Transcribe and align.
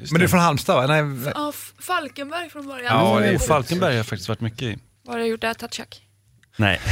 Just 0.00 0.12
Men 0.12 0.18
du 0.18 0.24
är 0.24 0.26
det. 0.26 0.30
från 0.30 0.40
Halmstad 0.40 0.76
va? 0.76 0.86
Nej, 0.86 1.32
Ja, 1.34 1.52
Falkenberg 1.80 2.50
från 2.50 2.66
början. 2.66 2.96
Ja, 3.06 3.20
det 3.20 3.26
är 3.28 3.36
Oh. 3.36 3.40
Falkenberg 3.40 3.90
har 3.90 3.96
jag 3.96 4.06
faktiskt 4.06 4.28
varit 4.28 4.40
mycket 4.40 4.62
i. 4.62 4.78
Vad 5.04 5.14
har 5.14 5.20
jag 5.20 5.28
gjort 5.28 5.40
där? 5.40 5.54
Tatchak? 5.54 6.00
Nej. 6.56 6.80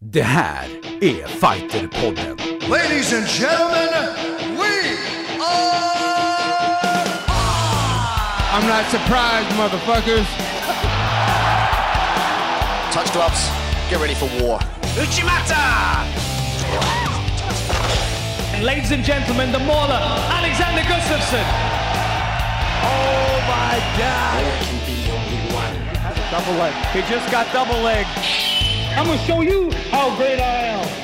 Det 0.00 0.22
här 0.22 0.64
är 1.00 1.26
Fighterpodden. 1.26 2.38
Ladies 2.70 3.12
and 3.12 3.26
gentlemen, 3.26 4.14
we 4.56 4.96
are 5.40 5.86
I'm 8.52 8.66
not 8.68 8.86
surprised, 8.90 9.56
motherfuckers. 9.56 10.26
Touch 12.92 13.12
gloves, 13.12 13.50
get 13.90 14.00
ready 14.00 14.14
for 14.14 14.26
war. 14.40 14.60
Ladies 18.62 18.90
and 18.90 19.04
gentlemen, 19.04 19.52
the 19.52 19.58
mauler, 19.58 20.00
Alexander 20.32 20.80
Gustafsson. 20.80 21.44
Oh 22.82 23.44
my 23.46 23.78
God! 23.98 24.44
Double 26.30 26.54
leg. 26.54 26.72
He 26.92 27.02
just 27.02 27.30
got 27.30 27.52
double 27.52 27.78
leg. 27.82 28.06
I'm 28.96 29.06
gonna 29.06 29.18
show 29.18 29.42
you 29.42 29.70
how 29.90 30.16
great 30.16 30.40
I 30.40 30.72
am. 30.72 30.95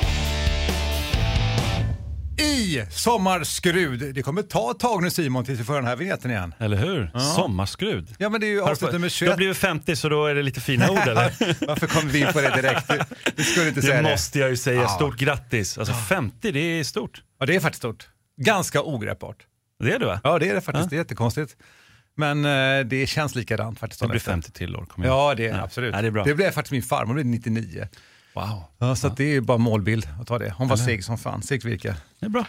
I 2.43 2.85
Sommarskrud. 2.91 4.15
Det 4.15 4.21
kommer 4.23 4.41
ta 4.41 4.71
ett 4.71 4.79
tag 4.79 5.03
nu 5.03 5.09
Simon 5.09 5.45
tills 5.45 5.59
vi 5.59 5.63
får 5.63 5.75
den 5.75 5.85
här 5.85 5.95
vignetten 5.95 6.31
igen. 6.31 6.53
Eller 6.59 6.77
hur? 6.77 7.19
Sommarskrud. 7.35 8.15
Ja 8.17 8.29
men 8.29 8.41
det 8.41 8.47
är 8.47 8.51
ju 8.51 8.61
avsnitt 8.61 8.91
nummer 8.91 8.99
Du 8.99 9.03
har 9.03 9.09
21. 9.09 9.37
blivit 9.37 9.57
50 9.57 9.95
så 9.95 10.09
då 10.09 10.25
är 10.25 10.35
det 10.35 10.43
lite 10.43 10.61
fina 10.61 10.89
ord 10.91 10.97
eller? 10.97 11.65
Varför 11.67 11.87
kom 11.87 12.09
vi 12.09 12.19
in 12.19 12.27
på 12.33 12.41
det 12.41 12.55
direkt? 12.55 12.87
Du, 12.87 12.99
du 13.35 13.43
skulle 13.43 13.67
inte 13.67 13.81
Det 13.81 13.87
säga 13.87 14.01
måste 14.01 14.39
jag 14.39 14.49
ju 14.49 14.57
säga. 14.57 14.81
Ja. 14.81 14.87
Stort 14.87 15.17
grattis. 15.17 15.77
Alltså 15.77 15.93
50, 15.93 16.51
det 16.51 16.59
är 16.59 16.83
stort. 16.83 17.21
Ja 17.39 17.45
det 17.45 17.55
är 17.55 17.59
faktiskt 17.59 17.81
stort. 17.81 18.07
Ganska 18.41 18.81
ogreppbart. 18.81 19.37
Det 19.83 19.91
är 19.93 19.99
det 19.99 20.05
va? 20.05 20.19
Ja 20.23 20.39
det 20.39 20.49
är 20.49 20.53
det 20.55 20.61
faktiskt. 20.61 20.89
Det 20.89 20.95
är 20.95 20.97
jättekonstigt. 20.97 21.55
Men 22.15 22.45
eh, 22.45 22.85
det 22.85 23.07
känns 23.07 23.35
likadant 23.35 23.79
faktiskt. 23.79 24.01
Det 24.01 24.07
blir 24.07 24.17
efter. 24.17 24.31
50 24.31 24.51
till 24.51 24.75
år. 24.75 24.85
Kom 24.85 25.03
igen. 25.03 25.15
Ja 25.15 25.33
det 25.35 25.47
är 25.47 25.57
Ja. 25.57 25.63
absolut. 25.63 25.95
Ja, 25.95 26.01
det 26.01 26.07
är 26.07 26.11
bra. 26.11 26.23
Det 26.23 26.35
blev 26.35 26.51
faktiskt 26.51 26.71
min 26.71 26.83
farmor, 26.83 27.13
blev 27.13 27.25
99. 27.25 27.87
Wow. 28.33 28.63
Ja, 28.79 28.95
så 28.95 29.09
det 29.09 29.35
är 29.35 29.41
bara 29.41 29.57
målbild 29.57 30.07
att 30.21 30.27
ta 30.27 30.39
det. 30.39 30.53
Hon 30.57 30.67
var 30.67 30.77
seg 30.77 31.03
som 31.03 31.17
fan, 31.17 31.41
segt 31.41 31.65
virke. 31.65 31.95
Det 32.19 32.25
är 32.25 32.29
bra. 32.29 32.45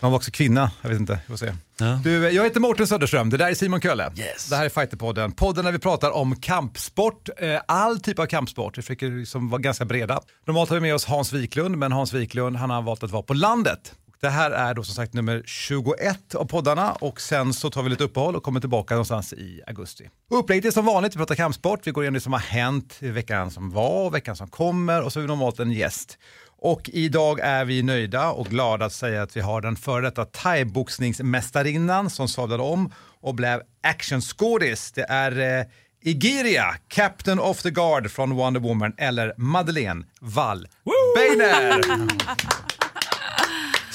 Hon 0.00 0.10
var 0.10 0.16
också 0.16 0.30
kvinna, 0.30 0.70
jag 0.82 0.90
vet 0.90 1.00
inte, 1.00 1.18
får 1.28 1.36
se. 1.36 1.52
Ja. 1.78 2.00
Du, 2.04 2.30
jag 2.30 2.44
heter 2.44 2.60
Mårten 2.60 2.86
Söderström, 2.86 3.30
det 3.30 3.36
där 3.36 3.50
är 3.50 3.54
Simon 3.54 3.80
Kölle. 3.80 4.12
Yes. 4.16 4.48
Det 4.48 4.56
här 4.56 4.64
är 4.64 4.68
Fighterpodden, 4.68 5.32
podden 5.32 5.64
där 5.64 5.72
vi 5.72 5.78
pratar 5.78 6.10
om 6.10 6.36
kampsport, 6.36 7.28
eh, 7.36 7.60
all 7.68 8.00
typ 8.00 8.18
av 8.18 8.26
kampsport. 8.26 8.78
Vi 8.78 8.82
försöker 8.82 9.10
liksom 9.10 9.48
vara 9.50 9.60
ganska 9.60 9.84
breda. 9.84 10.20
Normalt 10.46 10.70
har 10.70 10.76
vi 10.76 10.80
med 10.80 10.94
oss 10.94 11.04
Hans 11.04 11.32
Wiklund, 11.32 11.78
men 11.78 11.92
Hans 11.92 12.12
Wiklund 12.12 12.56
han 12.56 12.70
har 12.70 12.82
valt 12.82 13.02
att 13.02 13.10
vara 13.10 13.22
på 13.22 13.34
landet. 13.34 13.94
Det 14.24 14.30
här 14.30 14.50
är 14.50 14.74
då 14.74 14.82
som 14.82 14.94
sagt 14.94 15.14
nummer 15.14 15.42
21 15.46 16.34
av 16.34 16.44
poddarna 16.44 16.92
och 16.92 17.20
sen 17.20 17.54
så 17.54 17.70
tar 17.70 17.82
vi 17.82 17.90
lite 17.90 18.04
uppehåll 18.04 18.36
och 18.36 18.42
kommer 18.42 18.60
tillbaka 18.60 18.94
någonstans 18.94 19.32
i 19.32 19.62
augusti. 19.66 20.08
Upplägget 20.30 20.64
är 20.64 20.70
som 20.70 20.86
vanligt, 20.86 21.14
vi 21.14 21.16
pratar 21.16 21.34
kampsport, 21.34 21.86
vi 21.86 21.90
går 21.90 22.04
igenom 22.04 22.14
det 22.14 22.20
som 22.20 22.32
har 22.32 22.40
hänt 22.40 22.96
veckan 23.00 23.50
som 23.50 23.70
var 23.70 24.06
och 24.06 24.14
veckan 24.14 24.36
som 24.36 24.48
kommer 24.48 25.02
och 25.02 25.12
så 25.12 25.18
har 25.18 25.22
vi 25.22 25.28
normalt 25.28 25.60
en 25.60 25.72
gäst. 25.72 26.18
Och 26.58 26.90
idag 26.92 27.40
är 27.40 27.64
vi 27.64 27.82
nöjda 27.82 28.30
och 28.30 28.46
glada 28.46 28.84
att 28.84 28.92
säga 28.92 29.22
att 29.22 29.36
vi 29.36 29.40
har 29.40 29.60
den 29.60 29.76
före 29.76 30.00
detta 30.00 30.24
thaiboxningsmästarinnan 30.24 32.10
som 32.10 32.28
sadlade 32.28 32.62
om 32.62 32.92
och 33.20 33.34
blev 33.34 33.62
actionskådis. 33.82 34.92
Det 34.92 35.06
är 35.08 35.60
eh, 35.60 35.66
Igiria, 36.02 36.74
Captain 36.88 37.40
of 37.40 37.62
the 37.62 37.70
Guard 37.70 38.10
från 38.10 38.34
Wonder 38.34 38.60
Woman 38.60 38.92
eller 38.98 39.34
Madeleine 39.36 40.04
Wall 40.20 40.68
Beiner. 41.16 41.80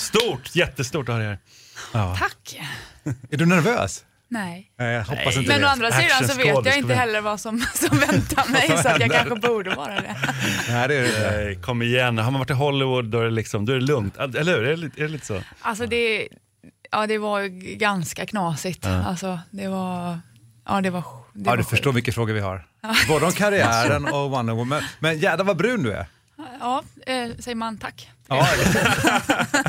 Stort, 0.09 0.55
jättestort 0.55 1.09
att 1.09 1.15
ha 1.15 1.21
det 1.21 1.37
här. 1.93 2.15
Tack! 2.15 2.59
Är 3.31 3.37
du 3.37 3.45
nervös? 3.45 4.05
Nej. 4.31 4.71
Eh, 4.79 4.85
Jag 4.85 5.03
hoppas 5.03 5.37
inte 5.37 5.47
Men 5.51 5.61
det. 5.61 5.67
å 5.67 5.69
andra 5.69 5.91
sidan 5.91 6.27
så 6.27 6.37
vet 6.37 6.65
jag 6.65 6.77
inte 6.77 6.93
heller 6.93 7.21
vad 7.21 7.39
som, 7.39 7.59
som 7.73 7.97
väntar 7.97 8.51
mig 8.51 8.67
så 8.83 8.89
att 8.89 8.99
jag 8.99 9.11
kanske 9.11 9.35
borde 9.35 9.69
vara 9.75 9.95
det. 10.01 10.15
Nej, 10.69 10.87
det 10.87 10.95
är 10.95 11.01
det. 11.03 11.31
Nej, 11.45 11.55
kom 11.61 11.81
igen. 11.81 12.17
Har 12.17 12.31
man 12.31 12.39
varit 12.39 12.49
i 12.49 12.53
Hollywood 12.53 13.05
då 13.05 13.19
är 13.19 13.23
det, 13.25 13.31
liksom, 13.31 13.65
då 13.65 13.71
är 13.73 13.75
det 13.75 13.85
lugnt. 13.85 14.17
Eller 14.17 14.43
hur? 14.57 14.63
Är 14.63 14.69
det, 14.69 14.75
lite- 14.75 14.99
är 15.01 15.05
det 15.05 15.11
lite 15.11 15.25
så? 15.25 15.41
Alltså 15.61 15.85
det, 15.85 16.27
ja, 16.91 17.07
det 17.07 17.17
var 17.17 17.43
ganska 17.77 18.25
knasigt. 18.25 18.85
Alltså, 18.85 19.39
det 19.51 19.67
var, 19.67 20.19
ja, 20.65 20.81
det 20.81 20.89
var, 20.89 21.01
det 21.33 21.41
Ja, 21.45 21.49
var 21.51 21.57
du 21.57 21.63
sjukt. 21.63 21.69
förstår 21.69 21.93
vilka 21.93 22.11
frågor 22.11 22.33
vi 22.33 22.39
har. 22.39 22.65
Både 23.07 23.25
om 23.25 23.31
karriären 23.31 24.05
och 24.05 24.29
Wonder 24.31 24.53
Woman. 24.53 24.81
Men 24.99 25.19
jädrar 25.19 25.45
vad 25.45 25.57
brun 25.57 25.83
du 25.83 25.91
är. 25.93 26.05
Ja, 26.59 26.83
eh, 27.05 27.29
säger 27.39 27.55
man 27.55 27.77
tack. 27.77 28.09
Ja, 28.27 28.47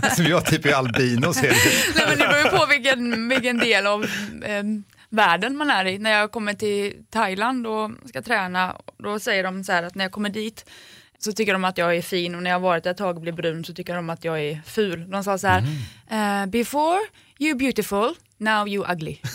som 0.16 0.24
jag 0.24 0.46
typ 0.46 0.66
är 0.66 0.74
albino 0.74 1.32
ser 1.32 1.42
du. 1.42 1.56
Nej, 1.94 2.04
men 2.08 2.18
det 2.18 2.28
beror 2.28 2.44
ju 2.44 2.58
på 2.58 2.66
vilken, 2.66 3.28
vilken 3.28 3.58
del 3.58 3.86
av 3.86 4.04
eh, 4.44 4.62
världen 5.08 5.56
man 5.56 5.70
är 5.70 5.84
i. 5.84 5.98
När 5.98 6.10
jag 6.10 6.32
kommer 6.32 6.54
till 6.54 6.92
Thailand 7.10 7.66
och 7.66 7.90
ska 8.08 8.22
träna, 8.22 8.76
då 8.98 9.18
säger 9.18 9.44
de 9.44 9.64
så 9.64 9.72
här 9.72 9.82
att 9.82 9.94
när 9.94 10.04
jag 10.04 10.12
kommer 10.12 10.30
dit 10.30 10.70
så 11.18 11.32
tycker 11.32 11.52
de 11.52 11.64
att 11.64 11.78
jag 11.78 11.96
är 11.96 12.02
fin 12.02 12.34
och 12.34 12.42
när 12.42 12.50
jag 12.50 12.54
har 12.54 12.60
varit 12.62 12.84
där 12.84 12.90
ett 12.90 12.96
tag 12.96 13.16
och 13.16 13.22
blir 13.22 13.32
brun 13.32 13.64
så 13.64 13.74
tycker 13.74 13.94
de 13.94 14.10
att 14.10 14.24
jag 14.24 14.40
är 14.40 14.60
ful. 14.66 15.10
De 15.10 15.24
sa 15.24 15.38
så 15.38 15.46
här, 15.46 15.64
eh, 16.10 16.46
before 16.46 16.98
you 17.38 17.54
beautiful, 17.58 18.14
now 18.38 18.68
you 18.68 18.92
ugly. 18.92 19.16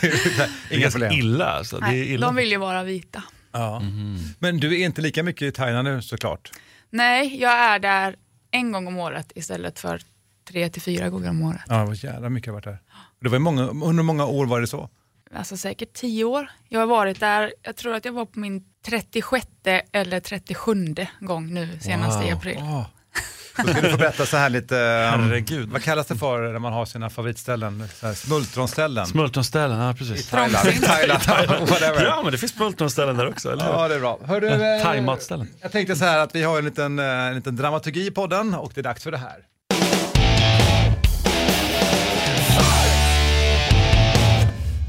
Det 0.00 0.76
Inga 0.76 0.90
problem. 0.90 1.12
illa 1.12 1.46
alltså. 1.46 1.78
Det 1.78 1.86
är 1.86 1.90
Nej, 1.90 2.12
illa. 2.12 2.26
de 2.26 2.36
vill 2.36 2.50
ju 2.50 2.56
vara 2.56 2.82
vita. 2.82 3.22
Ja. 3.54 3.82
Men 4.38 4.56
du 4.56 4.80
är 4.80 4.84
inte 4.84 5.02
lika 5.02 5.22
mycket 5.22 5.42
i 5.42 5.52
Thailand 5.52 5.88
nu 5.88 6.02
såklart. 6.02 6.50
Nej, 6.90 7.40
jag 7.40 7.52
är 7.52 7.78
där 7.78 8.16
en 8.50 8.72
gång 8.72 8.86
om 8.86 8.98
året 8.98 9.32
istället 9.34 9.78
för 9.78 10.02
tre 10.48 10.68
till 10.68 10.82
fyra 10.82 11.08
gånger 11.08 11.30
om 11.30 11.42
året. 11.42 11.62
Ja, 11.68 11.84
vad 11.84 11.96
jävla 11.96 12.28
mycket 12.28 12.46
jag 12.46 12.52
har 12.52 12.56
varit 12.56 12.64
där. 12.64 12.78
Det 13.20 13.28
var 13.28 13.38
många, 13.38 13.62
under 13.62 14.02
många 14.02 14.26
år 14.26 14.46
var 14.46 14.60
det 14.60 14.66
så. 14.66 14.90
Alltså 15.34 15.56
säkert 15.56 15.92
tio 15.92 16.24
år. 16.24 16.50
Jag 16.68 16.80
har 16.80 16.86
varit 16.86 17.20
där, 17.20 17.54
jag 17.62 17.76
tror 17.76 17.94
att 17.94 18.04
jag 18.04 18.12
var 18.12 18.26
på 18.26 18.38
min 18.38 18.64
36 18.86 19.46
eller 19.92 20.20
37 20.20 20.94
gång 21.20 21.54
nu 21.54 21.78
senast 21.80 22.24
i 22.24 22.30
april. 22.30 22.56
Oh. 22.58 22.86
Då 23.56 23.62
ska 23.68 23.80
du 23.80 23.90
få 23.90 23.96
berätta 23.96 24.26
så 24.26 24.36
här 24.36 24.50
lite, 24.50 24.74
um, 24.74 24.80
Herregud. 25.22 25.68
vad 25.68 25.82
kallas 25.82 26.06
det 26.06 26.16
för 26.16 26.52
när 26.52 26.58
man 26.58 26.72
har 26.72 26.84
sina 26.84 27.10
favoritställen? 27.10 27.88
Så 28.00 28.06
här 28.06 28.14
Smultronställen? 28.14 29.06
Smultronställen, 29.06 29.78
ja 29.80 29.94
precis. 29.98 30.28
Thailand, 30.30 30.82
Thailand, 31.22 31.68
whatever. 31.68 32.04
Ja, 32.04 32.20
men 32.22 32.32
det 32.32 32.38
finns 32.38 32.52
smultronställen 32.52 33.16
där 33.16 33.28
också, 33.28 33.52
eller? 33.52 33.64
Ja, 33.64 33.88
det 33.88 33.94
är 33.94 34.00
bra. 34.00 34.20
Hör 34.24 34.40
du, 34.40 34.48
eh, 34.48 34.82
Thaimatställen. 34.82 35.48
Jag 35.60 35.72
tänkte 35.72 35.96
så 35.96 36.04
här 36.04 36.18
att 36.18 36.34
vi 36.34 36.42
har 36.42 36.58
en 36.58 36.64
liten, 36.64 36.98
eh, 36.98 37.04
en 37.06 37.34
liten 37.34 37.56
dramaturgi 37.56 38.06
i 38.06 38.10
podden 38.10 38.54
och 38.54 38.72
det 38.74 38.80
är 38.80 38.82
dags 38.82 39.02
för 39.02 39.10
det 39.10 39.18
här. 39.18 39.36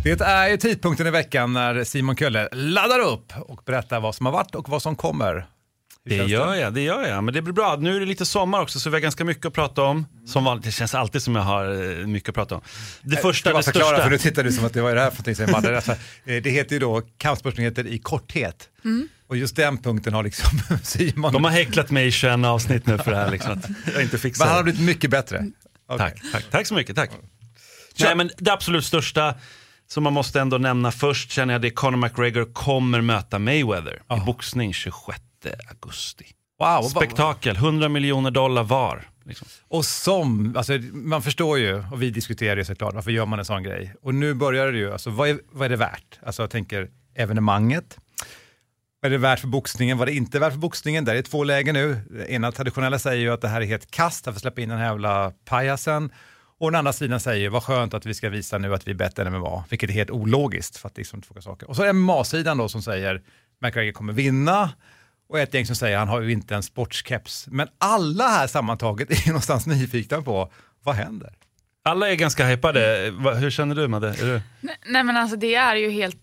Det 0.03 0.22
är 0.22 0.47
ju 0.47 0.58
tidpunkten 0.58 1.08
i 1.08 1.12
veckan 1.12 1.53
när 1.53 1.84
Simon 1.84 2.16
Kölle 2.16 2.50
laddar 2.52 3.00
upp 3.00 3.34
och 3.38 3.62
berättar 3.66 4.00
vad 4.00 4.16
som 4.16 4.26
har 4.26 4.34
varit 4.34 4.56
och 4.56 4.70
vad 4.70 4.82
som 4.82 4.96
kommer. 4.96 5.46
Det 6.05 6.16
gör 6.16 6.55
jag, 6.55 6.73
det 6.73 6.81
gör 6.81 7.07
jag. 7.07 7.23
Men 7.23 7.33
det 7.33 7.41
blir 7.41 7.53
bra. 7.53 7.75
Nu 7.79 7.95
är 7.95 7.99
det 7.99 8.05
lite 8.05 8.25
sommar 8.25 8.61
också 8.61 8.79
så 8.79 8.89
vi 8.89 8.95
har 8.95 9.01
ganska 9.01 9.23
mycket 9.25 9.45
att 9.45 9.53
prata 9.53 9.81
om. 9.83 10.05
Som 10.25 10.43
vanligt, 10.43 10.66
det 10.66 10.71
känns 10.71 10.95
alltid 10.95 11.21
som 11.21 11.35
jag 11.35 11.43
har 11.43 11.99
eh, 11.99 12.07
mycket 12.07 12.29
att 12.29 12.35
prata 12.35 12.55
om. 12.55 12.61
Det 13.01 13.17
första, 13.17 13.49
Ska 13.49 13.53
bara 13.53 13.57
det 13.59 13.63
förklara, 13.63 13.88
största. 13.88 14.03
för 14.03 14.09
nu 14.11 14.17
tittar 14.17 14.43
du 14.43 14.51
som 14.51 14.66
att 14.66 14.73
det 14.73 14.81
var 14.81 14.95
det 14.95 15.01
här 15.01 15.11
för 15.11 15.47
någonting. 15.47 15.75
Alltså, 15.75 15.91
eh, 15.91 16.41
Det 16.43 16.49
heter 16.49 16.73
ju 16.73 16.79
då 16.79 17.01
kampsportsnyheter 17.17 17.88
i 17.88 17.97
korthet. 17.99 18.69
Och 19.27 19.38
just 19.38 19.55
den 19.55 19.77
punkten 19.77 20.13
har 20.13 20.23
liksom 20.23 20.59
Simon, 20.83 21.33
De 21.33 21.43
har 21.43 21.51
häcklat 21.51 21.91
mig 21.91 22.07
i 22.07 22.11
21 22.11 22.45
avsnitt 22.45 22.87
nu 22.87 22.97
för 22.97 23.11
det 23.11 23.17
här 23.17 23.31
liksom, 23.31 23.51
att 23.51 23.66
jag 23.93 24.01
inte 24.03 24.13
men 24.16 24.19
fixar 24.19 24.45
han 24.45 24.55
har 24.55 24.63
blivit 24.63 24.81
mycket 24.81 25.09
bättre. 25.09 25.37
Okej. 25.89 25.97
Tack, 25.97 26.22
tack, 26.31 26.43
tack 26.51 26.67
så 26.67 26.73
mycket, 26.73 26.95
tack. 26.95 27.11
Nej, 27.99 28.16
men 28.16 28.29
det 28.37 28.53
absolut 28.53 28.85
största 28.85 29.35
som 29.87 30.03
man 30.03 30.13
måste 30.13 30.39
ändå 30.41 30.57
nämna 30.57 30.91
först 30.91 31.31
känner 31.31 31.53
jag 31.53 31.61
det 31.61 31.67
är 31.67 31.72
Conor 31.72 31.97
McGregor 31.97 32.53
kommer 32.53 33.01
möta 33.01 33.39
Mayweather 33.39 34.01
i 34.17 34.25
boxning 34.25 34.73
26 34.73 35.19
augusti. 35.69 36.25
Wow, 36.59 36.81
Spektakel, 36.81 37.56
100 37.56 37.89
miljoner 37.89 38.31
dollar 38.31 38.63
var. 38.63 39.09
Liksom. 39.25 39.47
Och 39.67 39.85
som, 39.85 40.57
alltså, 40.57 40.73
man 40.94 41.22
förstår 41.22 41.57
ju, 41.57 41.83
och 41.91 42.02
vi 42.02 42.09
diskuterar 42.09 42.58
ju 42.58 42.66
såklart, 42.66 42.93
varför 42.93 43.11
gör 43.11 43.25
man 43.25 43.40
en 43.40 43.46
sån 43.46 43.64
grej? 43.64 43.96
Och 44.02 44.16
nu 44.16 44.34
börjar 44.34 44.72
det 44.72 44.78
ju, 44.78 44.91
alltså, 44.91 45.09
vad, 45.09 45.29
är, 45.29 45.40
vad 45.52 45.66
är 45.66 45.70
det 45.70 45.75
värt? 45.75 46.20
Alltså 46.25 46.43
jag 46.43 46.49
tänker 46.49 46.90
evenemanget, 47.16 47.97
vad 49.02 49.11
är 49.11 49.17
det 49.17 49.22
värt 49.22 49.40
för 49.40 49.47
boxningen, 49.47 49.97
vad 49.97 50.08
är 50.08 50.11
det 50.11 50.17
inte 50.17 50.40
värt 50.40 50.52
för 50.52 50.59
boxningen? 50.59 51.05
Där 51.05 51.16
är 51.16 51.22
två 51.22 51.43
läger 51.43 51.73
nu. 51.73 51.97
Det 52.09 52.31
ena 52.31 52.52
traditionella 52.52 52.99
säger 52.99 53.22
ju 53.22 53.34
att 53.34 53.41
det 53.41 53.47
här 53.47 53.61
är 53.61 53.66
helt 53.66 53.91
kast, 53.91 54.28
att 54.28 54.40
släppa 54.40 54.61
in 54.61 54.70
den 54.70 54.78
här 54.78 54.85
jävla 54.85 55.31
pajasen. 55.46 56.11
Och 56.58 56.72
den 56.72 56.79
andra 56.79 56.93
sidan 56.93 57.20
säger, 57.20 57.49
vad 57.49 57.64
skönt 57.64 57.93
att 57.93 58.05
vi 58.05 58.14
ska 58.14 58.29
visa 58.29 58.58
nu 58.58 58.73
att 58.73 58.87
vi 58.87 58.91
är 58.91 58.96
bättre 58.96 59.23
än 59.23 59.34
MMA, 59.34 59.64
vilket 59.70 59.90
är 59.90 59.93
helt 59.93 60.11
ologiskt 60.11 60.78
för 60.78 60.87
att 60.87 60.96
det 60.96 60.99
är 60.99 61.02
liksom 61.02 61.22
två 61.22 61.41
saker. 61.41 61.70
Och 61.70 61.75
så 61.75 61.81
är 61.81 61.87
det 61.87 61.93
MMA-sidan 61.93 62.58
då 62.58 62.70
som 62.70 62.81
säger, 62.81 63.22
McGregor 63.61 63.91
kommer 63.91 64.14
vinna, 64.14 64.70
och 65.29 65.39
ett 65.39 65.53
gäng 65.53 65.66
som 65.66 65.75
säger 65.75 65.97
han 65.97 66.07
har 66.07 66.22
ju 66.22 66.31
inte 66.31 66.55
en 66.55 66.63
sportskeps. 66.63 67.47
Men 67.47 67.67
alla 67.77 68.27
här 68.27 68.47
sammantaget 68.47 69.11
är 69.27 69.27
någonstans 69.27 69.67
nyfikna 69.67 70.22
på 70.22 70.51
vad 70.83 70.95
händer? 70.95 71.33
Alla 71.83 72.11
är 72.11 72.16
ganska 72.16 72.45
hypade. 72.45 73.13
Hur 73.39 73.49
känner 73.51 73.75
du 73.75 73.87
Madde? 73.87 74.11
Du... 74.11 74.41
Nej, 74.61 74.75
nej 74.85 75.03
men 75.03 75.17
alltså 75.17 75.37
det 75.37 75.55
är 75.55 75.75
ju 75.75 75.89
helt 75.89 76.17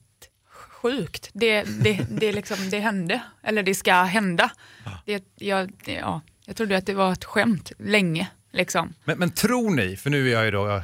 sjukt. 0.82 1.30
Det, 1.32 1.62
det, 1.62 2.06
det, 2.10 2.32
liksom, 2.32 2.70
det 2.70 2.78
hände, 2.78 3.22
eller 3.42 3.62
det 3.62 3.74
ska 3.74 4.02
hända. 4.02 4.50
Det, 5.06 5.24
jag, 5.34 5.72
det, 5.84 5.92
ja, 5.92 6.20
jag 6.46 6.56
trodde 6.56 6.76
att 6.76 6.86
det 6.86 6.94
var 6.94 7.12
ett 7.12 7.24
skämt 7.24 7.72
länge. 7.78 8.28
Liksom. 8.52 8.94
Men, 9.04 9.18
men 9.18 9.30
tror 9.30 9.70
ni, 9.70 9.96
för 9.96 10.10
nu 10.10 10.28
är 10.28 10.32
jag 10.32 10.44
ju 10.44 10.50
då 10.50 10.64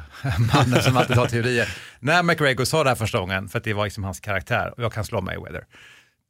mannen 0.53 0.81
som 0.81 0.97
alltid 0.97 1.17
har 1.17 1.27
teorier, 1.27 1.77
när 1.99 2.23
McGregor 2.23 2.65
sa 2.65 2.83
det 2.83 2.89
här 2.89 2.95
första 2.95 3.19
gången, 3.19 3.49
för 3.49 3.57
att 3.57 3.63
det 3.63 3.73
var 3.73 3.83
liksom 3.83 4.03
hans 4.03 4.19
karaktär 4.19 4.73
och 4.77 4.83
jag 4.83 4.93
kan 4.93 5.05
slå 5.05 5.21
Mayweather, 5.21 5.65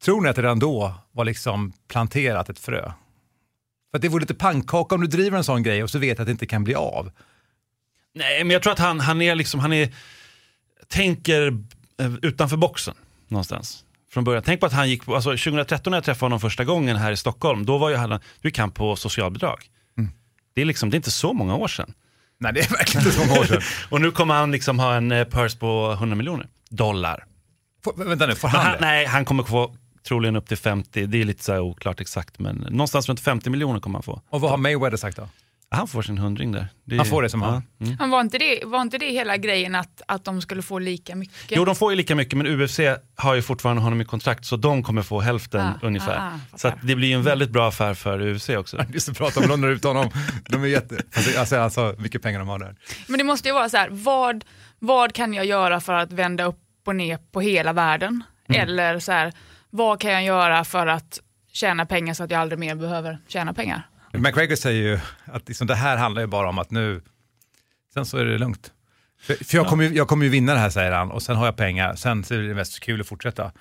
tror 0.04 0.20
ni 0.20 0.28
att 0.28 0.36
det 0.36 0.42
redan 0.42 0.58
då 0.58 0.94
var 1.12 1.24
liksom 1.24 1.72
planterat 1.88 2.48
ett 2.48 2.58
frö? 2.58 2.92
För 3.90 3.98
att 3.98 4.02
det 4.02 4.08
vore 4.08 4.20
lite 4.20 4.34
pannkaka 4.34 4.94
om 4.94 5.00
du 5.00 5.06
driver 5.06 5.38
en 5.38 5.44
sån 5.44 5.62
grej 5.62 5.82
och 5.82 5.90
så 5.90 5.98
vet 5.98 6.20
att 6.20 6.26
det 6.26 6.32
inte 6.32 6.46
kan 6.46 6.64
bli 6.64 6.74
av. 6.74 7.10
Nej, 8.14 8.44
men 8.44 8.50
jag 8.50 8.62
tror 8.62 8.72
att 8.72 8.78
han, 8.78 9.00
han 9.00 9.22
är 9.22 9.34
liksom, 9.34 9.60
han 9.60 9.72
är, 9.72 9.94
tänker 10.88 11.46
eh, 12.00 12.14
utanför 12.22 12.56
boxen 12.56 12.94
någonstans. 13.28 13.84
Från 14.10 14.24
början. 14.24 14.42
Tänk 14.42 14.60
på 14.60 14.66
att 14.66 14.72
han 14.72 14.88
gick 14.88 15.04
på, 15.04 15.14
alltså 15.14 15.30
2013 15.30 15.90
när 15.90 15.96
jag 15.96 16.04
träffade 16.04 16.24
honom 16.24 16.40
första 16.40 16.64
gången 16.64 16.96
här 16.96 17.12
i 17.12 17.16
Stockholm, 17.16 17.66
då 17.66 17.78
var 17.78 17.90
ju 17.90 17.96
han, 17.96 18.10
då 18.10 18.18
gick 18.42 18.58
han 18.58 18.70
på 18.70 18.96
socialbidrag. 18.96 19.70
Det, 20.54 20.60
är 20.60 20.64
liksom, 20.64 20.90
det 20.90 20.94
är 20.94 20.96
inte 20.96 21.10
så 21.10 21.32
många 21.32 21.56
år 21.56 21.68
sedan. 21.68 21.94
Nej, 22.38 22.52
det 22.52 22.60
är 22.60 22.68
verkligen 22.68 23.06
inte 23.06 23.18
så 23.18 23.26
många 23.26 23.40
år 23.40 23.44
sedan. 23.44 23.62
Och 23.90 24.00
nu 24.00 24.10
kommer 24.10 24.34
han 24.34 24.52
liksom 24.52 24.78
ha 24.78 24.94
en 24.94 25.12
eh, 25.12 25.24
purse 25.24 25.58
på 25.58 25.92
100 25.92 26.16
miljoner 26.16 26.48
dollar. 26.70 27.24
Får, 27.84 28.04
vänta 28.04 28.26
nu, 28.26 28.34
får 28.34 28.48
han 28.48 28.60
han, 28.60 28.72
det? 28.72 28.78
nej, 28.80 29.06
han 29.06 29.24
kommer 29.24 29.42
få 29.42 29.76
troligen 30.08 30.36
upp 30.36 30.48
till 30.48 30.56
50, 30.56 31.06
det 31.06 31.20
är 31.20 31.24
lite 31.24 31.44
så 31.44 31.52
här 31.52 31.60
oklart 31.60 32.00
exakt, 32.00 32.38
men 32.38 32.56
någonstans 32.56 33.08
runt 33.08 33.20
50 33.20 33.50
miljoner 33.50 33.80
kommer 33.80 33.96
han 33.98 34.02
få. 34.02 34.20
Och 34.30 34.40
vad 34.40 34.50
har 34.50 34.58
Mayweather 34.58 34.96
sagt 34.96 35.16
då? 35.16 35.28
Han 35.72 35.88
får 35.88 36.02
sin 36.02 36.18
hundring 36.18 36.52
där. 36.52 36.68
är- 36.90 36.96
Han 36.96 37.06
får 37.06 37.22
det 37.22 37.28
som 37.28 37.42
han. 37.42 37.62
Mm. 37.80 38.10
Var 38.10 38.20
inte 38.20 38.38
det, 38.38 38.62
var 38.64 38.82
inte 38.82 38.98
det 38.98 39.10
hela 39.12 39.36
grejen 39.36 39.74
att, 39.74 40.02
att 40.08 40.24
de 40.24 40.40
skulle 40.42 40.62
få 40.62 40.78
lika 40.78 41.14
mycket? 41.16 41.50
Jo, 41.56 41.64
de 41.64 41.76
får 41.76 41.92
ju 41.92 41.96
lika 41.96 42.14
mycket, 42.14 42.38
men 42.38 42.46
UFC 42.46 42.80
har 43.16 43.34
ju 43.34 43.42
fortfarande 43.42 43.82
honom 43.82 44.00
i 44.00 44.04
kontrakt, 44.04 44.44
så 44.44 44.56
de 44.56 44.82
kommer 44.82 45.02
få 45.02 45.20
hälften 45.20 45.60
Ah, 45.60 45.72
ungefär. 45.82 46.16
ah, 46.18 46.30
ah, 46.52 46.56
så 46.58 46.68
att 46.68 46.74
det 46.82 46.94
blir 46.96 47.08
ju 47.08 47.14
en 47.14 47.22
väldigt 47.22 47.50
bra 47.50 47.68
affär 47.68 47.94
för 47.94 48.20
UFC 48.20 48.48
också. 48.48 48.84
Just 48.92 49.08
att 49.08 49.18
prata 49.18 49.40
om 49.40 49.48
lånar 49.48 49.68
ut 49.68 49.84
honom. 49.84 50.10
De 50.48 50.62
är 50.62 50.66
jätte... 50.68 50.94
Alltså, 51.14 51.38
alltså, 51.40 51.56
alltså 51.56 51.94
mycket 52.02 52.22
pengar 52.22 52.38
de 52.38 52.48
har 52.48 52.58
där. 52.58 52.76
Men 53.06 53.18
det 53.18 53.24
måste 53.24 53.48
ju 53.48 53.54
vara 53.54 53.68
så 53.68 53.76
här, 53.76 53.88
vad, 53.90 54.44
vad 54.78 55.12
kan 55.12 55.34
jag 55.34 55.44
göra 55.46 55.80
för 55.80 55.92
att 55.92 56.12
vända 56.12 56.44
upp 56.44 56.58
och 56.86 56.96
ner 56.96 57.18
på 57.32 57.40
hela 57.40 57.72
världen? 57.72 58.22
Mm. 58.48 58.60
Eller 58.62 58.98
så 58.98 59.12
här, 59.12 59.32
vad 59.70 60.00
kan 60.00 60.12
jag 60.12 60.22
göra 60.22 60.64
för 60.64 60.86
att 60.86 61.20
tjäna 61.52 61.86
pengar 61.86 62.14
så 62.14 62.24
att 62.24 62.30
jag 62.30 62.40
aldrig 62.40 62.58
mer 62.58 62.74
behöver 62.74 63.18
tjäna 63.28 63.54
pengar? 63.54 63.82
McGregor 64.12 64.56
säger 64.56 64.82
ju 64.82 64.98
att 65.24 65.48
liksom, 65.48 65.66
det 65.66 65.74
här 65.74 65.96
handlar 65.96 66.22
ju 66.22 66.26
bara 66.26 66.48
om 66.48 66.58
att 66.58 66.70
nu, 66.70 67.02
sen 67.94 68.06
så 68.06 68.18
är 68.18 68.24
det 68.24 68.38
lugnt. 68.38 68.72
För, 69.20 69.44
för 69.44 69.56
jag, 69.56 69.66
kommer 69.66 69.84
ju, 69.84 69.94
jag 69.94 70.08
kommer 70.08 70.24
ju 70.24 70.30
vinna 70.30 70.54
det 70.54 70.58
här 70.58 70.70
säger 70.70 70.92
han 70.92 71.10
och 71.10 71.22
sen 71.22 71.36
har 71.36 71.46
jag 71.46 71.56
pengar, 71.56 71.94
sen 71.94 72.24
så 72.24 72.34
är 72.34 72.38
det 72.38 72.54
mest 72.54 72.80
kul 72.80 73.00
att 73.00 73.06
fortsätta. 73.06 73.52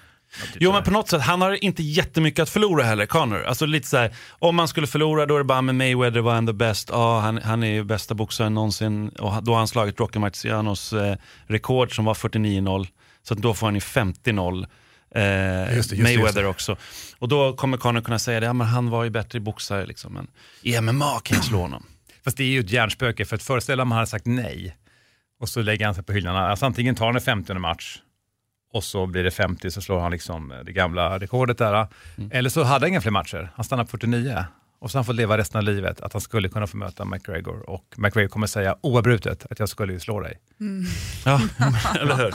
Jo 0.60 0.72
men 0.72 0.84
på 0.84 0.92
något 0.92 1.10
sätt, 1.10 1.22
han 1.22 1.42
har 1.42 1.64
inte 1.64 1.84
jättemycket 1.84 2.44
att 2.44 2.50
förlora 2.50 2.84
heller, 2.84 3.06
Conor. 3.06 3.44
Alltså 3.44 3.66
lite 3.66 3.88
så 3.88 3.98
här, 3.98 4.14
om 4.32 4.56
man 4.56 4.68
skulle 4.68 4.88
förlora 4.88 5.26
då 5.26 5.36
är 5.36 5.38
det 5.38 5.44
bara 5.44 5.62
med 5.62 5.76
Mayweather 5.76 6.20
var 6.20 6.48
the 6.48 6.54
best, 6.54 6.90
ja 6.90 7.20
han, 7.20 7.38
han 7.38 7.64
är 7.64 7.72
ju 7.72 7.84
bästa 7.84 8.14
boxaren 8.16 8.54
någonsin 8.54 9.10
och 9.10 9.44
då 9.44 9.52
har 9.52 9.58
han 9.58 9.68
slagit 9.68 10.00
Rocky 10.00 10.20
Marcianos 10.20 10.94
eh, 10.94 11.16
rekord 11.48 11.96
som 11.96 12.06
var 12.06 12.14
49-0. 12.14 12.88
Så 13.24 13.34
att 13.34 13.42
då 13.42 13.54
får 13.54 13.68
han 13.68 13.74
ju 13.74 13.80
50-0. 13.80 14.68
Eh, 15.16 15.76
Just 15.76 15.90
det, 15.90 15.96
just 15.96 16.04
Mayweather 16.04 16.42
just 16.44 16.50
också. 16.56 16.78
Och 17.20 17.28
då 17.28 17.54
kommer 17.54 17.78
Conor 17.78 18.02
kunna 18.02 18.20
säga 18.20 18.40
det, 18.40 18.46
ja 18.46 18.54
men 18.54 18.68
han 18.68 18.90
var 18.90 19.04
ju 19.04 19.10
bättre 19.10 19.40
boxare 19.40 19.86
liksom. 19.86 20.14
Men 20.14 20.28
i 20.62 20.82
MMA 20.82 21.20
kan 21.20 21.36
jag 21.38 21.46
slå 21.46 21.60
honom. 21.62 21.86
Fast 22.24 22.38
det 22.38 22.44
är 22.44 22.48
ju 22.48 22.60
ett 22.60 22.72
hjärnspöke, 22.72 23.26
för 23.26 23.36
att 23.36 23.44
föreställa 23.44 23.84
om 23.84 23.92
han 23.92 23.98
hade 23.98 24.08
sagt 24.10 24.26
nej 24.26 24.78
och 25.40 25.50
så 25.50 25.62
lägger 25.62 25.86
han 25.86 25.96
sig 25.96 26.04
på 26.04 26.14
hyllan. 26.14 26.36
Alltså 26.36 26.66
antingen 26.66 26.96
tar 26.96 27.06
han 27.06 27.16
en 27.16 27.22
50 27.22 27.54
match 27.54 27.98
och 28.74 28.84
så 28.84 29.06
blir 29.06 29.24
det 29.24 29.32
50 29.32 29.72
så 29.72 29.82
slår 29.82 30.00
han 30.00 30.12
liksom 30.12 30.54
det 30.66 30.72
gamla 30.72 31.20
rekordet 31.20 31.58
där. 31.58 31.88
Eller 32.32 32.50
så 32.50 32.64
hade 32.64 32.86
han 32.86 32.90
inga 32.90 33.02
fler 33.02 33.12
matcher, 33.12 33.50
han 33.56 33.66
stannar 33.66 33.84
på 33.84 33.90
49 33.90 34.46
och 34.80 34.92
så 34.92 34.98
har 34.98 35.00
han 35.00 35.06
fått 35.06 35.16
leva 35.16 35.38
resten 35.38 35.58
av 35.58 35.64
livet 35.64 36.02
att 36.02 36.14
han 36.14 36.22
skulle 36.22 36.50
kunna 36.50 36.68
få 36.68 36.78
möta 36.78 37.06
McGregor 37.06 37.70
och 37.70 37.86
McGregor 37.98 38.30
kommer 38.30 38.48
säga 38.48 38.76
oavbrutet 38.82 39.46
att 39.50 39.60
jag 39.60 39.70
skulle 39.70 39.94
ju 39.94 40.00
slå 40.00 40.20
dig. 40.20 40.40
Ja, 41.26 41.42
eller 42.00 42.16
hur? 42.16 42.34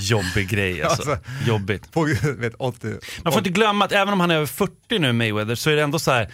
Jobbig 0.00 0.48
grej 0.48 0.82
alltså. 0.82 1.10
Alltså. 1.10 1.30
Jobbigt. 1.46 1.92
På, 1.92 2.08
vet, 2.38 2.54
80, 2.54 2.98
Man 3.24 3.32
får 3.32 3.40
inte 3.40 3.50
glömma 3.50 3.84
att 3.84 3.92
även 3.92 4.12
om 4.12 4.20
han 4.20 4.30
är 4.30 4.34
över 4.34 4.46
40 4.46 4.98
nu, 4.98 5.12
Mayweather, 5.12 5.54
så 5.54 5.70
är 5.70 5.76
det 5.76 5.82
ändå 5.82 5.98
så 5.98 6.10
här 6.10 6.32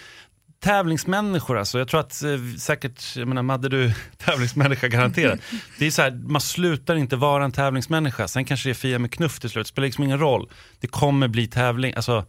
tävlingsmänniskor 0.63 1.59
alltså. 1.59 1.79
Jag 1.79 1.89
tror 1.89 2.01
att 2.01 2.23
eh, 2.23 2.39
säkert, 2.59 3.17
jag 3.17 3.29
menar 3.29 3.43
Madde 3.43 3.69
du 3.69 3.93
tävlingsmänniska 4.17 4.89
garanterat. 4.89 5.41
Det 5.79 5.87
är 5.87 5.91
så 5.91 6.03
här, 6.03 6.11
man 6.11 6.41
slutar 6.41 6.97
inte 6.97 7.17
vara 7.17 7.45
en 7.45 7.53
tävlingsmänniska. 7.53 8.29
Sen 8.29 8.45
kanske 8.45 8.69
det 8.69 8.73
är 8.73 8.75
Fia 8.75 8.99
med 8.99 9.13
knuff 9.13 9.41
till 9.41 9.51
slut, 9.51 9.67
det 9.67 9.69
spelar 9.69 9.87
liksom 9.87 10.05
ingen 10.05 10.19
roll. 10.19 10.51
Det 10.81 10.87
kommer 10.87 11.29
bli 11.29 11.47
tävling, 11.47 11.95
alltså. 11.97 12.25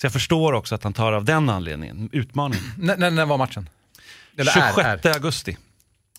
Så 0.00 0.04
jag 0.06 0.12
förstår 0.12 0.52
också 0.52 0.74
att 0.74 0.84
han 0.84 0.92
tar 0.92 1.12
av 1.12 1.24
den 1.24 1.48
anledningen, 1.48 2.08
utmaningen. 2.12 2.64
när, 2.78 3.10
när, 3.10 3.26
var 3.26 3.38
matchen? 3.38 3.68
Eller 4.36 4.50
är- 4.58 4.72
26 4.74 5.04
är. 5.06 5.14
augusti. 5.14 5.56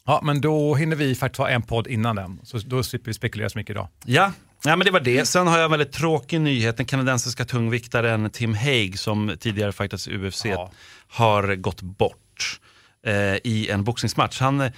Ja, 0.05 0.21
men 0.23 0.41
då 0.41 0.75
hinner 0.75 0.95
vi 0.95 1.15
faktiskt 1.15 1.37
ha 1.37 1.49
en 1.49 1.61
podd 1.61 1.87
innan 1.87 2.15
den, 2.15 2.39
så 2.43 2.57
då 2.57 2.83
slipper 2.83 3.05
vi 3.05 3.13
spekulera 3.13 3.49
så 3.49 3.57
mycket 3.57 3.71
idag. 3.71 3.87
Ja, 4.05 4.31
ja 4.63 4.75
men 4.75 4.85
det 4.85 4.91
var 4.91 4.99
det. 4.99 5.25
Sen 5.25 5.47
har 5.47 5.57
jag 5.57 5.65
en 5.65 5.71
väldigt 5.71 5.91
tråkig 5.91 6.41
nyhet. 6.41 6.77
Den 6.77 6.85
kanadensiska 6.85 7.45
tungviktaren 7.45 8.29
Tim 8.29 8.55
Hague 8.55 8.97
som 8.97 9.35
tidigare 9.39 9.71
faktiskt 9.71 10.07
i 10.07 10.17
UFC 10.17 10.45
Ja. 10.45 10.71
har 11.07 11.55
gått 11.55 11.81
bort 11.81 12.59
eh, 13.05 13.13
i 13.43 13.69
en 13.71 13.83
boxningsmatch. 13.83 14.39
Han, 14.39 14.61
eh, 14.61 14.71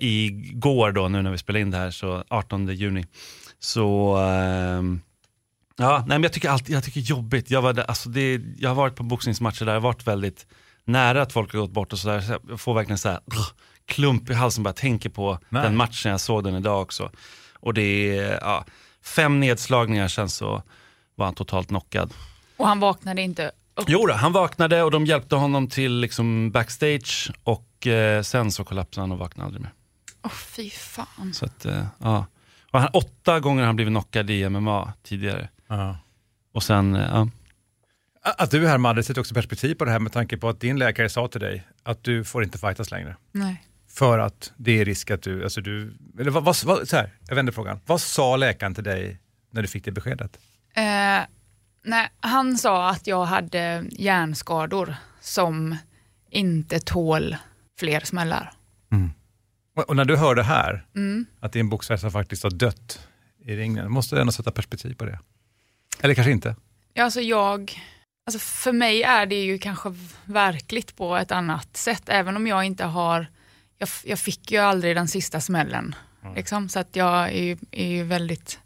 igår 0.00 0.92
då, 0.92 1.08
nu 1.08 1.22
när 1.22 1.30
vi 1.30 1.38
spelar 1.38 1.60
in 1.60 1.70
det 1.70 1.76
här, 1.78 1.90
så 1.90 2.24
18 2.28 2.68
juni, 2.68 3.06
så 3.60 4.16
ehm, 4.16 5.00
Ja, 5.76 5.98
nej, 5.98 6.18
men 6.18 6.22
jag 6.22 6.32
tycker 6.32 6.48
alltid, 6.48 6.76
jag 6.76 6.84
tycker 6.84 7.00
jobbigt. 7.00 7.50
Jag, 7.50 7.62
var 7.62 7.72
där, 7.72 7.84
alltså 7.84 8.08
det, 8.08 8.40
jag 8.56 8.70
har 8.70 8.74
varit 8.74 8.96
på 8.96 9.02
boxningsmatcher 9.02 9.58
där 9.58 9.66
det 9.66 9.72
har 9.72 9.80
varit 9.80 10.06
väldigt 10.06 10.46
nära 10.84 11.22
att 11.22 11.32
folk 11.32 11.52
har 11.52 11.60
gått 11.60 11.70
bort 11.70 11.92
och 11.92 11.98
sådär. 11.98 12.20
Så 12.20 12.38
jag 12.48 12.60
får 12.60 12.74
verkligen 12.74 12.98
så 12.98 13.08
här, 13.08 13.20
klump 13.86 14.30
i 14.30 14.34
halsen 14.34 14.64
bara 14.64 14.68
jag 14.68 14.76
tänker 14.76 15.08
på 15.10 15.38
Nej. 15.48 15.62
den 15.62 15.76
matchen. 15.76 16.10
Jag 16.10 16.20
såg 16.20 16.44
den 16.44 16.54
idag 16.54 16.82
också. 16.82 17.10
Och 17.54 17.74
det 17.74 18.18
är 18.18 18.38
ja, 18.40 18.64
fem 19.02 19.40
nedslagningar 19.40 20.08
sen 20.08 20.28
så 20.28 20.62
var 21.14 21.26
han 21.26 21.34
totalt 21.34 21.68
knockad. 21.68 22.14
Och 22.56 22.66
han 22.66 22.80
vaknade 22.80 23.22
inte 23.22 23.50
upp. 23.74 23.84
Jo 23.88 24.06
då, 24.06 24.14
han 24.14 24.32
vaknade 24.32 24.82
och 24.82 24.90
de 24.90 25.06
hjälpte 25.06 25.36
honom 25.36 25.68
till 25.68 26.00
liksom 26.00 26.50
backstage 26.50 27.30
och 27.42 27.86
eh, 27.86 28.22
sen 28.22 28.52
så 28.52 28.64
kollapsade 28.64 29.02
han 29.02 29.12
och 29.12 29.18
vaknade 29.18 29.46
aldrig 29.46 29.62
mer. 29.62 29.72
Åh 30.22 30.30
fy 30.30 30.70
fan. 30.70 31.32
Så 31.34 31.44
att, 31.44 31.64
eh, 31.64 31.84
ja. 31.98 32.26
och 32.70 32.80
han, 32.80 32.88
åtta 32.92 33.40
gånger 33.40 33.62
har 33.62 33.66
han 33.66 33.76
blivit 33.76 33.92
knockad 33.92 34.30
i 34.30 34.48
MMA 34.48 34.92
tidigare. 35.02 35.48
Och 36.52 36.62
sen, 36.62 36.94
eh, 36.94 37.02
ja. 37.02 37.28
Att 38.22 38.50
du 38.50 38.64
är 38.64 38.68
här 38.68 38.78
Madde 38.78 39.02
sätter 39.02 39.20
också 39.20 39.34
perspektiv 39.34 39.74
på 39.74 39.84
det 39.84 39.90
här 39.90 39.98
med 39.98 40.12
tanke 40.12 40.36
på 40.36 40.48
att 40.48 40.60
din 40.60 40.78
läkare 40.78 41.08
sa 41.08 41.28
till 41.28 41.40
dig 41.40 41.66
att 41.82 42.04
du 42.04 42.24
får 42.24 42.44
inte 42.44 42.58
fightas 42.58 42.90
längre. 42.90 43.16
Nej. 43.32 43.64
För 43.88 44.18
att 44.18 44.52
det 44.56 44.80
är 44.80 44.84
risk 44.84 45.10
att 45.10 45.22
du, 45.22 45.44
alltså 45.44 45.60
du, 45.60 45.94
eller 46.20 46.30
vad, 46.30 46.44
vad, 46.44 46.88
så 46.88 46.96
här, 46.96 47.10
jag 47.28 47.36
vänder 47.36 47.52
frågan. 47.52 47.80
Vad 47.86 48.00
sa 48.00 48.36
läkaren 48.36 48.74
till 48.74 48.84
dig 48.84 49.20
när 49.50 49.62
du 49.62 49.68
fick 49.68 49.84
det 49.84 49.92
beskedet? 49.92 50.38
Eh, 50.74 51.20
nej, 51.84 52.08
han 52.20 52.58
sa 52.58 52.90
att 52.90 53.06
jag 53.06 53.24
hade 53.24 53.84
hjärnskador 53.90 54.94
som 55.20 55.76
inte 56.30 56.80
tål 56.80 57.36
fler 57.78 58.00
smällar. 58.00 58.52
Och, 59.76 59.88
och 59.88 59.96
när 59.96 60.04
du 60.04 60.16
hör 60.16 60.34
det 60.34 60.42
här, 60.42 60.86
att 61.40 61.52
det 61.52 61.58
är 61.58 61.60
en 61.60 61.68
boxare 61.68 61.98
som 61.98 62.10
faktiskt 62.10 62.42
har 62.42 62.50
dött 62.50 63.08
i 63.44 63.56
ringen, 63.56 63.92
måste 63.92 64.14
du 64.14 64.20
ändå 64.20 64.32
sätta 64.32 64.50
perspektiv 64.50 64.94
på 64.94 65.04
det. 65.04 65.18
Eller 66.00 66.14
kanske 66.14 66.32
inte. 66.32 66.56
Ja, 66.94 67.04
alltså 67.04 67.20
jag, 67.20 67.82
alltså 68.26 68.38
för 68.38 68.72
mig 68.72 69.02
är 69.02 69.26
det 69.26 69.44
ju 69.44 69.58
kanske 69.58 69.94
verkligt 70.24 70.96
på 70.96 71.16
ett 71.16 71.32
annat 71.32 71.76
sätt, 71.76 72.02
även 72.06 72.36
om 72.36 72.46
jag 72.46 72.64
inte 72.64 72.84
har, 72.84 73.26
jag, 73.78 73.88
jag 74.04 74.18
fick 74.18 74.52
ju 74.52 74.58
aldrig 74.58 74.96
den 74.96 75.08
sista 75.08 75.40
smällen. 75.40 75.94
Liksom, 76.36 76.68
så 76.68 76.80
att 76.80 76.96
jag 76.96 77.28
är 77.28 77.42
ju, 77.42 77.56
är 77.70 77.88
ju 77.88 78.02
väldigt 78.02 78.58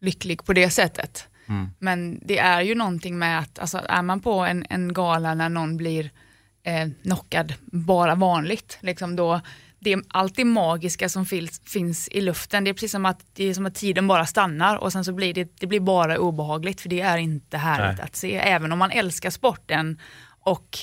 lycklig 0.00 0.44
på 0.44 0.52
det 0.52 0.70
sättet. 0.70 1.28
Men 1.78 2.20
det 2.24 2.38
är 2.38 2.60
ju 2.60 2.74
någonting 2.74 3.18
med 3.18 3.38
att, 3.38 3.58
alltså, 3.58 3.82
är 3.88 4.02
man 4.02 4.20
på 4.20 4.40
en, 4.40 4.66
en 4.70 4.92
gala 4.92 5.34
när 5.34 5.48
någon 5.48 5.76
blir 5.76 6.10
eh, 6.62 6.88
knockad 7.02 7.54
bara 7.60 8.14
vanligt, 8.14 8.78
liksom 8.80 9.16
då, 9.16 9.40
det 9.78 9.92
är 9.92 10.02
allt 10.08 10.36
det 10.36 10.44
magiska 10.44 11.08
som 11.08 11.26
finns, 11.26 11.60
finns 11.64 12.08
i 12.08 12.20
luften, 12.20 12.64
det 12.64 12.70
är 12.70 12.72
precis 12.72 12.92
som 12.92 13.06
att, 13.06 13.20
det 13.32 13.44
är 13.44 13.54
som 13.54 13.66
att 13.66 13.74
tiden 13.74 14.08
bara 14.08 14.26
stannar 14.26 14.76
och 14.76 14.92
sen 14.92 15.04
så 15.04 15.12
blir 15.12 15.34
det, 15.34 15.50
det 15.60 15.66
blir 15.66 15.80
bara 15.80 16.18
obehagligt 16.18 16.80
för 16.80 16.88
det 16.88 17.00
är 17.00 17.18
inte 17.18 17.58
härligt 17.58 17.98
Nej. 17.98 18.04
att 18.04 18.16
se. 18.16 18.36
Även 18.36 18.72
om 18.72 18.78
man 18.78 18.90
älskar 18.90 19.30
sporten 19.30 20.00
och 20.40 20.78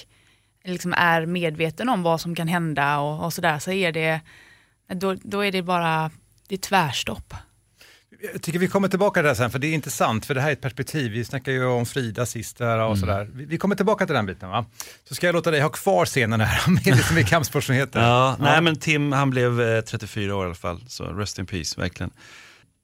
liksom 0.64 0.94
är 0.98 1.26
medveten 1.26 1.90
om 1.90 2.04
vad 2.04 2.22
som 2.22 2.36
kan 2.36 2.48
hända 2.48 3.00
och, 3.00 3.26
och 3.26 3.34
sådär 3.34 3.60
så 3.60 3.72
är 3.72 3.92
det, 3.92 4.22
då, 4.88 5.16
då 5.24 5.46
är 5.46 5.52
det 5.52 5.62
bara, 5.62 6.12
det 6.48 6.56
är 6.56 6.60
tvärstopp. 6.60 7.34
Jag 8.32 8.42
tycker 8.42 8.60
vi 8.60 8.68
kommer 8.68 8.88
tillbaka 8.88 9.20
till 9.20 9.24
det 9.24 9.30
här 9.30 9.36
sen, 9.36 9.52
för 9.52 9.60
det 9.60 9.68
är 9.68 9.74
intressant, 9.74 10.26
för 10.26 10.36
det 10.36 10.42
här 10.42 10.50
är 10.50 10.54
ett 10.54 10.62
perspektiv. 10.62 11.12
Vi 11.12 11.26
snackar 11.26 11.52
ju 11.52 11.66
om 11.66 11.86
Frida 11.86 12.26
sist 12.26 12.58
där 12.58 12.80
och 12.80 12.98
sådär. 12.98 13.30
Vi, 13.34 13.46
vi 13.46 13.58
kommer 13.58 13.76
tillbaka 13.76 14.06
till 14.06 14.16
den 14.16 14.26
biten 14.26 14.50
va? 14.50 14.66
Så 15.04 15.16
ska 15.16 15.26
jag 15.26 15.34
låta 15.34 15.52
dig 15.52 15.62
ha 15.62 15.70
kvar 15.70 16.06
scenen 16.06 16.42
här 16.42 16.70
med 16.72 16.86
lite 16.86 17.14
mer 17.14 17.24
kampsportsnyheter. 17.28 18.02
Ja, 18.02 18.36
nej 18.40 18.62
men 18.62 18.76
Tim 18.76 19.12
han 19.12 19.30
blev 19.30 19.62
eh, 19.62 19.82
34 19.82 20.36
år 20.36 20.44
i 20.44 20.46
alla 20.46 20.56
fall, 20.56 20.84
så 20.88 21.04
rest 21.04 21.40
in 21.40 21.46
peace 21.46 21.82
verkligen. 21.82 22.12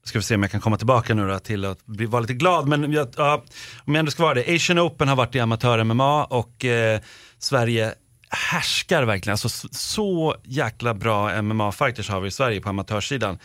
Ska 0.03 0.19
vi 0.19 0.23
se 0.23 0.35
om 0.35 0.41
jag 0.41 0.51
kan 0.51 0.61
komma 0.61 0.77
tillbaka 0.77 1.13
nu 1.13 1.27
då 1.27 1.39
till 1.39 1.65
att 1.65 1.85
bli, 1.85 2.05
vara 2.05 2.21
lite 2.21 2.33
glad, 2.33 2.67
men 2.67 2.91
jag, 2.93 3.07
ja, 3.17 3.43
om 3.85 3.95
jag 3.95 3.99
ändå 3.99 4.11
ska 4.11 4.23
vara 4.23 4.33
det. 4.33 4.55
Asian 4.55 4.79
Open 4.79 5.07
har 5.07 5.15
varit 5.15 5.35
i 5.35 5.39
amatör-MMA 5.39 6.23
och 6.23 6.65
eh, 6.65 6.99
Sverige 7.37 7.93
härskar 8.29 9.03
verkligen. 9.03 9.33
Alltså, 9.33 9.49
så, 9.49 9.67
så 9.71 10.35
jäkla 10.43 10.93
bra 10.93 11.41
MMA-fighters 11.41 12.09
har 12.09 12.21
vi 12.21 12.27
i 12.27 12.31
Sverige 12.31 12.61
på 12.61 12.69
amatörsidan. 12.69 13.39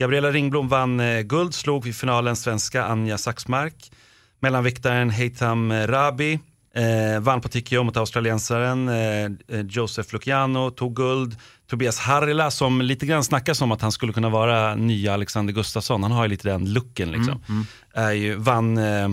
Gabriella 0.00 0.30
Ringblom 0.30 0.68
vann 0.68 1.00
eh, 1.00 1.22
guld, 1.22 1.54
slog 1.54 1.86
i 1.86 1.92
finalen 1.92 2.36
svenska 2.36 2.84
Anja 2.84 3.18
Saxmark. 3.18 3.92
Mellanviktaren 4.40 5.10
Heitam 5.10 5.72
Rabi 5.72 6.38
eh, 6.74 7.20
vann 7.20 7.40
på 7.40 7.48
TKO 7.48 7.82
mot 7.82 7.96
australiensaren 7.96 8.88
eh, 8.88 9.24
eh, 9.24 9.66
Joseph 9.68 10.14
Luciano, 10.14 10.70
tog 10.70 10.96
guld. 10.96 11.36
Tobias 11.70 11.98
Harila 11.98 12.50
som 12.50 12.80
lite 12.80 13.06
grann 13.06 13.24
snackas 13.24 13.62
om 13.62 13.72
att 13.72 13.80
han 13.80 13.92
skulle 13.92 14.12
kunna 14.12 14.28
vara 14.28 14.74
nya 14.74 15.14
Alexander 15.14 15.52
Gustafsson. 15.52 16.02
Han 16.02 16.12
har 16.12 16.24
ju 16.24 16.28
lite 16.28 16.48
den 16.48 16.72
looken 16.72 17.10
liksom. 17.12 17.42
Mm, 17.48 17.66
Är 17.94 18.12
ju, 18.12 18.34
vann, 18.34 18.78
eh, 18.78 19.08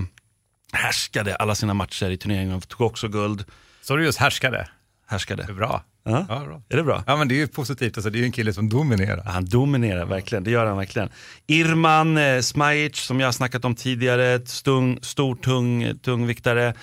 härskade 0.73 1.35
alla 1.35 1.55
sina 1.55 1.73
matcher 1.73 2.09
i 2.09 2.17
turneringen 2.17 2.55
och 2.55 2.67
tog 2.67 2.81
också 2.81 3.07
guld. 3.07 3.45
Så 3.81 3.95
du 3.95 4.05
just 4.05 4.19
härskade. 4.19 4.67
Härskade. 5.07 5.43
är 5.43 5.53
bra. 5.53 5.83
Ja. 6.07 6.25
Ja, 6.29 6.39
bra. 6.45 6.61
Är 6.69 6.77
det 6.77 6.83
bra? 6.83 7.03
Ja, 7.07 7.15
men 7.15 7.27
det 7.27 7.35
är 7.35 7.37
ju 7.37 7.47
positivt. 7.47 7.97
Alltså, 7.97 8.09
det 8.09 8.17
är 8.17 8.19
ju 8.19 8.25
en 8.25 8.31
kille 8.31 8.53
som 8.53 8.69
dominerar. 8.69 9.23
Han 9.25 9.45
dominerar 9.45 10.05
verkligen, 10.05 10.43
det 10.43 10.51
gör 10.51 10.65
han 10.65 10.77
verkligen. 10.77 11.09
Irman 11.47 12.17
eh, 12.17 12.41
Smajic 12.41 12.97
som 12.97 13.19
jag 13.19 13.27
har 13.27 13.31
snackat 13.31 13.65
om 13.65 13.75
tidigare, 13.75 14.45
stung, 14.45 14.99
stor 15.01 15.35
tung, 15.35 15.99
tungviktare. 15.99 16.73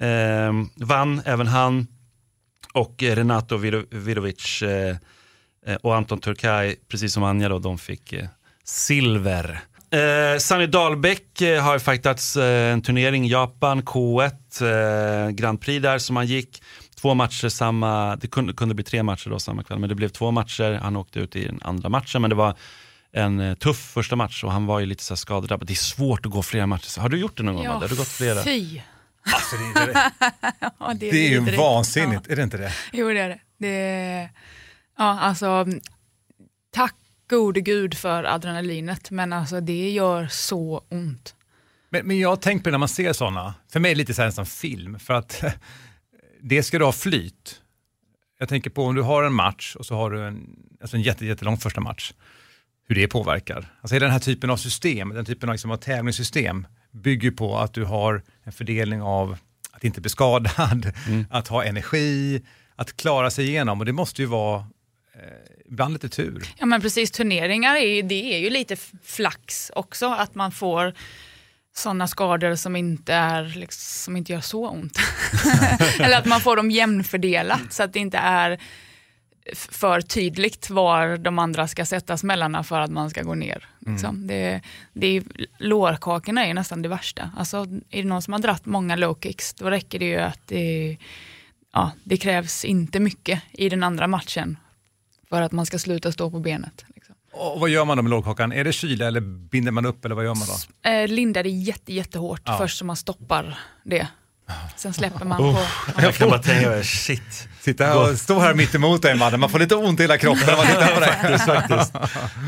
Eh, 0.00 0.52
vann 0.76 1.22
även 1.24 1.46
han. 1.46 1.86
Och 2.72 3.02
eh, 3.02 3.16
Renato 3.16 3.56
Vidovic 3.90 4.62
eh, 4.62 4.96
eh, 5.66 5.74
och 5.82 5.96
Anton 5.96 6.20
Turkay, 6.20 6.76
precis 6.88 7.12
som 7.12 7.22
Anja 7.22 7.48
då, 7.48 7.58
de 7.58 7.78
fick 7.78 8.12
eh, 8.12 8.26
silver. 8.64 9.60
Eh, 9.92 10.38
Sanny 10.38 10.66
Dahlbäck 10.66 11.40
eh, 11.40 11.62
har 11.62 11.78
fightats 11.78 12.36
eh, 12.36 12.72
en 12.72 12.82
turnering 12.82 13.26
i 13.26 13.30
Japan, 13.30 13.82
K1, 13.82 14.32
eh, 14.62 15.30
Grand 15.30 15.60
Prix 15.60 15.82
där 15.82 15.98
som 15.98 16.16
han 16.16 16.26
gick. 16.26 16.62
Två 17.02 17.14
matcher 17.14 17.48
samma, 17.48 18.16
det 18.16 18.26
kunde, 18.28 18.52
kunde 18.52 18.74
bli 18.74 18.84
tre 18.84 19.02
matcher 19.02 19.30
då 19.30 19.38
samma 19.38 19.62
kväll, 19.62 19.78
men 19.78 19.88
det 19.88 19.94
blev 19.94 20.08
två 20.08 20.30
matcher. 20.30 20.72
Han 20.82 20.96
åkte 20.96 21.18
ut 21.20 21.36
i 21.36 21.44
den 21.44 21.60
andra 21.62 21.88
matchen, 21.88 22.20
men 22.22 22.30
det 22.30 22.36
var 22.36 22.54
en 23.12 23.40
eh, 23.40 23.54
tuff 23.54 23.76
första 23.92 24.16
match 24.16 24.44
och 24.44 24.52
han 24.52 24.66
var 24.66 24.80
ju 24.80 24.86
lite 24.86 25.02
så 25.04 25.16
skadedrabbad. 25.16 25.66
Det 25.66 25.72
är 25.72 25.74
svårt 25.74 26.26
att 26.26 26.32
gå 26.32 26.42
flera 26.42 26.66
matcher. 26.66 27.00
Har 27.00 27.08
du 27.08 27.18
gjort 27.18 27.36
det 27.36 27.42
någon 27.42 27.54
gång? 27.54 27.66
Madde? 27.66 27.78
Har 27.80 27.88
du 27.88 27.96
gått 27.96 28.08
flera? 28.08 28.42
fy. 28.44 28.80
Alltså, 29.34 29.56
det, 29.56 29.80
är- 29.80 29.86
det, 29.86 30.10
Ja, 30.78 30.94
det 30.94 31.10
är 31.10 31.28
ju 31.30 31.38
vidrigt. 31.38 31.58
vansinnigt, 31.58 32.26
är 32.26 32.36
det 32.36 32.42
inte 32.42 32.56
det? 32.56 32.72
Jo, 32.92 33.08
det 33.08 33.20
är 33.20 33.28
det. 33.28 33.38
det 33.58 33.68
är, 33.68 34.30
ja, 34.98 35.18
alltså, 35.20 35.66
tack 36.74 36.94
gode 37.30 37.60
gud 37.60 37.94
för 37.94 38.24
adrenalinet, 38.24 39.10
men 39.10 39.32
alltså, 39.32 39.60
det 39.60 39.90
gör 39.90 40.26
så 40.30 40.82
ont. 40.90 41.34
Men, 41.90 42.06
men 42.06 42.18
jag 42.18 42.28
har 42.28 42.36
tänkt 42.36 42.62
på 42.62 42.68
det 42.68 42.72
när 42.72 42.78
man 42.78 42.88
ser 42.88 43.12
sådana, 43.12 43.54
för 43.72 43.80
mig 43.80 43.90
är 43.90 43.94
det 43.94 43.98
lite 43.98 44.14
så 44.14 44.22
här 44.22 44.30
som 44.30 44.46
film, 44.46 44.98
för 44.98 45.14
att 45.14 45.44
det 46.42 46.62
ska 46.62 46.78
du 46.78 46.84
ha 46.84 46.92
flyt. 46.92 47.60
Jag 48.38 48.48
tänker 48.48 48.70
på 48.70 48.84
om 48.84 48.94
du 48.94 49.02
har 49.02 49.22
en 49.24 49.34
match 49.34 49.76
och 49.76 49.86
så 49.86 49.94
har 49.94 50.10
du 50.10 50.26
en, 50.26 50.56
alltså 50.80 50.96
en 50.96 51.02
jätte, 51.02 51.26
jättelång 51.26 51.56
första 51.58 51.80
match, 51.80 52.12
hur 52.88 52.94
det 52.94 53.08
påverkar. 53.08 53.72
Alltså 53.80 53.98
den 53.98 54.10
här 54.10 54.18
typen 54.18 54.50
av 54.50 54.56
system, 54.56 55.08
den 55.08 55.24
typen 55.24 55.48
av, 55.48 55.52
liksom, 55.54 55.70
av 55.70 55.76
tävlingssystem 55.76 56.66
bygger 56.90 57.30
på 57.30 57.58
att 57.58 57.72
du 57.74 57.84
har 57.84 58.22
en 58.42 58.52
fördelning 58.52 59.02
av 59.02 59.36
att 59.70 59.84
inte 59.84 60.00
bli 60.00 60.10
skadad, 60.10 60.92
att 61.30 61.48
ha 61.48 61.64
energi, 61.64 62.42
att 62.76 62.96
klara 62.96 63.30
sig 63.30 63.48
igenom 63.48 63.80
och 63.80 63.86
det 63.86 63.92
måste 63.92 64.22
ju 64.22 64.26
vara 64.26 64.58
eh, 65.14 65.22
ibland 65.70 65.92
lite 65.92 66.08
tur. 66.08 66.44
Ja 66.58 66.66
men 66.66 66.80
precis, 66.80 67.10
turneringar 67.10 67.76
är, 67.76 67.86
ju- 67.94 68.02
det 68.02 68.34
är 68.34 68.38
ju 68.38 68.50
lite 68.50 68.76
flax 69.02 69.70
också, 69.74 70.06
att 70.06 70.34
man 70.34 70.52
får 70.52 70.94
sådana 71.74 72.08
skador 72.08 72.54
som 72.54 72.76
inte, 72.76 73.14
är, 73.14 73.44
liksom, 73.44 74.04
som 74.04 74.16
inte 74.16 74.32
gör 74.32 74.40
så 74.40 74.68
ont. 74.68 74.98
Eller 76.00 76.18
att 76.18 76.26
man 76.26 76.40
får 76.40 76.56
dem 76.56 76.70
jämnfördelat 76.70 77.72
så 77.72 77.82
att 77.82 77.92
det 77.92 77.98
inte 77.98 78.18
är 78.18 78.60
för 79.54 80.00
tydligt 80.00 80.70
var 80.70 81.16
de 81.16 81.38
andra 81.38 81.68
ska 81.68 81.84
sätta 81.84 82.16
smällarna 82.16 82.64
för 82.64 82.80
att 82.80 82.90
man 82.90 83.10
ska 83.10 83.22
gå 83.22 83.34
ner. 83.34 83.68
Liksom. 83.78 84.26
Det, 84.26 84.60
det 84.92 85.06
är, 85.06 85.22
lårkakorna 85.58 86.46
är 86.46 86.54
nästan 86.54 86.82
det 86.82 86.88
värsta. 86.88 87.30
Alltså, 87.36 87.66
är 87.90 88.02
det 88.02 88.08
någon 88.08 88.22
som 88.22 88.32
har 88.32 88.40
dratt 88.40 88.66
många 88.66 88.96
low 88.96 89.18
kicks, 89.22 89.54
då 89.54 89.70
räcker 89.70 89.98
det 89.98 90.04
ju 90.04 90.18
att 90.18 90.40
det, 90.46 90.96
ja, 91.72 91.92
det 92.04 92.16
krävs 92.16 92.64
inte 92.64 93.00
mycket 93.00 93.42
i 93.52 93.68
den 93.68 93.82
andra 93.82 94.06
matchen 94.06 94.56
för 95.28 95.42
att 95.42 95.52
man 95.52 95.66
ska 95.66 95.78
sluta 95.78 96.12
stå 96.12 96.30
på 96.30 96.38
benet. 96.40 96.84
Och 97.42 97.60
vad 97.60 97.70
gör 97.70 97.84
man 97.84 97.96
då 97.96 98.02
med 98.02 98.10
lårkakan? 98.10 98.52
Är 98.52 98.64
det 98.64 98.72
kyla 98.72 99.06
eller 99.06 99.20
binder 99.20 99.72
man 99.72 99.86
upp 99.86 100.04
eller 100.04 100.14
vad 100.14 100.24
gör 100.24 100.34
man 100.34 100.46
då? 100.48 100.90
Eh, 100.90 101.08
linda 101.08 101.42
det 101.42 101.48
jätte, 101.48 101.92
jättehårt 101.92 102.42
Ja. 102.44 102.58
först 102.58 102.78
så 102.78 102.84
man 102.84 102.96
stoppar 102.96 103.58
det. 103.84 104.06
Sen 104.76 104.92
släpper 104.92 105.24
man 105.24 105.38
på... 105.38 105.58
Jag 106.02 106.14
kan 106.14 106.28
bara 106.28 106.42
tänka 106.42 106.68
mig, 106.68 106.84
shit. 106.84 107.48
Sitta 107.60 107.84
här 107.84 108.10
och 108.10 108.18
stå 108.18 108.38
här 108.38 108.54
mitt 108.54 108.74
emot 108.74 109.02
dig 109.02 109.14
Madde, 109.18 109.36
man 109.36 109.50
får 109.50 109.58
lite 109.58 109.74
ont 109.76 110.00
i 110.00 110.02
hela 110.02 110.18
kroppen 110.18 110.42
när 110.46 110.56
man 110.56 110.66
tittar 110.66 110.94
på 110.94 111.00
dig. 111.00 111.08
faktiskt, 111.08 111.44
faktiskt. 111.44 111.92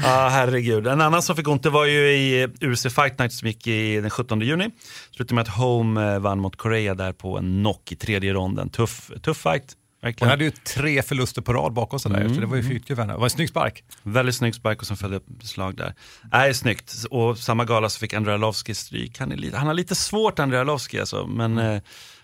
Ja, 0.02 0.28
herregud. 0.32 0.86
En 0.86 1.00
annan 1.00 1.22
som 1.22 1.36
fick 1.36 1.48
ont, 1.48 1.62
det 1.62 1.70
var 1.70 1.84
ju 1.84 1.98
i 2.12 2.48
UFC 2.60 2.82
Fight 2.82 3.18
Night 3.18 3.32
som 3.32 3.48
gick 3.48 3.66
i 3.66 4.00
den 4.00 4.10
17 4.10 4.40
juni. 4.40 4.70
Slutade 5.16 5.34
med 5.34 5.42
att 5.42 5.48
Home 5.56 6.12
eh, 6.14 6.18
vann 6.18 6.38
mot 6.38 6.56
Korea 6.56 6.94
där 6.94 7.12
på 7.12 7.38
en 7.38 7.60
knock 7.62 7.92
i 7.92 7.96
tredje 7.96 8.32
ronden. 8.32 8.70
Tuff, 8.70 9.10
tuff 9.22 9.36
fight, 9.36 9.72
Hon 10.04 10.08
verkligen. 10.08 10.30
hade 10.30 10.44
ju 10.44 10.50
tre 10.50 11.02
förluster 11.02 11.42
på 11.42 11.52
rad 11.52 11.73
bakom 11.73 11.99
sig 11.99 12.12
där, 12.12 12.28
så 12.28 12.40
det 12.40 12.46
var 12.46 12.56
ju 12.56 12.62
henne. 12.96 13.12
Det 13.12 13.16
var 13.18 13.25
en 13.25 13.30
snygg 13.30 13.49
spark. 13.49 13.84
Väldigt 14.02 14.34
snygg 14.34 14.54
spark 14.54 14.80
och 14.80 14.87
som 14.87 14.96
följde 14.96 15.16
upp 15.16 15.26
slag 15.42 15.76
där. 15.76 15.94
Nej, 16.32 16.54
snyggt. 16.54 16.94
Och 17.11 17.38
samma 17.38 17.64
gala 17.64 17.88
så 17.88 17.99
fick 17.99 18.12
Andrei 18.14 18.34
Arlovski 18.34 18.75
stryk. 18.75 19.18
Han, 19.18 19.32
är 19.32 19.37
lite, 19.37 19.56
han 19.56 19.66
har 19.66 19.75
lite 19.75 19.94
svårt, 19.94 20.38
Andrei 20.38 20.61
Arlovski, 20.61 21.00
alltså, 21.00 21.26
men 21.26 21.58
eh, 21.58 21.82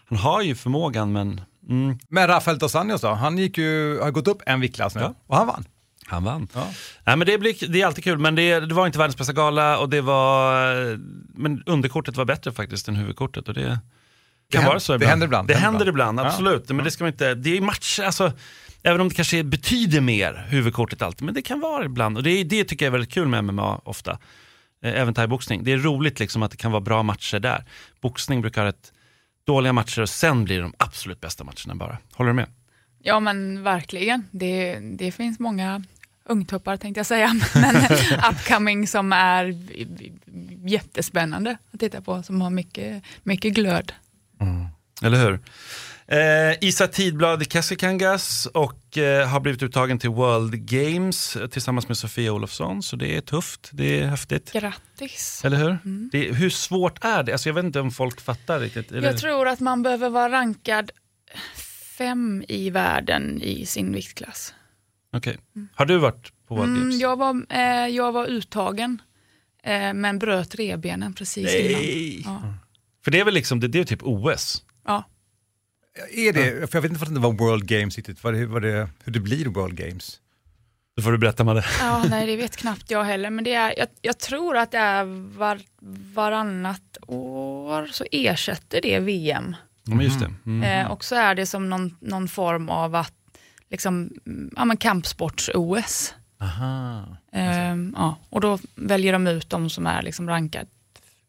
han 0.09 0.19
har 0.19 0.43
ju 0.43 0.55
förmågan, 0.55 1.13
men 1.13 1.41
mm, 1.69 1.99
Men 2.09 2.29
Rafael 2.29 2.59
dos 2.59 2.75
Anjos 2.75 3.01
då, 3.01 3.09
han 3.09 3.39
gick 3.39 3.59
ju, 3.59 3.99
har 4.01 4.11
gått 4.11 4.29
upp 4.29 4.43
en 4.47 4.61
viktklass 4.61 4.95
nu 4.95 5.01
Ja. 5.01 5.15
och 5.27 5.37
han 5.37 5.47
vann. 5.47 5.65
han 6.07 6.25
vann. 6.25 6.49
Ja. 6.55 6.67
Nej, 7.05 7.17
men 7.17 7.27
det, 7.27 7.39
blir, 7.39 7.69
det 7.73 7.83
är 7.83 7.87
alltid 7.87 8.05
kul, 8.05 8.19
men 8.19 8.35
det, 8.35 8.61
det 8.61 8.75
var 8.75 8.87
inte 8.87 8.99
världens 8.99 9.17
bästa 9.17 9.33
gala 9.33 9.79
och 9.79 9.89
det 9.89 10.01
var, 10.01 10.75
men 11.41 11.63
underkortet 11.67 12.17
var 12.17 12.25
bättre 12.25 12.53
faktiskt 12.53 12.89
än 12.89 12.97
huvudkortet. 12.97 13.49
Och 13.49 13.55
det, 13.55 13.79
kan 14.51 14.59
händer- 14.61 14.69
vara 14.73 14.81
så 14.81 14.93
det 14.93 14.97
ibland. 14.97 15.11
händer 15.11 15.27
ibland, 15.27 15.49
Det 15.49 15.55
det 15.55 15.61
händer 15.61 15.89
ibland, 15.89 16.15
ibland. 16.19 16.29
absolut. 16.29 16.69
Men 16.69 16.85
det 16.85 16.91
ska 16.91 17.05
man 17.05 17.13
inte, 17.13 17.35
det 17.35 17.57
är 17.57 17.61
matcher, 17.61 18.03
alltså, 18.03 18.33
även 18.83 19.01
om 19.01 19.09
det 19.09 19.15
kanske 19.15 19.43
betyder 19.45 20.01
mer, 20.01 20.47
huvudkortet 20.49 21.03
alltid, 21.03 21.23
men 21.25 21.35
det 21.35 21.43
kan 21.43 21.61
vara 21.61 21.85
ibland. 21.85 22.17
Och 22.17 22.23
det, 22.23 22.45
det 22.45 22.65
tycker 22.65 22.85
jag 22.87 22.91
är 22.91 22.93
väldigt 22.93 23.13
kul 23.15 23.29
med 23.29 23.45
MMA 23.45 23.81
ofta. 23.85 24.11
Eh, 24.85 25.01
Även 25.01 25.15
thaiboxning. 25.15 25.65
Det 25.65 25.73
är 25.73 25.79
roligt 25.79 26.21
liksom 26.21 26.43
att 26.43 26.51
det 26.51 26.57
kan 26.57 26.71
vara 26.73 26.81
bra 26.81 27.03
matcher 27.03 27.39
där. 27.39 27.65
Boxning 28.01 28.41
brukar 28.41 28.63
ha 28.63 28.69
ett 28.69 28.93
dåliga 29.47 29.73
matcher 29.73 30.03
och 30.03 30.09
sen 30.09 30.45
blir 30.45 30.57
det 30.57 30.63
de 30.63 30.75
absolut 30.79 31.21
bästa 31.21 31.45
matcherna 31.45 31.75
bara. 31.75 31.99
Håller 32.13 32.31
du 32.31 32.35
med? 32.35 32.47
Ja 33.03 33.21
men 33.21 33.63
verkligen. 33.63 34.25
Det, 34.31 34.79
det 34.99 35.13
finns 35.13 35.39
många 35.39 35.83
ungtuppar 36.25 36.77
tänkte 36.77 36.99
jag 36.99 37.07
säga, 37.07 37.41
men 37.55 37.77
upcoming 38.33 38.87
som 38.87 39.13
är 39.13 39.55
jättespännande 40.69 41.57
att 41.73 41.81
titta 41.81 42.01
på, 42.01 42.23
som 42.23 42.41
har 42.41 42.51
mycket, 42.51 43.03
mycket 43.23 43.53
glöd. 43.55 43.93
Eller 45.03 45.19
hur? 45.25 45.41
Eh, 46.07 46.57
Isa 46.61 46.87
Tidblad 46.87 47.49
Kasikangas 47.49 48.47
och 48.47 48.99
eh, 48.99 49.29
har 49.29 49.41
blivit 49.41 49.63
uttagen 49.63 49.99
till 49.99 50.11
World 50.11 50.55
Games 50.67 51.37
tillsammans 51.51 51.89
med 51.89 51.97
Sofia 51.97 52.33
Olofsson. 52.33 52.83
Så 52.83 52.97
det 52.97 53.17
är 53.17 53.21
tufft, 53.21 53.69
det 53.73 54.01
är 54.01 54.07
häftigt. 54.07 54.53
Grattis! 54.53 55.43
Eller 55.45 55.57
hur? 55.57 55.79
Det, 56.13 56.33
hur 56.35 56.51
svårt 56.51 57.05
är 57.05 57.23
det? 57.23 57.33
Alltså 57.33 57.49
jag 57.49 57.55
vet 57.55 57.65
inte 57.65 57.81
om 57.81 57.91
folk 57.91 58.21
fattar 58.21 58.61
riktigt. 58.61 58.93
Eller? 58.93 59.09
Jag 59.09 59.19
tror 59.19 59.49
att 59.49 59.61
man 59.61 59.83
behöver 59.83 60.11
vara 60.11 60.31
rankad 60.33 60.91
fem 61.99 62.45
i 62.49 62.71
världen 62.71 63.43
i 63.43 63.67
sin 63.67 63.93
viktklass. 63.93 64.55
Okej. 65.13 65.39
Har 65.75 65.87
du 65.87 65.99
varit 65.99 66.33
på 66.49 66.55
World 66.55 66.69
Mm, 66.71 66.81
Games? 66.83 67.01
jag, 67.01 67.17
var, 67.17 67.43
eh, 67.49 67.87
jag 67.97 68.13
var 68.13 68.27
uttagen, 68.27 69.03
eh, 69.63 69.93
men 69.95 70.19
bröt 70.19 70.55
revbenen 70.55 71.15
precis 71.15 71.55
innan. 71.55 71.73
Nej! 71.83 72.23
Ja. 72.25 72.43
För 73.05 73.11
det 73.11 73.21
är 73.21 73.25
väl 73.25 73.35
liksom, 73.35 73.61
det, 73.61 73.69
det 73.69 73.79
är 73.81 73.85
typ 73.85 74.03
OS? 74.03 74.65
Ja. 74.87 75.05
Är 76.13 76.33
det, 76.33 76.71
för 76.71 76.79
jag 76.79 76.83
vet 76.83 76.93
inte 76.93 77.05
vad 77.05 77.15
det 77.15 77.21
var 77.21 77.33
World 77.33 77.67
Games 77.67 77.97
riktigt, 77.97 78.25
vad 78.25 78.35
det, 78.35 78.47
vad 78.47 78.63
det, 78.63 78.89
hur 79.05 79.13
det 79.13 79.21
blir 79.21 79.47
World 79.47 79.77
Games. 79.77 80.21
Då 80.97 81.03
får 81.03 81.13
du 81.13 81.19
berätta 81.19 81.45
med 81.45 81.57
det. 81.57 81.65
Ja, 81.81 82.05
nej, 82.11 82.27
det 82.27 82.37
vet 82.37 82.57
knappt 82.57 82.91
jag 82.91 83.05
heller, 83.05 83.31
men 83.31 83.45
det 83.45 83.55
är, 83.55 83.75
jag, 83.79 83.89
jag 84.03 84.19
tror 84.19 84.57
att 84.57 84.71
det 84.71 84.79
är 84.79 85.05
var, 85.39 85.61
varannat 86.15 86.99
år 87.07 87.87
så 87.87 88.05
ersätter 88.13 88.81
det 88.83 88.99
VM. 88.99 89.57
Ja, 89.85 89.95
men 89.95 90.05
just 90.05 90.21
det. 90.21 90.33
Mm. 90.47 90.63
Eh, 90.63 90.93
och 90.93 91.05
så 91.05 91.15
är 91.15 91.35
det 91.35 91.47
som 91.47 91.71
någon, 91.71 91.97
någon 92.01 92.29
form 92.29 92.69
av 92.69 92.95
att, 92.95 93.15
liksom, 93.71 94.11
mm, 94.27 94.51
ja 94.57 94.65
men 94.65 94.77
kampsports-OS. 94.77 96.15
Aha. 96.41 97.17
Eh, 97.33 97.77
ja, 97.95 98.19
och 98.31 98.41
då 98.41 98.59
väljer 98.75 99.13
de 99.13 99.27
ut 99.27 99.51
de 99.51 99.71
som 99.71 99.87
är 99.87 100.03
liksom 100.03 100.29
rankade, 100.29 100.67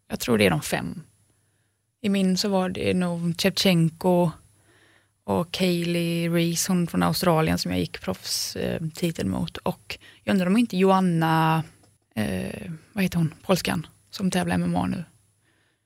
jag 0.10 0.20
tror 0.20 0.38
det 0.38 0.46
är 0.46 0.50
de 0.50 0.62
fem. 0.62 1.02
I 2.02 2.10
min 2.10 2.38
så 2.38 2.50
var 2.50 2.70
det 2.70 2.94
nog 2.94 3.36
Shevchenko 3.42 4.32
och 5.24 5.52
Kaylee 5.52 6.30
Reese, 6.30 6.68
hon 6.68 6.88
från 6.88 7.04
Australien 7.04 7.58
som 7.58 7.72
jag 7.72 7.80
gick 7.80 8.02
proffstiteln 8.02 9.30
mot. 9.30 9.58
Och 9.58 9.98
jag 10.24 10.34
undrar 10.34 10.48
om 10.48 10.58
inte 10.58 10.78
Joanna, 10.78 11.64
eh, 12.16 12.72
vad 12.94 13.04
heter 13.04 13.18
hon, 13.18 13.34
polskan, 13.46 13.88
som 14.12 14.32
tävlar 14.32 14.58
MMA 14.58 14.86
nu. 14.86 15.04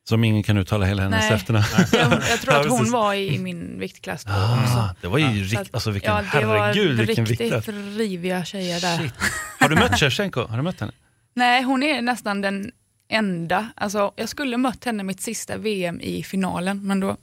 Som 0.09 0.23
ingen 0.23 0.43
kan 0.43 0.57
uttala 0.57 0.85
hela 0.85 1.03
hennes 1.03 1.31
efternamn. 1.31 1.65
Jag, 1.93 2.11
jag 2.11 2.39
tror 2.41 2.53
Ja, 2.53 2.59
att 2.61 2.69
hon 2.69 2.91
var 2.91 3.13
i 3.13 3.39
min 3.39 3.79
viktklass 3.79 4.23
då 4.23 4.31
Ah, 4.33 4.63
också. 4.63 4.95
det 5.01 5.07
var 5.07 5.17
ju 5.17 5.25
Så 5.47 5.51
rikt, 5.51 5.61
att- 5.61 5.73
alltså 5.75 5.91
vilken, 5.91 6.13
ja, 6.15 6.39
det 6.39 6.45
var 6.45 6.57
herregud 6.59 6.97
vilken 6.97 7.25
riktigt 7.25 7.51
viktklass. 7.53 7.67
riviga 7.97 8.45
tjejer 8.45 8.81
där. 8.81 9.11
Har 9.59 9.69
du 9.69 9.75
mött 9.75 9.99
Shevchenko? 9.99 10.47
Har 10.47 10.57
du 10.57 10.63
mött 10.63 10.79
henne? 10.79 10.91
Nej, 11.33 11.63
hon 11.63 11.83
är 11.83 12.01
nästan 12.01 12.41
den 12.41 12.71
enda. 13.07 13.67
Alltså, 13.75 14.13
jag 14.15 14.29
skulle 14.29 14.57
mött 14.57 14.85
henne 14.85 15.03
mitt 15.03 15.21
sista 15.21 15.57
VM 15.57 16.01
i 16.01 16.23
finalen, 16.23 16.87
men 16.87 16.99
då 16.99 17.17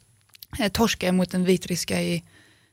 eh, 0.59 0.69
torskade 0.73 1.07
jag 1.07 1.15
mot 1.15 1.35
en 1.35 1.45
vitryska 1.45 2.03
i 2.03 2.25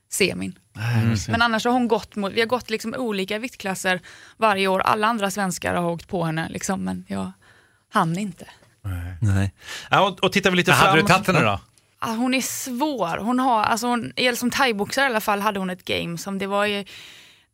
semin. 0.10 0.60
Mm. 0.78 1.18
Men 1.28 1.42
annars 1.42 1.66
har 1.66 1.72
hon 1.72 1.88
gått 1.88 2.16
mot, 2.16 2.34
vi 2.34 2.40
har 2.40 2.48
gått 2.48 2.70
liksom 2.70 2.96
olika 2.98 3.40
viktklasser 3.40 4.00
varje 4.38 4.68
år. 4.68 4.80
Alla 4.80 5.08
andra 5.08 5.32
svenskar 5.32 5.76
har 5.76 5.92
åkt 5.92 6.08
på 6.08 6.24
henne, 6.24 6.50
liksom, 6.50 6.84
men 6.84 7.06
jag 7.08 7.32
hann 7.90 8.18
inte. 8.18 8.46
Nej. 9.22 9.54
Ja, 9.90 10.08
och, 10.08 10.24
och 10.24 10.32
tittar 10.32 10.52
vi 10.52 10.58
lite 10.58 10.72
Men 10.72 10.78
fram. 10.80 10.90
hade 10.90 11.02
du 11.02 11.08
tagit 11.08 11.28
henne 11.28 11.42
då? 11.42 11.60
Hon 12.02 12.34
är 12.34 12.42
svår. 12.42 13.18
Hon 13.18 13.40
har, 13.40 13.64
alltså 13.64 13.88
hon, 13.88 14.14
som 14.36 14.52
thaiboxare 14.52 15.06
i 15.06 15.08
alla 15.08 15.22
fall 15.22 15.42
hade 15.42 15.60
hon 15.60 15.70
ett 15.70 15.86
game 15.86 16.18
som 16.18 16.38
det 16.38 16.48
var 16.48 16.66
ju, 16.66 16.86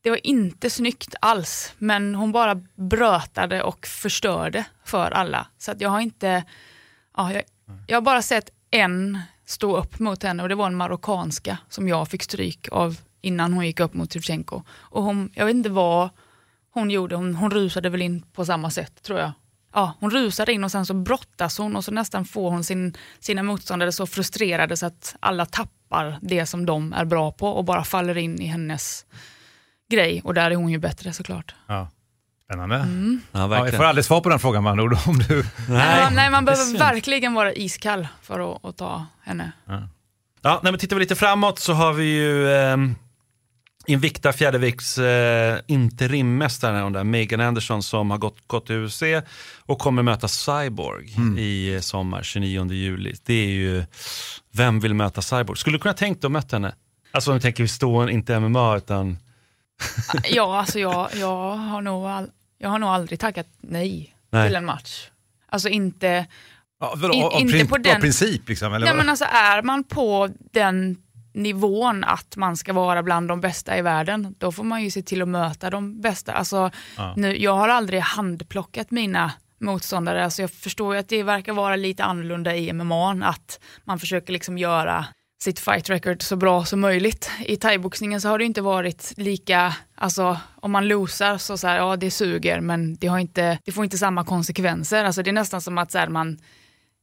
det 0.05 0.11
var 0.11 0.27
inte 0.27 0.69
snyggt 0.69 1.15
alls. 1.21 1.73
Men 1.77 2.15
hon 2.15 2.31
bara 2.31 2.55
brötade 2.75 3.63
och 3.63 3.87
förstörde 3.87 4.65
för 4.83 5.11
alla. 5.11 5.47
Så 5.57 5.71
att 5.71 5.81
jag 5.81 5.89
har 5.89 5.99
inte, 5.99 6.43
ja, 7.17 7.33
jag, 7.33 7.43
jag 7.87 7.97
har 7.97 8.01
bara 8.01 8.21
sett 8.21 8.49
en 8.71 9.19
stå 9.45 9.77
upp 9.77 9.99
mot 9.99 10.23
henne 10.23 10.43
och 10.43 10.49
det 10.49 10.55
var 10.55 10.67
en 10.67 10.75
marockanska 10.75 11.57
som 11.69 11.87
jag 11.87 12.07
fick 12.07 12.23
stryk 12.23 12.67
av 12.71 12.97
innan 13.21 13.53
hon 13.53 13.65
gick 13.65 13.79
upp 13.79 13.93
mot 13.93 14.13
Shevchenko. 14.13 14.61
Och 14.69 15.03
hon, 15.03 15.31
jag 15.33 15.45
vet 15.45 15.55
inte 15.55 15.69
vad 15.69 16.09
hon 16.71 16.91
gjorde, 16.91 17.15
hon, 17.15 17.35
hon 17.35 17.51
rusade 17.51 17.89
väl 17.89 18.01
in 18.01 18.21
på 18.21 18.45
samma 18.45 18.69
sätt 18.69 19.03
tror 19.03 19.19
jag. 19.19 19.31
Ja, 19.73 19.93
hon 19.99 20.11
rusade 20.11 20.53
in 20.53 20.63
och 20.63 20.71
sen 20.71 20.85
så 20.85 20.93
brottas 20.93 21.57
hon 21.57 21.75
och 21.75 21.85
så 21.85 21.91
nästan 21.91 22.25
får 22.25 22.51
hon 22.51 22.63
sin, 22.63 22.97
sina 23.19 23.43
motståndare 23.43 23.91
så 23.91 24.07
frustrerade 24.07 24.77
så 24.77 24.85
att 24.85 25.15
alla 25.19 25.45
tappar 25.45 26.19
det 26.21 26.45
som 26.45 26.65
de 26.65 26.93
är 26.93 27.05
bra 27.05 27.31
på 27.31 27.47
och 27.47 27.65
bara 27.65 27.83
faller 27.83 28.17
in 28.17 28.41
i 28.41 28.45
hennes 28.45 29.05
grej. 29.91 30.21
Och 30.23 30.33
där 30.33 30.51
är 30.51 30.55
hon 30.55 30.69
ju 30.69 30.79
bättre 30.79 31.13
såklart. 31.13 31.55
Ja. 31.67 31.89
Spännande. 32.45 32.75
Ja, 33.31 33.47
Ja, 33.47 33.65
jag 33.65 33.75
får 33.75 33.83
aldrig 33.83 34.05
svar 34.05 34.21
på 34.21 34.29
den 34.29 34.39
frågan 34.39 34.63
med 34.63 34.71
andra 34.71 34.83
ord. 34.83 34.97
Om 35.07 35.19
du... 35.19 35.45
Nej, 35.69 35.99
ja, 35.99 36.09
nej, 36.09 36.29
man 36.29 36.45
behöver 36.45 36.63
synd. 36.63 36.79
verkligen 36.79 37.33
vara 37.33 37.53
iskall 37.53 38.07
för 38.21 38.55
att, 38.55 38.65
att 38.65 38.77
ta 38.77 39.05
henne. 39.21 39.51
Ja, 40.41 40.59
när 40.63 40.71
vi 40.71 40.77
tittar 40.77 40.95
vi 40.95 40.99
lite 40.99 41.15
framåt 41.15 41.59
så 41.59 41.73
har 41.73 41.93
vi 41.93 42.05
ju 42.05 42.49
eh, 42.49 42.77
Invicta 43.87 44.33
fjärdevikts 44.33 44.97
eh, 44.97 45.57
där 45.67 47.03
Megan 47.03 47.41
Anderson 47.41 47.83
som 47.83 48.11
har 48.11 48.17
gått, 48.17 48.47
gått 48.47 48.65
till 48.65 48.75
UFC 48.75 49.03
och 49.59 49.79
kommer 49.79 50.03
möta 50.03 50.27
Cyborg 50.27 51.15
i 51.37 51.73
eh, 51.75 51.79
sommar, 51.79 52.23
29 52.23 52.71
juli. 52.71 53.15
Det 53.25 53.33
är 53.33 53.47
ju, 53.47 53.83
vem 54.51 54.79
vill 54.79 54.93
möta 54.93 55.21
Cyborg? 55.21 55.57
Skulle 55.57 55.77
du 55.77 55.81
kunna 55.81 55.93
tänkt 55.93 56.21
dig 56.21 56.27
att 56.27 56.31
möta 56.31 56.55
henne? 56.55 56.75
Alltså 57.11 57.31
om 57.31 57.37
vi 57.37 57.41
tänker 57.41 57.63
vi 57.63 57.67
stå 57.67 58.09
inte 58.09 58.39
MMA 58.39 58.77
utan, 58.77 59.17
Ja, 60.29 60.59
alltså 60.59 60.79
jag, 60.79 61.09
jag, 61.15 61.51
har 61.55 61.81
nog 61.81 62.05
all, 62.05 62.29
jag 62.57 62.69
har 62.69 62.79
nog 62.79 62.89
aldrig 62.89 63.19
tackat 63.19 63.47
nej, 63.61 64.15
Nej. 64.31 64.47
till 64.49 64.55
en 64.55 64.65
match. 64.65 65.09
Alltså 65.49 65.69
inte, 65.69 66.25
Ja, 66.79 66.93
vadå, 66.97 67.13
In- 67.13 67.23
av, 67.23 67.33
inte 67.41 67.53
prin- 67.53 67.67
på 67.67 67.77
den- 67.77 67.95
av 67.95 68.01
princip 68.01 68.49
liksom? 68.49 68.73
Eller 68.73 68.85
nej 68.85 68.95
men 68.95 69.09
alltså 69.09 69.25
är 69.25 69.61
man 69.61 69.83
på 69.83 70.29
den 70.53 70.97
nivån 71.33 72.03
att 72.03 72.35
man 72.35 72.57
ska 72.57 72.73
vara 72.73 73.03
bland 73.03 73.27
de 73.27 73.41
bästa 73.41 73.77
i 73.77 73.81
världen, 73.81 74.35
då 74.37 74.51
får 74.51 74.63
man 74.63 74.83
ju 74.83 74.91
se 74.91 75.01
till 75.01 75.21
att 75.21 75.27
möta 75.27 75.69
de 75.69 76.01
bästa. 76.01 76.33
Alltså, 76.33 76.71
nu, 77.15 77.37
jag 77.37 77.55
har 77.55 77.69
aldrig 77.69 78.01
handplockat 78.01 78.91
mina 78.91 79.31
motståndare, 79.61 80.23
alltså 80.23 80.41
jag 80.41 80.51
förstår 80.51 80.93
ju 80.93 80.99
att 80.99 81.09
det 81.09 81.23
verkar 81.23 81.53
vara 81.53 81.75
lite 81.75 82.03
annorlunda 82.03 82.55
i 82.55 82.73
MMA, 82.73 83.11
att 83.23 83.59
man 83.83 83.99
försöker 83.99 84.33
liksom 84.33 84.57
göra 84.57 85.05
sitt 85.45 85.59
fight 85.59 85.89
record 85.89 86.21
så 86.21 86.35
bra 86.35 86.65
som 86.65 86.79
möjligt. 86.79 87.31
I 87.45 87.57
thaiboxningen 87.57 88.21
så 88.21 88.27
har 88.27 88.37
det 88.37 88.45
inte 88.45 88.61
varit 88.61 89.13
lika, 89.17 89.75
alltså 89.95 90.37
om 90.55 90.71
man 90.71 90.87
losar 90.87 91.37
så, 91.37 91.57
så 91.57 91.67
här, 91.67 91.77
ja 91.77 91.95
det 91.95 92.11
suger 92.11 92.59
men 92.59 92.95
det, 92.95 93.07
har 93.07 93.19
inte, 93.19 93.59
det 93.65 93.71
får 93.71 93.83
inte 93.83 93.97
samma 93.97 94.23
konsekvenser. 94.25 95.03
Alltså 95.03 95.23
det 95.23 95.29
är 95.29 95.33
nästan 95.33 95.61
som 95.61 95.77
att 95.77 95.91
så 95.91 95.97
här, 95.97 96.07
man, 96.07 96.37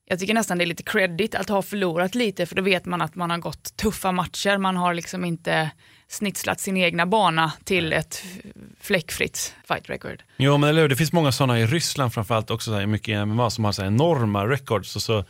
jag 0.05 0.18
tycker 0.18 0.35
nästan 0.35 0.59
det 0.59 0.64
är 0.64 0.66
lite 0.66 0.83
credit 0.83 1.35
att 1.35 1.48
ha 1.48 1.62
förlorat 1.62 2.14
lite 2.14 2.46
för 2.46 2.55
då 2.55 2.62
vet 2.62 2.87
man 2.87 3.02
att 3.02 3.14
man 3.14 3.31
har 3.31 3.38
gått 3.38 3.76
tuffa 3.76 4.12
matcher, 4.12 4.59
man 4.59 4.76
har 4.76 4.94
liksom 4.94 5.24
inte 5.24 5.70
snitslat 6.09 6.61
sin 6.61 6.76
egna 6.76 7.07
bana 7.07 7.52
till 7.64 7.92
ett 7.92 8.22
fläckfritt 8.81 9.55
fight 9.68 9.90
record. 9.90 10.22
jo 10.37 10.59
men 10.59 10.70
eller 10.70 10.83
hur, 10.83 10.88
det 10.88 10.96
finns 10.96 11.12
många 11.12 11.33
sådana 11.33 11.61
i 11.61 11.66
Ryssland 11.66 12.14
framförallt 12.14 12.50
också, 12.50 12.70
så 12.70 12.76
här, 12.76 12.87
mycket 12.87 13.28
MMA 13.28 13.50
som 13.50 13.64
har 13.64 13.72
så 13.72 13.83
här 13.83 13.88
enorma 13.88 14.46
records 14.46 14.96
och 14.96 15.02
så 15.02 15.24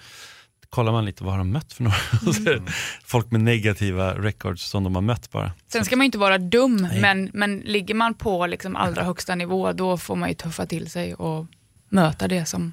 kollar 0.73 0.93
man 0.93 1.05
lite 1.05 1.25
vad 1.25 1.33
har 1.33 1.39
de 1.39 1.51
mött 1.51 1.73
för 1.73 1.83
några, 1.83 1.97
det 2.45 2.63
folk 3.05 3.31
med 3.31 3.41
negativa 3.41 4.15
records 4.15 4.63
som 4.63 4.85
de 4.85 4.95
har 4.95 5.03
mött 5.03 5.31
bara. 5.31 5.53
Sen 5.73 5.85
ska 5.85 5.97
man 5.97 6.05
ju 6.05 6.07
inte 6.07 6.19
vara 6.19 6.39
dum, 6.39 6.89
men, 7.01 7.31
men 7.35 7.59
ligger 7.59 7.95
man 7.95 8.15
på 8.15 8.47
liksom 8.47 8.77
allra 8.77 9.05
högsta 9.05 9.35
nivå 9.35 9.73
då 9.73 9.97
får 9.99 10.17
man 10.17 10.29
ju 10.29 10.35
tuffa 10.35 10.67
till 10.67 10.91
sig 10.91 11.15
och 11.15 11.47
möta 11.89 12.29
det 12.29 12.45
som 12.47 12.73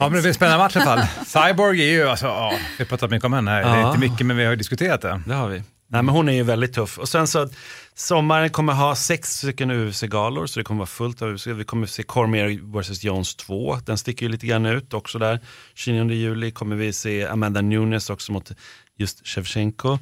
Ja, 0.00 0.04
men 0.08 0.12
det 0.16 0.20
blir 0.20 0.28
en 0.28 0.34
spännande 0.34 0.58
match 0.64 0.76
i 0.76 0.78
alla 0.78 1.06
fall. 1.06 1.26
Cyborg 1.48 1.80
är 1.80 1.92
ju, 1.92 2.08
alltså, 2.08 2.26
ja, 2.26 2.52
vi 2.78 2.84
har 2.84 2.88
pratat 2.88 3.10
mycket 3.10 3.24
om 3.24 3.32
henne 3.32 3.50
här. 3.50 3.62
Det 3.62 3.68
är 3.68 3.80
Ja. 3.80 3.88
inte 3.88 4.00
mycket, 4.10 4.26
men 4.26 4.36
vi 4.36 4.44
har 4.44 4.50
ju 4.50 4.56
diskuterat 4.56 5.00
det. 5.00 5.22
Det 5.26 5.34
har 5.34 5.48
vi. 5.48 5.62
Nej 5.90 6.02
men 6.02 6.14
hon 6.14 6.28
är 6.28 6.32
ju 6.32 6.42
väldigt 6.42 6.72
tuff. 6.72 6.98
Och 6.98 7.08
sen 7.08 7.26
så, 7.26 7.48
sommaren 7.94 8.50
kommer 8.50 8.72
ha 8.72 8.94
sex 8.94 9.36
stycken 9.36 9.70
UFC-galor, 9.70 10.46
så 10.46 10.60
det 10.60 10.64
kommer 10.64 10.78
vara 10.78 10.86
fullt 10.86 11.22
av 11.22 11.34
UFC. 11.34 11.46
Vi 11.46 11.64
kommer 11.64 11.86
se 11.86 12.02
Cormier 12.02 12.80
vs 12.80 13.04
Jones 13.04 13.34
2, 13.34 13.76
den 13.76 13.98
sticker 13.98 14.26
ju 14.26 14.32
lite 14.32 14.46
grann 14.46 14.66
ut 14.66 14.94
också 14.94 15.18
där. 15.18 15.40
29 15.74 16.16
juli 16.16 16.50
kommer 16.50 16.76
vi 16.76 16.92
se 16.92 17.26
Amanda 17.26 17.60
Nunes 17.60 18.10
också 18.10 18.32
mot 18.32 18.52
just 18.98 19.26
Shevchenko. 19.26 19.98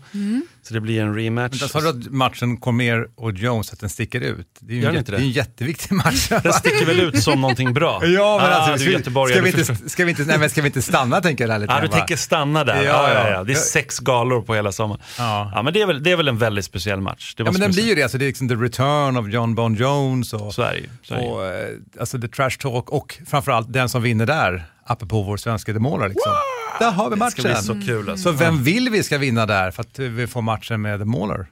Så 0.63 0.75
det 0.75 0.81
blir 0.81 1.01
en 1.03 1.15
rematch. 1.15 1.61
Men 1.61 1.69
Sa 1.69 1.81
du 1.81 1.89
att 1.89 2.13
matchen 2.13 2.57
Cormier 2.57 3.09
och 3.15 3.33
Jones, 3.33 3.73
att 3.73 3.81
den 3.81 3.91
sticker 3.91 4.21
ut? 4.21 4.49
Det 4.61 4.73
är 4.73 4.77
ju 4.77 4.85
en, 4.85 4.85
jätte, 4.85 4.99
inte 4.99 5.13
det 5.13 5.17
det? 5.17 5.23
är 5.23 5.27
en 5.27 5.31
jätteviktig 5.31 5.93
match. 5.93 6.29
Den 6.43 6.53
sticker 6.53 6.87
väl 6.87 7.01
ut 7.01 7.23
som 7.23 7.41
någonting 7.41 7.73
bra? 7.75 8.01
Ja, 8.07 8.39
men 8.43 8.53
ah, 8.53 8.55
alltså, 8.55 8.87
du 8.87 8.93
ska, 8.93 9.11
ska, 9.29 9.43
vi 9.43 9.49
inte, 9.49 9.91
ska, 9.91 10.05
vi 10.05 10.11
inte, 10.11 10.25
nej, 10.25 10.39
men 10.39 10.51
ska 10.51 10.63
vi 10.63 10.67
inte 10.67 10.83
stanna 10.83 11.21
tänker 11.21 11.45
jag 11.45 11.51
där 11.51 11.59
lite 11.59 11.73
Ja, 11.73 11.81
du 11.81 11.89
bara. 11.89 11.97
tänker 11.99 12.17
stanna 12.17 12.65
där? 12.65 12.77
Ja, 12.77 12.83
Ja, 12.83 13.13
ja, 13.15 13.31
ja. 13.31 13.45
Det 13.45 13.53
är 13.53 13.57
sex 13.57 13.99
galor 13.99 14.43
på 14.43 14.55
hela 14.55 14.73
sommaren. 14.73 15.01
Ja. 15.19 15.51
Ja, 15.55 15.63
men 15.63 15.73
det 15.73 15.81
är, 15.83 15.87
väl, 15.87 16.03
det 16.03 16.11
är 16.11 16.17
väl 16.17 16.29
en 16.29 16.39
väldigt 16.39 16.65
speciell 16.65 17.01
match. 17.01 17.35
Det 17.37 17.43
Ja, 17.43 17.51
men 17.53 17.61
den 17.61 17.71
blir 17.71 17.87
ju 17.87 17.95
det, 17.95 18.03
alltså, 18.03 18.19
det 18.19 18.25
är 18.25 18.27
liksom 18.27 18.49
the 18.49 18.55
return 18.55 19.17
of 19.17 19.29
John 19.29 19.55
Bon 19.55 19.75
Jones 19.75 20.33
och, 20.33 20.55
Så 20.55 20.63
är 20.63 20.73
det 20.73 20.79
ju. 20.79 20.89
Så 21.03 21.15
är 21.15 21.19
det 21.19 21.25
ju. 21.25 21.31
och 21.31 21.47
eh, 21.47 21.69
alltså 22.01 22.21
the 22.21 22.29
trash 22.29 22.51
talk 22.51 22.91
och 22.91 23.19
framförallt 23.27 23.73
den 23.73 23.89
som 23.89 24.03
vinner 24.03 24.27
där, 24.27 24.65
apropå 24.87 25.23
vår 25.23 25.37
svenska 25.37 25.73
demålare. 25.73 26.09
Liksom. 26.09 26.33
Där 26.79 26.91
har 26.91 27.11
vi 27.11 27.17
Det 27.17 27.31
ska 27.31 27.43
matchen. 27.43 27.77
bli 27.77 27.83
så 27.83 27.87
kul 27.93 28.11
alltså. 28.11 28.23
Så 28.33 28.39
vem 28.39 28.63
vill 28.63 28.89
vi 28.91 29.03
ska 29.03 29.19
vinna 29.19 29.47
där 29.47 29.71
för 29.71 29.81
att 29.83 29.99
vi 29.99 30.27
får 30.27 30.43
matchen 30.43 30.83
med 30.83 30.99
The 31.01 31.05
Mauler? 31.05 31.47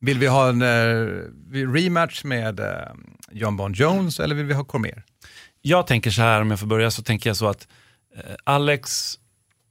Vill 0.00 0.18
vi 0.18 0.26
ha 0.26 0.48
en 0.48 0.62
eh, 0.62 1.06
rematch 1.72 2.24
med 2.24 2.60
eh, 2.60 2.66
John 3.30 3.56
Bon 3.56 3.72
Jones 3.72 4.20
eller 4.20 4.34
vill 4.34 4.46
vi 4.46 4.54
ha 4.54 4.64
Cormier? 4.64 5.02
Jag 5.62 5.86
tänker 5.86 6.10
så 6.10 6.22
här, 6.22 6.40
om 6.40 6.50
jag 6.50 6.60
får 6.60 6.66
börja, 6.66 6.90
så 6.90 7.02
tänker 7.02 7.30
jag 7.30 7.36
så 7.36 7.48
att 7.48 7.68
eh, 8.16 8.22
Alex, 8.44 9.14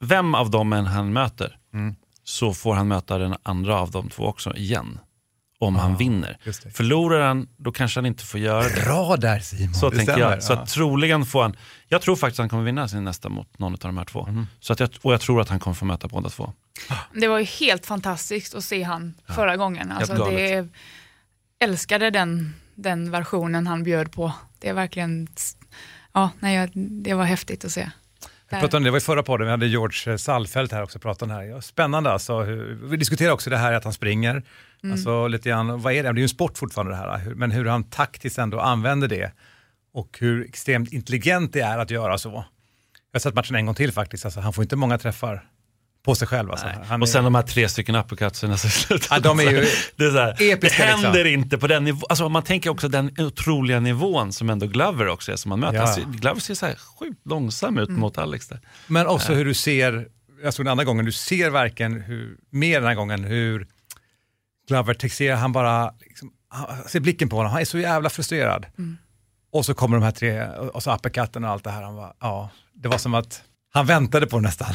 vem 0.02 0.36
av 0.36 0.50
dem 0.52 0.74
än 0.74 0.86
han 0.86 1.14
möter, 1.14 1.58
Mm. 1.74 1.96
så 2.24 2.54
får 2.54 2.74
han 2.76 2.88
möta 2.88 3.18
den 3.18 3.36
andra 3.44 3.80
av 3.80 3.92
de 3.92 4.10
två 4.10 4.24
också 4.24 4.56
igen. 4.56 5.00
Om 5.68 5.76
han 5.76 5.98
vinner. 5.98 6.38
Förlorar 6.74 7.28
han, 7.28 7.48
då 7.58 7.72
kanske 7.72 7.98
han 7.98 8.06
inte 8.06 8.26
får 8.26 8.40
göra 8.40 8.64
det. 8.64 8.84
Bra 8.86 9.18
där 9.18 9.40
Simon. 9.40 9.74
Så 9.74 9.90
Det 9.90 9.96
tänker 9.98 10.14
stämmer, 10.14 10.32
jag. 10.32 10.44
Så 10.44 10.54
ja. 10.54 10.58
att 10.58 10.70
troligen 10.70 11.26
får 11.26 11.42
han, 11.42 11.56
jag 11.88 12.02
tror 12.02 12.16
faktiskt 12.16 12.40
att 12.40 12.44
han 12.44 12.50
kommer 12.50 12.64
vinna 12.64 12.88
sin 12.88 13.04
nästa 13.04 13.30
mot 13.30 13.60
någon 13.60 13.74
av 13.74 13.80
de 13.80 13.98
här 13.98 14.06
två. 14.06 14.28
Mm. 14.28 14.48
Så 14.60 14.74
att 14.74 14.80
jag, 14.80 14.90
och 15.02 15.14
jag 15.14 15.22
tror 15.22 15.42
att 15.42 15.50
han 15.50 15.60
kommer 15.60 15.76
få 15.76 15.86
möta 15.86 16.08
båda 16.08 16.30
två. 16.30 16.54
Det 17.14 17.28
var 17.28 17.40
ju 17.40 17.46
helt 17.46 17.86
fantastiskt 17.86 18.56
att 18.56 18.64
se 18.64 18.84
han 18.84 19.14
förra 19.28 19.58
gången. 19.58 19.92
Alltså, 19.92 20.26
det, 20.26 20.68
älskade 21.60 22.10
den, 22.10 22.56
den 22.76 23.12
versionen 23.12 23.68
han 23.68 23.84
bjöd 23.84 24.12
på. 24.12 24.34
Det 24.60 24.70
är 24.70 24.74
verkligen, 24.74 25.28
ja, 26.14 26.30
nej, 26.40 26.70
det 26.74 27.14
var 27.14 27.24
häftigt 27.24 27.66
att 27.66 27.72
se. 27.72 27.90
Jag 28.50 28.60
pratade 28.60 28.78
om 28.78 28.84
det, 28.84 28.88
det 28.88 28.92
var 28.92 28.98
i 28.98 29.02
förra 29.02 29.24
podden, 29.24 29.48
vi 29.48 29.52
hade 29.52 29.68
George 29.68 30.18
Salfelt 30.18 30.72
här 30.72 30.84
också 30.84 31.00
pratade 31.00 31.34
om 31.34 31.40
det 31.40 31.54
här. 31.54 31.62
Spännande 31.62 32.12
alltså. 32.12 32.42
Vi 32.84 32.98
diskuterar 32.98 33.32
också 33.32 33.50
det 33.50 33.58
här 33.58 33.74
att 33.74 33.84
han 33.84 33.94
springer. 33.94 34.44
Alltså 34.92 35.28
lite 35.28 35.50
grann, 35.50 35.82
vad 35.82 35.94
är 35.94 36.04
det? 36.04 36.10
Det 36.10 36.18
är 36.18 36.20
ju 36.20 36.24
en 36.24 36.30
sport 36.30 36.58
fortfarande 36.58 36.94
det 36.94 36.98
här, 36.98 37.34
men 37.36 37.52
hur 37.52 37.66
han 37.66 37.84
taktiskt 37.84 38.38
ändå 38.38 38.60
använder 38.60 39.08
det. 39.08 39.32
Och 39.94 40.18
hur 40.20 40.46
extremt 40.46 40.94
intelligent 40.94 41.54
det 41.54 41.62
är 41.62 41.78
att 41.78 41.92
göra 41.92 42.18
så. 42.18 42.30
Jag 42.30 42.46
har 43.14 43.20
sett 43.20 43.36
matchen 43.36 43.56
en 43.56 43.66
gång 43.66 43.76
till 43.76 43.92
faktiskt, 43.92 44.26
alltså, 44.26 44.40
han 44.40 44.54
får 44.54 44.64
inte 44.64 44.76
många 44.76 44.98
träffar 44.98 45.44
på 46.06 46.16
sig 46.16 46.28
själv. 46.28 46.52
Alltså. 46.52 46.68
Han 46.86 47.02
Och 47.02 47.08
är- 47.08 47.12
sen 47.12 47.24
de 47.24 47.36
här 47.36 47.42
tre 47.42 47.70
stycken 47.70 47.96
slutet. 48.70 49.08
Ja, 49.12 49.20
de 49.20 49.40
är 49.40 49.44
ju 49.44 49.52
det, 49.96 50.06
är 50.06 50.12
så 50.12 50.18
här, 50.18 50.36
det 50.38 50.52
episka, 50.52 50.84
händer 50.86 51.24
liksom. 51.24 51.28
inte 51.44 51.58
på 51.58 51.68
den 51.68 51.84
nivån. 51.84 52.04
Alltså, 52.10 52.30
man 52.30 52.44
tänker 52.44 52.70
också 52.70 52.88
den 52.88 53.12
otroliga 53.18 53.80
nivån 53.80 54.34
som 54.34 54.50
ändå 54.50 54.68
Glover 54.68 55.08
också 55.08 55.32
är 55.32 55.36
som 55.36 55.50
man 55.50 55.60
möter. 55.60 55.76
Ja. 55.78 55.82
Alltså, 55.82 56.02
Glover 56.10 56.40
ser 56.42 56.54
så 56.56 56.66
här 56.66 56.76
sjukt 57.00 57.22
långsam 57.26 57.78
ut 57.78 57.90
mot 57.90 58.18
Alex 58.18 58.48
där. 58.48 58.60
Men 58.88 59.08
också 59.08 59.34
hur 59.34 59.46
du 59.46 59.54
ser, 59.54 60.08
jag 60.44 60.54
såg 60.54 60.66
den 60.66 60.72
andra 60.72 60.84
gången, 60.86 61.06
du 61.06 61.12
ser 61.12 61.50
verkligen 61.50 62.02
hur, 62.02 62.38
mer 62.50 62.80
den 62.80 62.88
här 62.88 62.96
gången 62.96 63.24
hur 63.24 63.68
Glover 64.68 64.94
texterar, 64.94 65.36
han 65.36 65.52
bara, 65.52 65.92
liksom, 66.02 66.32
han- 66.50 66.84
ser 66.88 67.00
blicken 67.00 67.30
på 67.30 67.36
honom, 67.36 67.52
han 67.52 67.62
är 67.62 67.66
så 67.66 67.78
jävla 67.78 68.10
frustrerad. 68.10 68.66
Och 69.52 69.66
så 69.66 69.74
kommer 69.74 69.98
de 69.98 70.04
här 70.04 70.12
tre, 70.12 70.46
och 70.48 70.84
så 70.84 70.96
uppercutten 70.96 71.44
och 71.44 71.50
allt 71.50 71.64
det 71.64 71.70
här, 71.72 71.82
han 71.84 71.96
bara, 71.96 72.14
ja, 72.20 72.50
det 72.74 72.88
var 72.88 72.98
som 72.98 73.14
att 73.14 73.42
Han 73.74 73.86
väntade 73.86 74.28
på 74.28 74.40
nästan. 74.40 74.74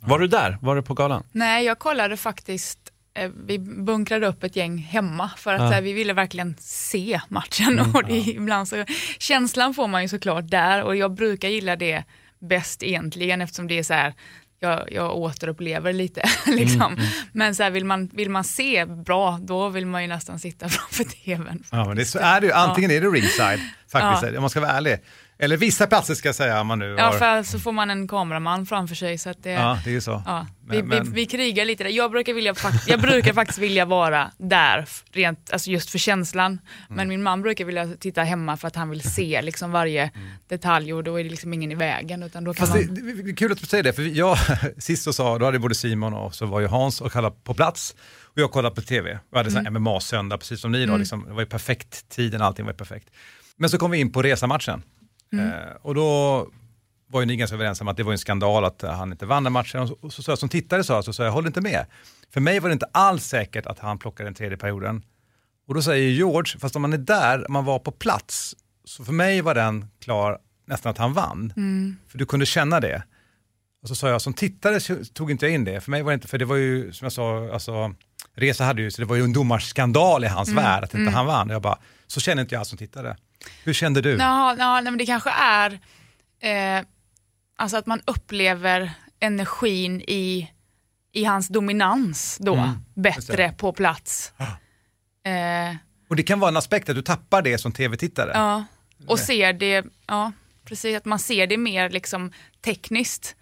Var 0.00 0.18
du 0.18 0.26
där? 0.26 0.58
Var 0.62 0.76
du 0.76 0.82
på 0.82 0.94
galan? 0.94 1.24
Nej, 1.32 1.64
jag 1.64 1.78
kollade 1.78 2.16
faktiskt, 2.16 2.78
eh, 3.14 3.30
vi 3.46 3.58
bunkrade 3.58 4.26
upp 4.26 4.44
ett 4.44 4.56
gäng 4.56 4.78
hemma 4.78 5.30
för 5.36 5.54
att 5.54 5.60
Ja. 5.60 5.74
eh, 5.74 5.80
vi 5.82 5.92
ville 5.92 6.12
verkligen 6.12 6.56
se 6.60 7.20
matchen. 7.28 7.80
och 7.94 8.04
det, 8.04 8.12
är 8.14 8.28
ibland 8.28 8.68
så, 8.68 8.84
känslan 9.18 9.74
får 9.74 9.88
man 9.88 10.02
ju 10.02 10.08
såklart 10.08 10.50
där 10.50 10.82
och 10.82 10.96
jag 10.96 11.14
brukar 11.14 11.48
gilla 11.48 11.76
det 11.76 12.04
bäst 12.38 12.82
egentligen 12.82 13.40
eftersom 13.40 13.66
det 13.68 13.78
är 13.78 13.82
så 13.82 13.94
här, 13.94 14.14
jag, 14.60 14.92
jag 14.92 15.16
återupplever 15.16 15.92
lite. 15.92 16.22
liksom. 16.46 16.96
Men 17.32 17.54
så 17.54 17.62
här, 17.62 17.70
vill, 17.70 17.84
man, 17.84 18.10
vill 18.12 18.30
man 18.30 18.44
se 18.44 18.84
bra, 18.86 19.38
då 19.42 19.68
vill 19.68 19.86
man 19.86 20.02
ju 20.02 20.08
nästan 20.08 20.38
sitta 20.38 20.68
framför 20.68 21.04
tvn. 21.04 21.64
Ja, 21.70 21.84
men 21.84 21.96
det 21.96 22.02
är, 22.02 22.04
så 22.04 22.18
är 22.18 22.40
det 22.40 22.46
ju. 22.46 22.52
Antingen 22.52 22.90
är 22.90 23.00
det 23.00 23.06
ringside, 23.06 23.60
faktiskt, 23.92 24.32
Ja. 24.32 24.36
om 24.38 24.40
man 24.40 24.50
ska 24.50 24.60
vara 24.60 24.70
ärlig. 24.70 24.98
Eller 25.38 25.56
vissa 25.56 25.86
platser 25.86 26.14
ska 26.14 26.28
jag 26.28 26.34
säga, 26.34 26.60
om 26.60 26.66
man 26.66 26.78
nu 26.78 26.94
Ja, 26.98 27.04
har... 27.04 27.12
för 27.18 27.42
så 27.42 27.58
får 27.58 27.72
man 27.72 27.90
en 27.90 28.08
kameraman 28.08 28.66
framför 28.66 28.94
sig. 28.94 29.18
Så 29.18 29.30
att 29.30 29.42
det, 29.42 29.50
Ja, 29.50 29.78
det 29.84 29.94
är 29.96 30.00
så. 30.00 30.22
Ja, 30.26 30.46
Men- 30.66 30.76
vi, 30.76 30.82
men- 30.82 31.04
Vi, 31.04 31.10
vi 31.10 31.26
krigar 31.26 31.64
lite 31.64 31.84
där. 31.84 31.90
Jag 31.90 32.10
brukar, 32.10 32.34
vilja, 32.34 32.52
fakt- 32.54 32.84
jag 32.88 33.00
brukar 33.00 33.32
faktiskt 33.40 33.58
vilja 33.58 33.84
vara 33.84 34.30
där, 34.38 34.88
rent, 35.12 35.52
alltså 35.52 35.70
just 35.70 35.90
för 35.90 35.98
känslan. 35.98 36.46
Mm. 36.52 36.60
Men 36.96 37.08
min 37.08 37.22
man 37.22 37.42
brukar 37.42 37.64
vilja 37.64 37.88
titta 38.00 38.22
hemma 38.22 38.56
för 38.56 38.68
att 38.68 38.76
han 38.76 38.90
vill 38.90 39.02
se 39.12 39.42
liksom 39.42 39.70
varje 39.72 40.10
detalj 40.48 40.92
och 40.94 41.04
då 41.04 41.20
är 41.20 41.24
det 41.24 41.30
liksom 41.30 41.54
ingen 41.54 41.72
i 41.72 41.74
vägen. 41.74 42.22
Utan 42.22 42.44
då 42.44 42.54
kan 42.54 42.66
Mm. 42.66 42.78
Fast 42.78 42.88
man... 42.90 42.94
det, 43.06 43.12
det, 43.12 43.22
det 43.22 43.30
är 43.30 43.36
kul 43.36 43.52
att 43.52 43.58
du 43.60 43.66
säger 43.66 43.84
det, 43.84 43.92
för 43.92 44.02
jag 44.02 44.38
sist 44.78 45.02
så 45.02 45.12
sa, 45.12 45.38
då 45.38 45.44
hade 45.44 45.58
både 45.58 45.74
Simon 45.74 46.14
och 46.14 46.34
så 46.34 46.46
var 46.46 46.60
ju 46.60 46.66
Hans 46.66 47.00
och 47.00 47.12
kollade 47.12 47.36
på 47.44 47.54
plats. 47.54 47.94
Och 48.22 48.40
jag 48.40 48.50
kollade 48.52 48.74
på 48.74 48.80
tv. 48.82 49.18
Vi 49.32 49.36
hade 49.38 49.58
mm. 49.58 49.82
MMA-söndag, 49.82 50.38
precis 50.38 50.60
som 50.60 50.72
ni 50.72 50.86
då. 50.86 50.96
Liksom, 50.96 51.24
det 51.28 51.32
var 51.32 51.40
ju 51.40 51.46
perfekt, 51.46 52.08
tiden, 52.08 52.42
allting 52.42 52.64
var 52.64 52.72
ju 52.72 52.76
perfekt. 52.76 53.08
Men 53.56 53.70
så 53.70 53.78
kom 53.78 53.90
vi 53.90 53.98
in 53.98 54.12
på 54.12 54.22
resamatchen. 54.22 54.82
Eh, 55.40 55.76
och 55.82 55.94
då 55.94 56.48
var 57.06 57.20
ju 57.20 57.26
ni 57.26 57.36
ganska 57.36 57.54
överens 57.54 57.80
om 57.80 57.88
att 57.88 57.96
det 57.96 58.02
var 58.02 58.12
en 58.12 58.18
skandal 58.18 58.64
att 58.64 58.82
eh, 58.82 58.90
han 58.92 59.12
inte 59.12 59.26
vann 59.26 59.44
den 59.44 59.52
matchen. 59.52 59.80
Och 59.80 59.88
så, 59.88 59.96
och 60.00 60.12
så 60.12 60.30
jag 60.30 60.38
som 60.38 60.48
tittare 60.48 60.84
sa, 60.84 61.02
så 61.02 61.12
sa 61.12 61.24
jag, 61.24 61.32
håller 61.32 61.46
inte 61.46 61.60
med. 61.60 61.86
För 62.32 62.40
mig 62.40 62.60
var 62.60 62.68
det 62.68 62.72
inte 62.72 62.88
alls 62.92 63.24
säkert 63.26 63.66
att 63.66 63.78
han 63.78 63.98
plockade 63.98 64.26
den 64.26 64.34
tredje 64.34 64.58
perioden. 64.58 65.02
Och 65.68 65.74
då 65.74 65.82
säger 65.82 66.10
George, 66.10 66.58
fast 66.58 66.76
om 66.76 66.82
man 66.82 66.92
är 66.92 66.98
där, 66.98 67.46
om 67.46 67.52
man 67.52 67.64
var 67.64 67.78
på 67.78 67.90
plats, 67.90 68.54
så 68.84 69.04
för 69.04 69.12
mig 69.12 69.40
var 69.40 69.54
den 69.54 69.88
klar 70.00 70.38
nästan 70.66 70.90
att 70.90 70.98
han 70.98 71.12
vann. 71.12 71.52
För 72.08 72.18
du 72.18 72.26
kunde 72.26 72.46
känna 72.46 72.80
det. 72.80 73.02
Och 73.82 73.88
så 73.88 73.94
sa 73.94 74.08
jag, 74.08 74.22
som 74.22 74.34
tittare 74.34 74.80
så 74.80 74.96
tog 75.12 75.30
inte 75.30 75.46
jag 75.46 75.54
in 75.54 75.64
det. 75.64 75.80
För 75.80 75.90
mig 75.90 76.02
var 76.02 76.10
det 76.10 76.14
inte, 76.14 76.28
för 76.28 76.38
det 76.38 76.44
var 76.44 76.56
ju, 76.56 76.92
som 76.92 77.04
jag 77.04 77.12
sa, 77.12 77.52
alltså, 77.52 77.94
Resa 78.34 78.64
hade 78.64 78.82
ju, 78.82 78.90
så 78.90 79.02
det 79.02 79.06
var 79.06 79.16
ju 79.16 79.22
en 79.24 79.32
domarskandal 79.32 80.24
i 80.24 80.26
hans 80.26 80.48
värld 80.48 80.84
att 80.84 80.94
inte 80.94 81.10
han 81.16 81.26
vann. 81.26 81.48
Och 81.48 81.54
jag 81.54 81.62
bara, 81.62 81.78
så 82.06 82.20
känner 82.20 82.42
inte 82.42 82.54
jag 82.54 82.66
som 82.66 82.78
tittare. 82.78 83.16
Hur 83.64 83.72
kände 83.72 84.00
du? 84.00 84.10
Jaha, 84.16 84.56
ja, 84.58 84.74
nej, 84.74 84.84
men 84.84 84.98
det 84.98 85.06
kanske 85.06 85.30
är 85.30 85.78
eh, 86.40 86.84
alltså 87.56 87.76
att 87.76 87.86
man 87.86 88.00
upplever 88.04 88.90
energin 89.20 90.00
i, 90.00 90.50
i 91.12 91.24
hans 91.24 91.48
dominans 91.48 92.38
då, 92.40 92.54
Mm, 92.54 92.70
bättre 92.94 93.52
på 93.52 93.72
plats. 93.72 94.32
Eh, 95.26 95.76
Och 96.08 96.16
det 96.16 96.22
kan 96.22 96.40
vara 96.40 96.48
en 96.48 96.56
aspekt 96.56 96.88
att 96.88 96.96
du 96.96 97.02
tappar 97.02 97.42
det 97.42 97.58
som 97.58 97.72
tv-tittare. 97.72 98.30
Ja, 98.34 98.64
och 99.06 99.18
ser 99.18 99.52
det, 99.52 99.84
ja 100.06 100.32
precis, 100.64 100.96
att 100.96 101.04
man 101.04 101.18
ser 101.18 101.46
det 101.46 101.56
mer 101.56 101.90
liksom 101.90 102.32
tekniskt. 102.64 103.36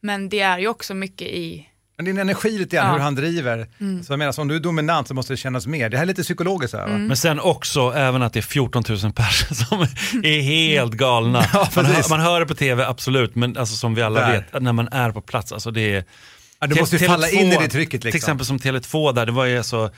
Men 0.00 0.28
det 0.28 0.40
är 0.40 0.58
ju 0.58 0.68
också 0.68 0.94
mycket 0.94 1.28
i, 1.28 1.68
Men 1.96 2.04
din 2.04 2.18
energi 2.18 2.58
lite 2.58 2.76
grann, 2.76 2.86
Ja. 2.86 2.92
hur 2.92 3.00
han 3.00 3.14
driver. 3.14 3.66
Så 4.04 4.12
jag 4.12 4.18
menar, 4.18 4.32
så 4.32 4.42
om 4.42 4.48
du 4.48 4.56
är 4.56 4.60
dominant 4.60 5.08
så 5.08 5.14
måste 5.14 5.32
det 5.32 5.36
kännas 5.36 5.66
mer. 5.66 5.88
Det 5.90 5.96
här 5.96 6.02
är 6.04 6.06
lite 6.06 6.22
psykologiskt 6.22 6.74
här 6.74 6.88
va? 6.88 6.98
Men 6.98 7.16
sen 7.16 7.40
också 7.40 7.92
även 7.96 8.22
att 8.22 8.32
det 8.32 8.40
är 8.40 8.42
14 8.42 8.82
000 8.88 8.98
personer 8.98 9.54
som 9.68 9.82
är 10.24 10.40
helt 10.42 10.92
galna. 10.92 11.44
Ja, 11.52 11.68
man, 11.76 11.84
hör, 11.86 12.08
man 12.10 12.20
hör 12.20 12.40
det 12.40 12.46
på 12.46 12.54
tv, 12.54 12.86
absolut, 12.86 13.34
men 13.34 13.56
alltså, 13.58 13.76
som 13.76 13.94
vi 13.94 14.02
alla 14.02 14.20
Där. 14.20 14.32
vet, 14.32 14.54
att 14.54 14.62
när 14.62 14.72
man 14.72 14.88
är 14.92 15.10
på 15.10 15.20
plats, 15.20 15.52
alltså 15.52 15.70
det 15.70 15.94
är... 15.94 16.04
Ja, 16.60 16.66
du 16.66 16.74
Te- 16.74 16.80
måste 16.80 16.96
ju 16.96 17.02
Tele2 17.02 17.06
falla 17.06 17.28
in 17.30 17.52
i 17.52 17.56
det 17.56 17.68
trycket 17.68 18.00
Till 18.02 18.12
liksom. 18.12 18.16
exempel 18.16 18.46
som 18.46 18.58
Tele2 18.58 19.12
där, 19.14 19.26
det 19.26 19.32
var 19.32 19.44
ju 19.44 19.62
så, 19.62 19.90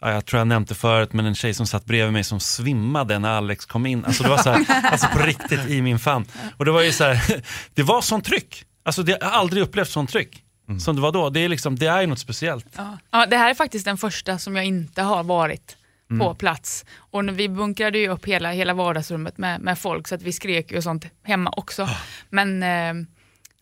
ja, 0.00 0.12
jag 0.12 0.26
tror 0.26 0.38
jag 0.40 0.46
nämnde 0.48 0.74
förut, 0.74 1.12
men 1.12 1.26
en 1.26 1.34
tjej 1.34 1.54
som 1.54 1.66
satt 1.66 1.84
bredvid 1.84 2.12
mig 2.12 2.24
som 2.24 2.40
svimmade 2.40 3.18
när 3.18 3.30
Alex 3.30 3.64
kom 3.66 3.86
in. 3.86 4.04
Alltså 4.04 4.22
det 4.22 4.28
var 4.28 4.38
så 4.38 4.50
här, 4.50 4.64
alltså 4.92 5.06
på 5.06 5.18
riktigt 5.18 5.68
i 5.68 5.82
min 5.82 5.98
famn. 5.98 6.24
Och 6.56 6.64
det 6.64 6.70
var 6.70 6.82
ju 6.82 6.92
så 6.92 7.04
här, 7.04 7.42
det 7.74 7.82
var 7.82 8.02
sånt 8.02 8.24
tryck. 8.24 8.64
Alltså 8.84 9.02
det, 9.02 9.16
jag 9.20 9.26
har 9.28 9.38
aldrig 9.38 9.62
upplevt 9.62 9.88
sånt 9.88 10.10
tryck. 10.10 10.42
Mm. 10.70 10.80
Som 10.80 10.96
det 10.96 11.02
var 11.02 11.12
då. 11.12 11.30
Det 11.30 11.40
är, 11.40 11.48
liksom, 11.48 11.76
det 11.76 11.86
är 11.86 12.06
något 12.06 12.18
speciellt. 12.18 12.66
ja. 12.76 12.98
ja 13.10 13.26
det 13.26 13.36
här 13.36 13.50
är 13.50 13.54
faktiskt 13.54 13.84
den 13.84 13.98
första 13.98 14.38
som 14.38 14.56
jag 14.56 14.64
inte 14.64 15.02
har 15.02 15.22
varit 15.24 15.76
Mm. 16.10 16.20
på 16.20 16.34
plats. 16.34 16.84
Och 16.96 17.24
när 17.24 17.32
vi 17.32 17.48
bunkrade 17.48 17.98
ju 17.98 18.08
upp 18.08 18.26
hela, 18.26 18.52
hela 18.52 18.74
vardagsrummet 18.74 19.38
med, 19.38 19.60
med 19.60 19.78
folk 19.78 20.08
så 20.08 20.14
att 20.14 20.22
vi 20.22 20.32
skrek 20.32 20.72
och 20.72 20.82
sånt 20.82 21.06
hemma 21.22 21.52
också. 21.56 21.82
Ah. 21.82 21.96
Men 22.30 22.62
eh, 22.62 23.06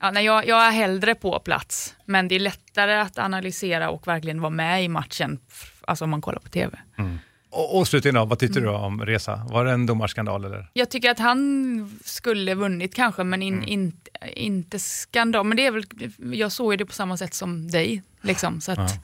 ja, 0.00 0.10
nej, 0.10 0.24
jag, 0.24 0.46
jag 0.48 0.66
är 0.66 0.70
hellre 0.70 1.14
på 1.14 1.38
plats, 1.38 1.94
men 2.04 2.28
det 2.28 2.34
är 2.34 2.40
lättare 2.40 2.94
att 2.94 3.18
analysera 3.18 3.90
och 3.90 4.06
verkligen 4.06 4.40
vara 4.40 4.50
med 4.50 4.84
i 4.84 4.88
matchen, 4.88 5.38
alltså 5.80 6.04
om 6.04 6.10
man 6.10 6.20
kollar 6.20 6.40
på 6.40 6.48
tv. 6.48 6.78
Och, 7.50 7.78
och 7.78 7.88
slutligen 7.88 8.14
då, 8.14 8.24
vad 8.24 8.38
tyckte 8.38 8.60
du 8.60 8.68
om 8.68 9.06
Resa? 9.06 9.46
Var 9.50 9.64
det 9.64 9.72
en 9.72 9.86
domarskandal 9.86 10.44
eller? 10.44 10.70
Jag 10.72 10.90
tycker 10.90 11.10
att 11.10 11.18
han 11.18 11.98
skulle 12.04 12.54
vunnit 12.54 12.94
kanske, 12.94 13.24
men 13.24 13.42
in, 13.42 13.54
Mm. 13.54 13.68
in, 13.68 13.92
inte 14.36 14.78
skandal. 14.78 15.44
Men 15.46 15.56
det 15.56 15.66
är 15.66 15.70
väl, 15.70 15.84
jag 16.38 16.52
såg 16.52 16.72
ju 16.72 16.76
det 16.76 16.86
på 16.86 16.92
samma 16.92 17.16
sätt 17.16 17.34
som 17.34 17.70
dig. 17.70 18.02
Liksom, 18.22 18.60
så 18.60 18.72
att 18.72 18.94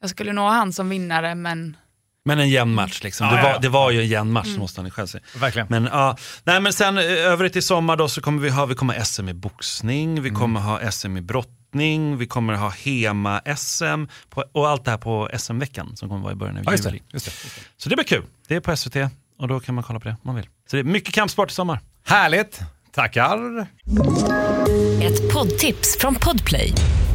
Jag 0.00 0.10
skulle 0.10 0.32
nog 0.32 0.44
ha 0.44 0.52
han 0.52 0.72
som 0.72 0.88
vinnare, 0.88 1.34
men 1.34 1.76
Men 2.24 2.38
en 2.38 2.48
jämn 2.48 2.74
match 2.74 3.02
liksom. 3.02 3.26
Ja, 3.26 3.32
det, 3.32 3.38
ja, 3.38 3.42
var, 3.44 3.50
ja. 3.52 3.58
det 3.58 3.68
var 3.68 3.90
ju 3.90 4.00
en 4.00 4.08
jämn 4.08 4.32
match, 4.32 4.46
Mm. 4.46 4.58
måste 4.60 4.80
han 4.80 4.86
ju 4.86 4.90
själv 4.90 5.06
säga. 5.06 5.22
Verkligen. 5.40 5.66
Men, 5.70 5.84
ja, 5.84 6.16
nej, 6.44 6.60
men 6.60 6.72
sen 6.72 6.98
eh, 6.98 7.04
övrigt 7.04 7.56
i 7.56 7.62
sommar 7.62 7.96
då 7.96 8.08
så 8.08 8.20
kommer 8.20 8.42
vi 8.42 8.48
ha, 8.50 8.66
vi 8.66 8.74
kommer 8.74 8.94
ha 8.94 9.04
SM 9.04 9.28
i 9.28 9.34
boxning, 9.34 10.22
vi 10.22 10.28
Mm. 10.28 10.40
kommer 10.40 10.60
ha 10.60 10.90
SM 10.92 11.16
i 11.16 11.20
brottning, 11.70 12.16
vi 12.16 12.26
kommer 12.26 12.54
ha 12.54 12.68
HEMA-SM 12.70 14.08
och 14.52 14.68
allt 14.68 14.84
det 14.84 14.90
här 14.90 14.98
på 14.98 15.28
SM-veckan 15.38 15.96
som 15.96 16.08
kommer 16.08 16.22
vara 16.22 16.32
i 16.32 16.36
början 16.36 16.56
av 16.56 16.62
Ja, 16.64 16.72
just 16.72 16.84
det. 16.84 16.90
juli. 16.90 17.02
Just 17.12 17.24
det, 17.26 17.30
just 17.44 17.56
det. 17.56 17.62
Så 17.76 17.88
det 17.88 17.96
blir 17.96 18.04
kul. 18.04 18.22
Det 18.48 18.54
är 18.56 18.60
på 18.60 18.76
SVT 18.76 18.96
och 19.38 19.48
då 19.48 19.60
kan 19.60 19.74
man 19.74 19.84
kolla 19.84 20.00
på 20.00 20.08
det 20.08 20.12
om 20.14 20.18
man 20.22 20.34
vill. 20.34 20.44
Så 20.70 20.76
det 20.76 20.80
är 20.80 20.84
mycket 20.84 21.14
kampsport 21.14 21.50
i 21.50 21.54
sommar. 21.54 21.80
Härligt, 22.06 22.60
tackar. 22.94 23.66
Ett 25.02 25.32
poddtips 25.32 25.98
från 26.00 26.14
Podplay. 26.14 26.72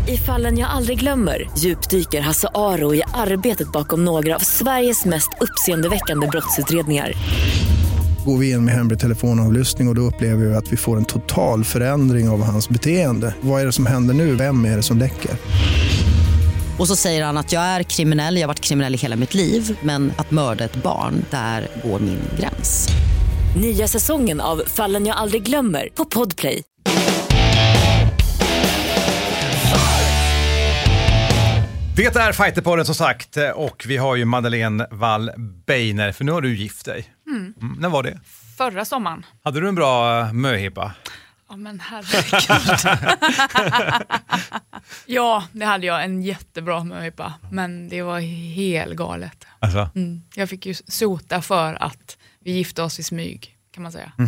I 0.08 0.18
fallen 0.18 0.58
jag 0.58 0.70
aldrig 0.70 1.00
glömmer 1.00 1.50
djupdyker 1.58 2.22
Hasse 2.22 2.48
Aro 2.54 2.96
i 2.96 3.04
arbetet 3.14 3.72
bakom 3.72 4.06
några 4.06 4.36
av 4.36 4.40
Sveriges 4.40 5.06
mest 5.06 5.30
uppseendeväckande 5.42 6.28
brottsutredningar. 6.28 7.12
Går 8.26 8.38
vi 8.38 8.52
in 8.52 8.66
med 8.66 8.74
hemlig 8.74 9.00
telefonavlyssning 9.00 9.88
och, 9.88 9.92
och 9.92 9.96
då 9.96 10.02
upplever 10.02 10.46
vi 10.46 10.56
att 10.56 10.72
vi 10.72 10.78
får 10.78 10.98
en 10.98 11.06
total 11.06 11.64
förändring 11.64 12.30
av 12.30 12.44
hans 12.44 12.70
beteende. 12.70 13.36
Vad 13.42 13.62
är 13.62 13.66
det 13.66 13.72
som 13.72 13.86
händer 13.86 14.14
nu? 14.14 14.36
Vem 14.36 14.66
är 14.66 14.76
det 14.76 14.84
som 14.84 14.98
läcker? 14.98 15.32
Och 16.80 16.88
så 16.88 16.96
säger 16.96 17.26
han 17.26 17.38
att 17.38 17.52
jag 17.52 17.64
är 17.64 17.84
kriminell, 17.84 18.36
jag 18.36 18.44
har 18.44 18.48
varit 18.48 18.60
kriminell 18.60 18.96
i 18.96 18.98
hela 18.98 19.16
mitt 19.16 19.34
liv 19.34 19.78
men 19.82 20.14
att 20.18 20.32
mörda 20.32 20.64
ett 20.64 20.76
barn, 20.76 21.26
där 21.32 21.68
går 21.84 22.00
min 22.00 22.20
gräns. 22.40 22.90
Nya 23.62 23.88
säsongen 23.88 24.42
av 24.42 24.62
Fallen 24.68 25.06
jag 25.06 25.18
aldrig 25.18 25.44
glömmer 25.44 25.90
på 25.96 26.06
Podplay. 26.06 26.64
Det 31.96 32.06
är 32.06 32.32
Fighterpodden 32.32 32.86
som 32.86 32.96
sagt 32.96 33.38
och 33.56 33.86
vi 33.88 33.98
har 33.98 34.16
ju 34.16 34.26
Madeleine 34.26 34.88
Wall 34.92 35.32
Beiner, 35.66 36.12
för 36.12 36.24
nu 36.24 36.32
har 36.32 36.42
du 36.42 36.56
gift 36.56 36.86
dig. 36.86 37.15
Mm, 37.28 37.54
när 37.80 37.90
var 37.90 38.04
det? 38.04 38.20
förra 38.58 38.86
sommaren. 38.86 39.26
Hade 39.44 39.60
du 39.60 39.68
en 39.68 39.76
bra 39.76 40.20
eh, 40.20 40.34
möhippa? 40.34 40.94
Ja 41.50 41.56
men 41.56 41.80
herregud. 41.80 43.00
ja, 45.06 45.48
det 45.52 45.66
hade 45.66 45.86
jag. 45.86 46.04
En 46.04 46.22
jättebra 46.22 46.84
möhippa. 46.84 47.34
Men 47.52 47.90
det 47.90 48.02
var 48.02 48.20
helt 48.56 48.96
galet. 48.96 49.46
Alltså. 49.60 49.90
Mm. 49.96 50.22
Jag 50.36 50.50
fick 50.50 50.66
ju 50.66 50.74
sota 50.74 51.42
för 51.42 51.84
att 51.84 52.18
vi 52.40 52.52
gifte 52.52 52.84
oss 52.84 53.00
i 53.00 53.04
smyg, 53.04 53.58
kan 53.72 53.84
man 53.84 53.92
säga. 53.92 54.12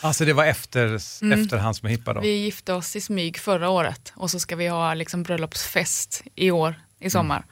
Alltså 0.00 0.24
det 0.24 0.32
var 0.32 0.44
efter, 0.44 0.94
efter 1.32 1.56
hans 1.58 1.82
möhippa 1.82 2.12
då? 2.12 2.20
Vi 2.20 2.36
gifte 2.36 2.72
oss 2.72 2.96
i 2.96 3.00
smyg 3.00 3.38
förra 3.38 3.68
året 3.68 4.12
och 4.16 4.30
så 4.30 4.40
ska 4.40 4.56
vi 4.56 4.68
ha 4.68 4.94
liksom 4.94 5.22
bröllopsfest 5.22 6.22
i 6.34 6.50
år, 6.50 6.74
i 7.00 7.10
sommar. 7.10 7.44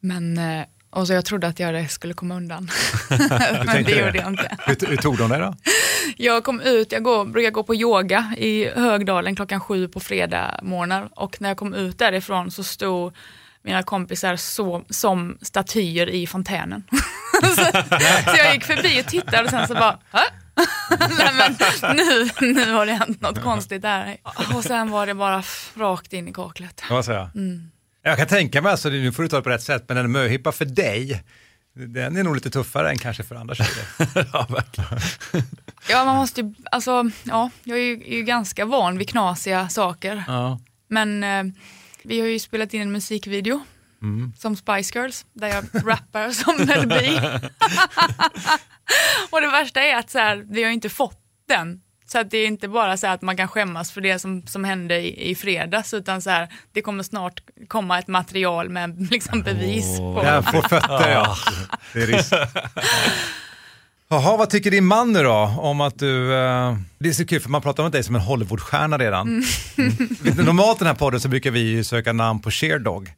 Men, 0.00 0.38
eh, 0.38 0.66
och 0.90 1.06
så 1.06 1.12
jag 1.12 1.24
trodde 1.24 1.46
att 1.46 1.58
jag 1.58 1.90
skulle 1.90 2.14
komma 2.14 2.34
undan. 2.36 2.70
Men 3.66 3.66
det 3.66 3.82
det? 3.82 4.00
gjorde 4.00 4.18
jag 4.18 4.28
inte. 4.28 4.56
Hur, 4.66 4.86
hur 4.86 4.96
tog 4.96 5.18
de 5.18 5.30
det 5.30 5.38
då? 5.38 5.54
Jag 6.16 6.44
kom 6.44 6.60
ut, 6.60 6.92
jag 6.92 7.02
går, 7.02 7.24
brukar 7.24 7.50
gå 7.50 7.62
på 7.62 7.74
yoga 7.74 8.34
i 8.38 8.70
Högdalen 8.70 9.36
klockan 9.36 9.60
sju 9.60 9.88
på 9.88 10.00
fredag 10.00 10.60
morgnar 10.62 11.08
och 11.16 11.40
när 11.40 11.48
jag 11.50 11.56
kom 11.56 11.74
ut 11.74 11.98
därifrån 11.98 12.50
så 12.50 12.64
stod 12.64 13.16
mina 13.62 13.82
kompisar 13.82 14.36
så, 14.36 14.84
som 14.90 15.38
statyer 15.42 16.08
i 16.08 16.26
fontänen. 16.26 16.84
så, 17.42 17.54
så 18.30 18.36
jag 18.36 18.54
gick 18.54 18.64
förbi 18.64 19.00
och 19.00 19.06
tittade 19.06 19.44
och 19.44 19.50
sen 19.50 19.68
så 19.68 19.74
bara, 19.74 19.98
"Hä?" 20.12 20.20
Nej, 21.18 21.30
men 21.34 21.56
nu, 21.96 22.30
nu 22.54 22.72
har 22.72 22.86
det 22.86 22.92
hänt 22.92 23.20
något 23.20 23.42
konstigt 23.42 23.82
där. 23.82 24.16
Och 24.54 24.64
sen 24.64 24.90
var 24.90 25.06
det 25.06 25.14
bara 25.14 25.42
rakt 25.76 26.12
in 26.12 26.28
i 26.28 26.32
kaklet. 26.32 26.82
Vad 26.90 27.04
säger 27.04 27.18
jag? 27.18 27.28
Jag 28.02 28.18
kan 28.18 28.26
tänka 28.26 28.62
mig, 28.62 28.72
alltså, 28.72 28.88
nu 28.88 29.12
får 29.12 29.22
du 29.22 29.28
ta 29.28 29.36
det 29.36 29.42
på 29.42 29.50
rätt 29.50 29.62
sätt, 29.62 29.84
men 29.88 29.96
en 29.96 30.12
möhippa 30.12 30.52
för 30.52 30.64
dig, 30.64 31.22
den 31.74 32.16
är 32.16 32.22
nog 32.24 32.34
lite 32.34 32.50
tuffare 32.50 32.90
än 32.90 32.98
kanske 32.98 33.22
för 33.22 33.34
andra 33.34 33.54
tjejer. 33.54 33.86
ja, 34.32 34.46
verkligen. 34.50 35.00
Ja, 35.88 36.04
man 36.04 36.16
måste 36.16 36.40
ju, 36.40 36.54
alltså, 36.70 37.10
ja, 37.24 37.50
jag 37.64 37.78
är 37.78 37.82
ju, 37.82 37.92
är 37.92 38.16
ju 38.16 38.22
ganska 38.22 38.64
van 38.64 38.98
vid 38.98 39.08
knasiga 39.08 39.68
saker. 39.68 40.24
Ja. 40.26 40.60
Men 40.88 41.24
eh, 41.24 41.44
vi 42.02 42.20
har 42.20 42.26
ju 42.26 42.38
spelat 42.38 42.74
in 42.74 42.82
en 42.82 42.92
musikvideo 42.92 43.60
Mm. 44.02 44.32
som 44.38 44.56
Spice 44.56 44.98
Girls, 44.98 45.26
där 45.32 45.48
jag 45.48 45.64
rappar 45.86 46.30
som 46.42 46.66
Mel 46.66 46.86
B. 46.88 46.94
och 49.30 49.40
det 49.40 49.46
värsta 49.50 49.80
är 49.82 49.96
att 49.98 50.10
så 50.10 50.18
här, 50.18 50.46
vi 50.50 50.62
har 50.62 50.70
inte 50.70 50.88
fått 50.88 51.20
den. 51.48 51.80
Så 52.12 52.18
att 52.18 52.30
det 52.30 52.38
är 52.38 52.46
inte 52.46 52.68
bara 52.68 52.96
så 52.96 53.06
här 53.06 53.14
att 53.14 53.22
man 53.22 53.36
kan 53.36 53.48
skämmas 53.48 53.92
för 53.92 54.00
det 54.00 54.18
som, 54.18 54.42
som 54.46 54.64
hände 54.64 54.98
i, 55.00 55.30
i 55.30 55.34
fredags, 55.34 55.94
utan 55.94 56.22
så 56.22 56.30
här, 56.30 56.48
det 56.72 56.82
kommer 56.82 57.02
snart 57.02 57.40
komma 57.68 57.98
ett 57.98 58.08
material 58.08 58.68
med 58.68 59.08
liksom 59.10 59.42
bevis. 59.42 59.98
på. 59.98 60.20
Jag 60.24 60.44
får 60.44 60.62
fötter 60.62 61.10
ja. 61.10 61.36
Det 61.92 62.02
är 62.02 62.06
risk. 62.06 62.32
Jaha, 64.08 64.36
vad 64.36 64.50
tycker 64.50 64.70
din 64.70 64.84
man 64.84 65.12
nu 65.12 65.22
då 65.22 65.54
om 65.58 65.80
att 65.80 65.98
du... 65.98 66.34
eh, 66.34 66.76
det 66.98 67.08
är 67.08 67.12
så 67.12 67.26
kul 67.26 67.40
för 67.40 67.50
man 67.50 67.62
pratar 67.62 67.84
om 67.84 67.90
dig 67.90 68.02
som 68.02 68.14
en 68.14 68.20
Hollywoodstjärna 68.20 68.98
redan. 68.98 69.28
Mm. 69.28 69.44
Ni, 70.22 70.42
Normalt 70.44 70.76
i 70.76 70.78
den 70.78 70.86
här 70.86 70.94
podden 70.94 71.20
så 71.20 71.28
brukar 71.28 71.50
vi 71.50 71.84
söka 71.84 72.12
namn 72.12 72.40
på 72.40 72.50
Sherdog. 72.50 73.12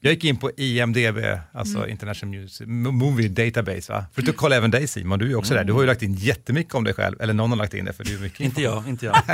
Jag 0.00 0.12
gick 0.12 0.24
in 0.24 0.36
på 0.36 0.50
IMDB, 0.56 1.18
alltså 1.52 1.78
Mm. 1.78 1.90
International 1.90 2.38
Music, 2.40 2.66
Movie 2.68 3.28
Database. 3.28 3.92
Va? 3.92 4.04
För 4.12 4.28
att 4.28 4.36
kolla 4.36 4.56
även 4.56 4.70
dig 4.70 4.86
Simon, 4.88 5.18
du 5.18 5.30
är 5.30 5.34
också 5.34 5.54
där. 5.54 5.64
Du 5.64 5.72
har 5.72 5.80
ju 5.80 5.86
lagt 5.86 6.02
in 6.02 6.14
jättemycket 6.14 6.74
om 6.74 6.84
dig 6.84 6.94
själv, 6.94 7.20
eller 7.20 7.34
någon 7.34 7.50
har 7.50 7.56
lagt 7.56 7.74
in 7.74 7.84
det 7.84 7.92
för 7.92 8.04
du 8.04 8.14
är 8.14 8.20
mycket 8.20 8.40
Inte 8.40 8.62
jag, 8.62 8.88
inte 8.88 9.06
jag. 9.06 9.16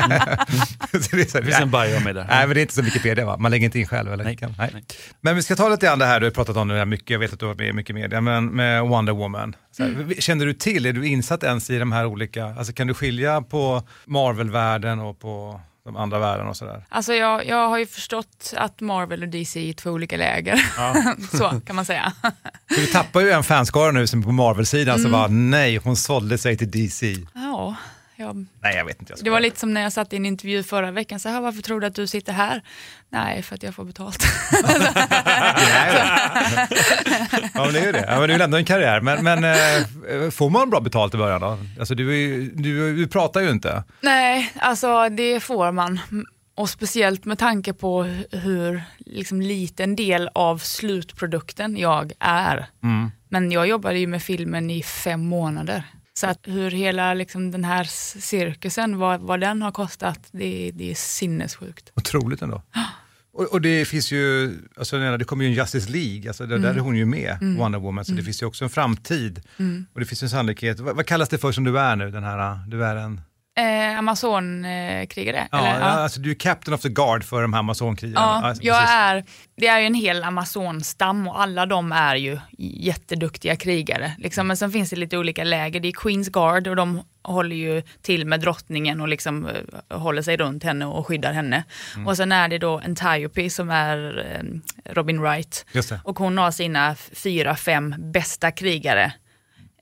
Så 1.02 1.16
det, 1.16 1.22
är 1.22 1.28
så, 1.30 1.38
Det 1.38 1.44
finns 1.44 1.60
en 1.60 1.70
bio 1.70 2.00
mig 2.00 2.14
där. 2.14 2.26
Nej, 2.28 2.46
men 2.46 2.54
det 2.54 2.60
är 2.60 2.62
inte 2.62 2.74
som 2.74 2.84
Wikipedia 2.84 3.26
va? 3.26 3.36
Man 3.36 3.50
lägger 3.50 3.64
inte 3.64 3.78
in 3.78 3.86
själv 3.86 4.12
eller? 4.12 4.24
Nej. 4.24 4.36
Kan, 4.36 4.54
nej. 4.58 4.84
Men 5.20 5.36
vi 5.36 5.42
ska 5.42 5.56
ta 5.56 5.68
lite 5.68 5.86
grann 5.86 5.98
det 5.98 6.06
här, 6.06 6.20
du 6.20 6.26
har 6.26 6.30
pratat 6.30 6.56
om 6.56 6.68
det 6.68 6.74
här 6.78 6.84
mycket, 6.84 7.10
jag 7.10 7.18
vet 7.18 7.32
att 7.32 7.38
du 7.38 7.44
har 7.46 7.50
varit 7.54 7.58
med 7.58 7.68
i 7.68 7.72
mycket 7.72 7.94
media, 7.96 8.20
men 8.20 8.46
med 8.46 8.82
Wonder 8.82 9.12
Woman. 9.12 9.56
Så 9.72 9.82
här, 9.82 10.20
Känner 10.20 10.46
du 10.46 10.52
till, 10.52 10.86
är 10.86 10.92
du 10.92 11.06
insatt 11.06 11.42
ens 11.42 11.70
i 11.70 11.78
de 11.78 11.92
här 11.92 12.06
olika, 12.06 12.44
alltså 12.44 12.72
kan 12.72 12.86
du 12.86 12.94
skilja 12.94 13.42
på 13.42 13.82
Marvel-världen 14.06 15.00
och 15.00 15.18
på 15.20 15.60
de 15.84 15.96
andra 15.96 16.18
världen 16.18 16.46
och 16.46 16.56
sådär? 16.56 16.84
Alltså 16.88 17.14
jag, 17.14 17.46
jag 17.46 17.68
har 17.68 17.78
ju 17.78 17.86
förstått 17.86 18.52
att 18.56 18.80
Marvel 18.80 19.22
och 19.22 19.28
DC 19.28 19.68
är 19.68 19.72
två 19.72 19.90
olika 19.90 20.16
läger. 20.16 20.56
så 21.36 21.60
kan 21.66 21.76
man 21.76 21.84
säga. 21.84 22.12
Du 22.68 22.86
tappar 22.86 23.20
ju 23.20 23.30
en 23.30 23.42
fanskara 23.44 23.90
nu 23.92 24.06
som 24.06 24.22
på 24.22 24.32
Marvel-sidan, 24.32 24.94
Mm. 24.98 25.02
så 25.02 25.12
bara 25.12 25.26
nej, 25.28 25.76
hon 25.76 25.96
sålde 25.96 26.38
sig 26.38 26.56
till 26.56 26.70
DC. 26.70 27.16
Ja, 27.34 27.74
jag, 28.16 28.46
Nej, 28.62 28.76
jag 28.76 28.84
vet 28.84 29.00
inte. 29.00 29.12
Jag 29.16 29.24
det 29.24 29.30
var 29.30 29.40
lite 29.40 29.60
som 29.60 29.74
när 29.74 29.80
jag 29.82 29.92
satt 29.92 30.12
i 30.12 30.16
en 30.16 30.26
intervju 30.26 30.62
förra 30.62 30.90
veckan. 30.90 31.20
Så 31.20 31.28
här, 31.28 31.40
varför 31.40 31.62
tror 31.62 31.80
du 31.80 31.86
att 31.86 31.94
du 31.94 32.06
sitter 32.06 32.32
här? 32.32 32.62
Nej, 33.08 33.42
för 33.42 33.54
att 33.54 33.62
jag 33.62 33.74
får 33.74 33.84
betalt. 33.84 34.24
Ja, 37.54 37.64
men 37.64 37.72
det 37.72 37.80
är 37.80 37.86
ju 37.86 37.92
det. 37.92 38.04
Ja, 38.08 38.18
men 38.20 38.28
det 38.28 38.34
är 38.34 38.38
väl 38.38 38.40
ändå 38.40 38.56
en 38.56 38.64
karriär. 38.64 39.00
Men, 39.00 39.24
men 39.24 39.44
eh, 39.44 40.30
får 40.30 40.50
man 40.50 40.70
bra 40.70 40.80
betalt 40.80 41.14
i 41.14 41.16
början 41.18 41.40
då? 41.40 41.58
Alltså, 41.78 41.94
du, 41.94 42.16
ju- 42.16 42.50
du, 42.54 42.96
du 42.96 43.06
pratar 43.06 43.40
ju 43.40 43.50
inte. 43.50 43.84
Nej, 44.00 44.52
alltså 44.58 45.08
det 45.08 45.40
får 45.40 45.72
man. 45.72 46.00
Och 46.56 46.70
speciellt 46.70 47.24
med 47.24 47.38
tanke 47.38 47.72
på 47.72 48.02
hur 48.32 48.82
liksom, 48.98 49.40
liten 49.42 49.96
del 49.96 50.30
av 50.34 50.58
slutprodukten 50.58 51.76
jag 51.76 52.12
är. 52.20 52.66
Mm. 52.82 53.10
Men 53.28 53.52
jag 53.52 53.66
jobbade 53.66 53.98
ju 53.98 54.06
med 54.06 54.22
filmen 54.22 54.70
i 54.70 54.82
fem 54.82 55.20
månader. 55.26 55.82
Så 56.16 56.26
att 56.26 56.38
hur 56.42 56.70
hela 56.70 57.14
liksom, 57.14 57.50
den 57.50 57.64
här 57.64 57.84
cirkusen, 58.20 58.98
vad, 58.98 59.20
vad 59.20 59.40
den 59.40 59.62
har 59.62 59.72
kostat, 59.72 60.20
det, 60.30 60.70
det 60.74 60.90
är 60.90 60.94
sinnessjukt. 60.94 61.92
Otroligt 61.94 62.42
ändå. 62.42 62.62
Och, 63.36 63.44
och 63.44 63.60
det 63.60 63.84
finns 63.84 64.12
ju, 64.12 64.52
alltså 64.76 65.16
det 65.16 65.24
kommer 65.24 65.44
ju 65.44 65.50
en 65.50 65.56
Justice 65.56 65.90
League, 65.90 66.30
alltså 66.30 66.46
det, 66.46 66.58
där 66.58 66.74
är 66.74 66.78
hon 66.78 66.96
ju 66.96 67.06
med, 67.06 67.38
Wonder 67.58 67.78
Woman, 67.78 68.04
så 68.04 68.12
det 68.12 68.22
finns 68.22 68.42
ju 68.42 68.46
också 68.46 68.64
en 68.64 68.70
framtid. 68.70 69.42
Och 69.92 70.00
det 70.00 70.06
finns 70.06 70.22
en 70.22 70.30
sannolikhet, 70.30 70.80
vad, 70.80 70.96
vad 70.96 71.06
kallas 71.06 71.28
det 71.28 71.38
för 71.38 71.52
som 71.52 71.64
du 71.64 71.78
är 71.78 71.96
nu, 71.96 72.10
den 72.10 72.24
här, 72.24 72.68
du 72.68 72.84
är 72.84 72.96
en, 72.96 73.20
Eh, 73.56 73.98
Amazonkrigare? 73.98 75.48
ja, 75.52 75.58
eller? 75.58 75.80
ja. 75.80 75.86
alltså 75.86 76.20
du 76.20 76.30
är 76.30 76.34
captain 76.34 76.74
of 76.74 76.80
the 76.80 76.88
guard 76.88 77.24
för 77.24 77.42
de 77.42 77.52
här 77.52 77.60
amazonkrigarna. 77.60 78.20
Ja, 78.42 78.48
Alltså, 78.48 78.64
jag 78.64 78.78
precis. 78.78 78.94
är, 78.94 79.24
det 79.56 79.66
är 79.66 79.80
ju 79.80 79.86
en 79.86 79.94
hel 79.94 80.24
Amazonstam 80.24 81.28
och 81.28 81.40
alla 81.40 81.66
de 81.66 81.92
är 81.92 82.16
ju 82.16 82.38
jätteduktiga 82.58 83.56
krigare. 83.56 84.12
Liksom. 84.18 84.46
Men 84.46 84.56
sen 84.56 84.70
finns 84.72 84.90
det 84.90 84.96
lite 84.96 85.18
olika 85.18 85.44
läger. 85.44 85.80
Det 85.80 85.88
är 85.88 85.92
Queens 85.92 86.28
Guard 86.28 86.66
och 86.66 86.76
de 86.76 87.02
håller 87.22 87.56
ju 87.56 87.82
till 88.02 88.26
med 88.26 88.40
drottningen 88.40 89.00
och 89.00 89.08
liksom 89.08 89.46
eh, 89.90 89.98
håller 89.98 90.22
sig 90.22 90.36
runt 90.36 90.64
henne 90.64 90.86
och 90.86 91.06
skyddar 91.06 91.32
henne. 91.32 91.64
Mm. 91.94 92.06
Och 92.06 92.16
sen 92.16 92.32
är 92.32 92.48
det 92.48 92.58
då 92.58 92.78
Antiope 92.78 93.50
som 93.50 93.70
är 93.70 94.26
eh, 94.30 94.92
Robin 94.94 95.20
Wright. 95.20 95.66
Och 96.04 96.18
hon 96.18 96.38
har 96.38 96.50
sina 96.50 96.94
fyra, 96.94 97.56
fem 97.56 97.94
bästa 97.98 98.50
krigare 98.50 99.12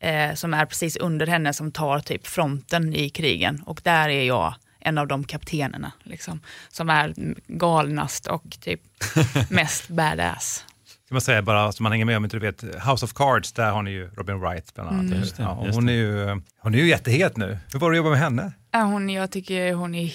eh, 0.02 0.34
som 0.34 0.54
är 0.54 0.66
precis 0.66 0.96
under 0.96 1.26
henne 1.26 1.52
som 1.52 1.72
tar 1.72 1.98
typ 1.98 2.26
fronten 2.26 2.94
i 2.94 3.10
krigen. 3.10 3.62
Och 3.66 3.80
där 3.84 4.08
är 4.08 4.24
jag 4.24 4.54
en 4.80 4.98
av 4.98 5.06
de 5.06 5.24
kaptenerna 5.24 5.92
liksom, 6.02 6.40
som 6.68 6.90
är 6.90 7.14
galnast 7.46 8.26
och 8.26 8.56
typ 8.60 8.80
mest 9.50 9.88
badass. 9.88 10.64
Ska 11.04 11.14
man 11.14 11.20
säga 11.20 11.42
bara 11.42 11.72
så 11.72 11.82
man 11.82 11.92
hänger 11.92 12.04
med 12.04 12.16
om 12.16 12.24
inte 12.24 12.36
du 12.36 12.40
vet, 12.40 12.62
House 12.62 13.04
of 13.04 13.12
Cards, 13.12 13.52
där 13.52 13.70
har 13.70 13.82
ni 13.82 13.90
ju 13.90 14.10
Robin 14.16 14.40
Wright 14.40 14.74
bland 14.74 14.90
annat. 14.90 15.06
Mm. 15.06 15.18
Just 15.18 15.36
det, 15.36 15.42
ja, 15.42 15.68
hon, 15.72 15.88
är 15.88 15.92
ju, 15.92 16.42
hon 16.58 16.74
är 16.74 16.78
ju 16.78 16.88
jättehet 16.88 17.36
nu. 17.36 17.58
Hur 17.72 17.78
var 17.78 17.90
det 17.90 17.94
att 17.94 17.96
jobba 17.96 18.10
med 18.10 18.18
henne? 18.18 18.52
Ja, 18.70 18.82
hon, 18.82 19.10
jag 19.10 19.30
tycker 19.30 19.72
hon 19.72 19.94
är 19.94 20.12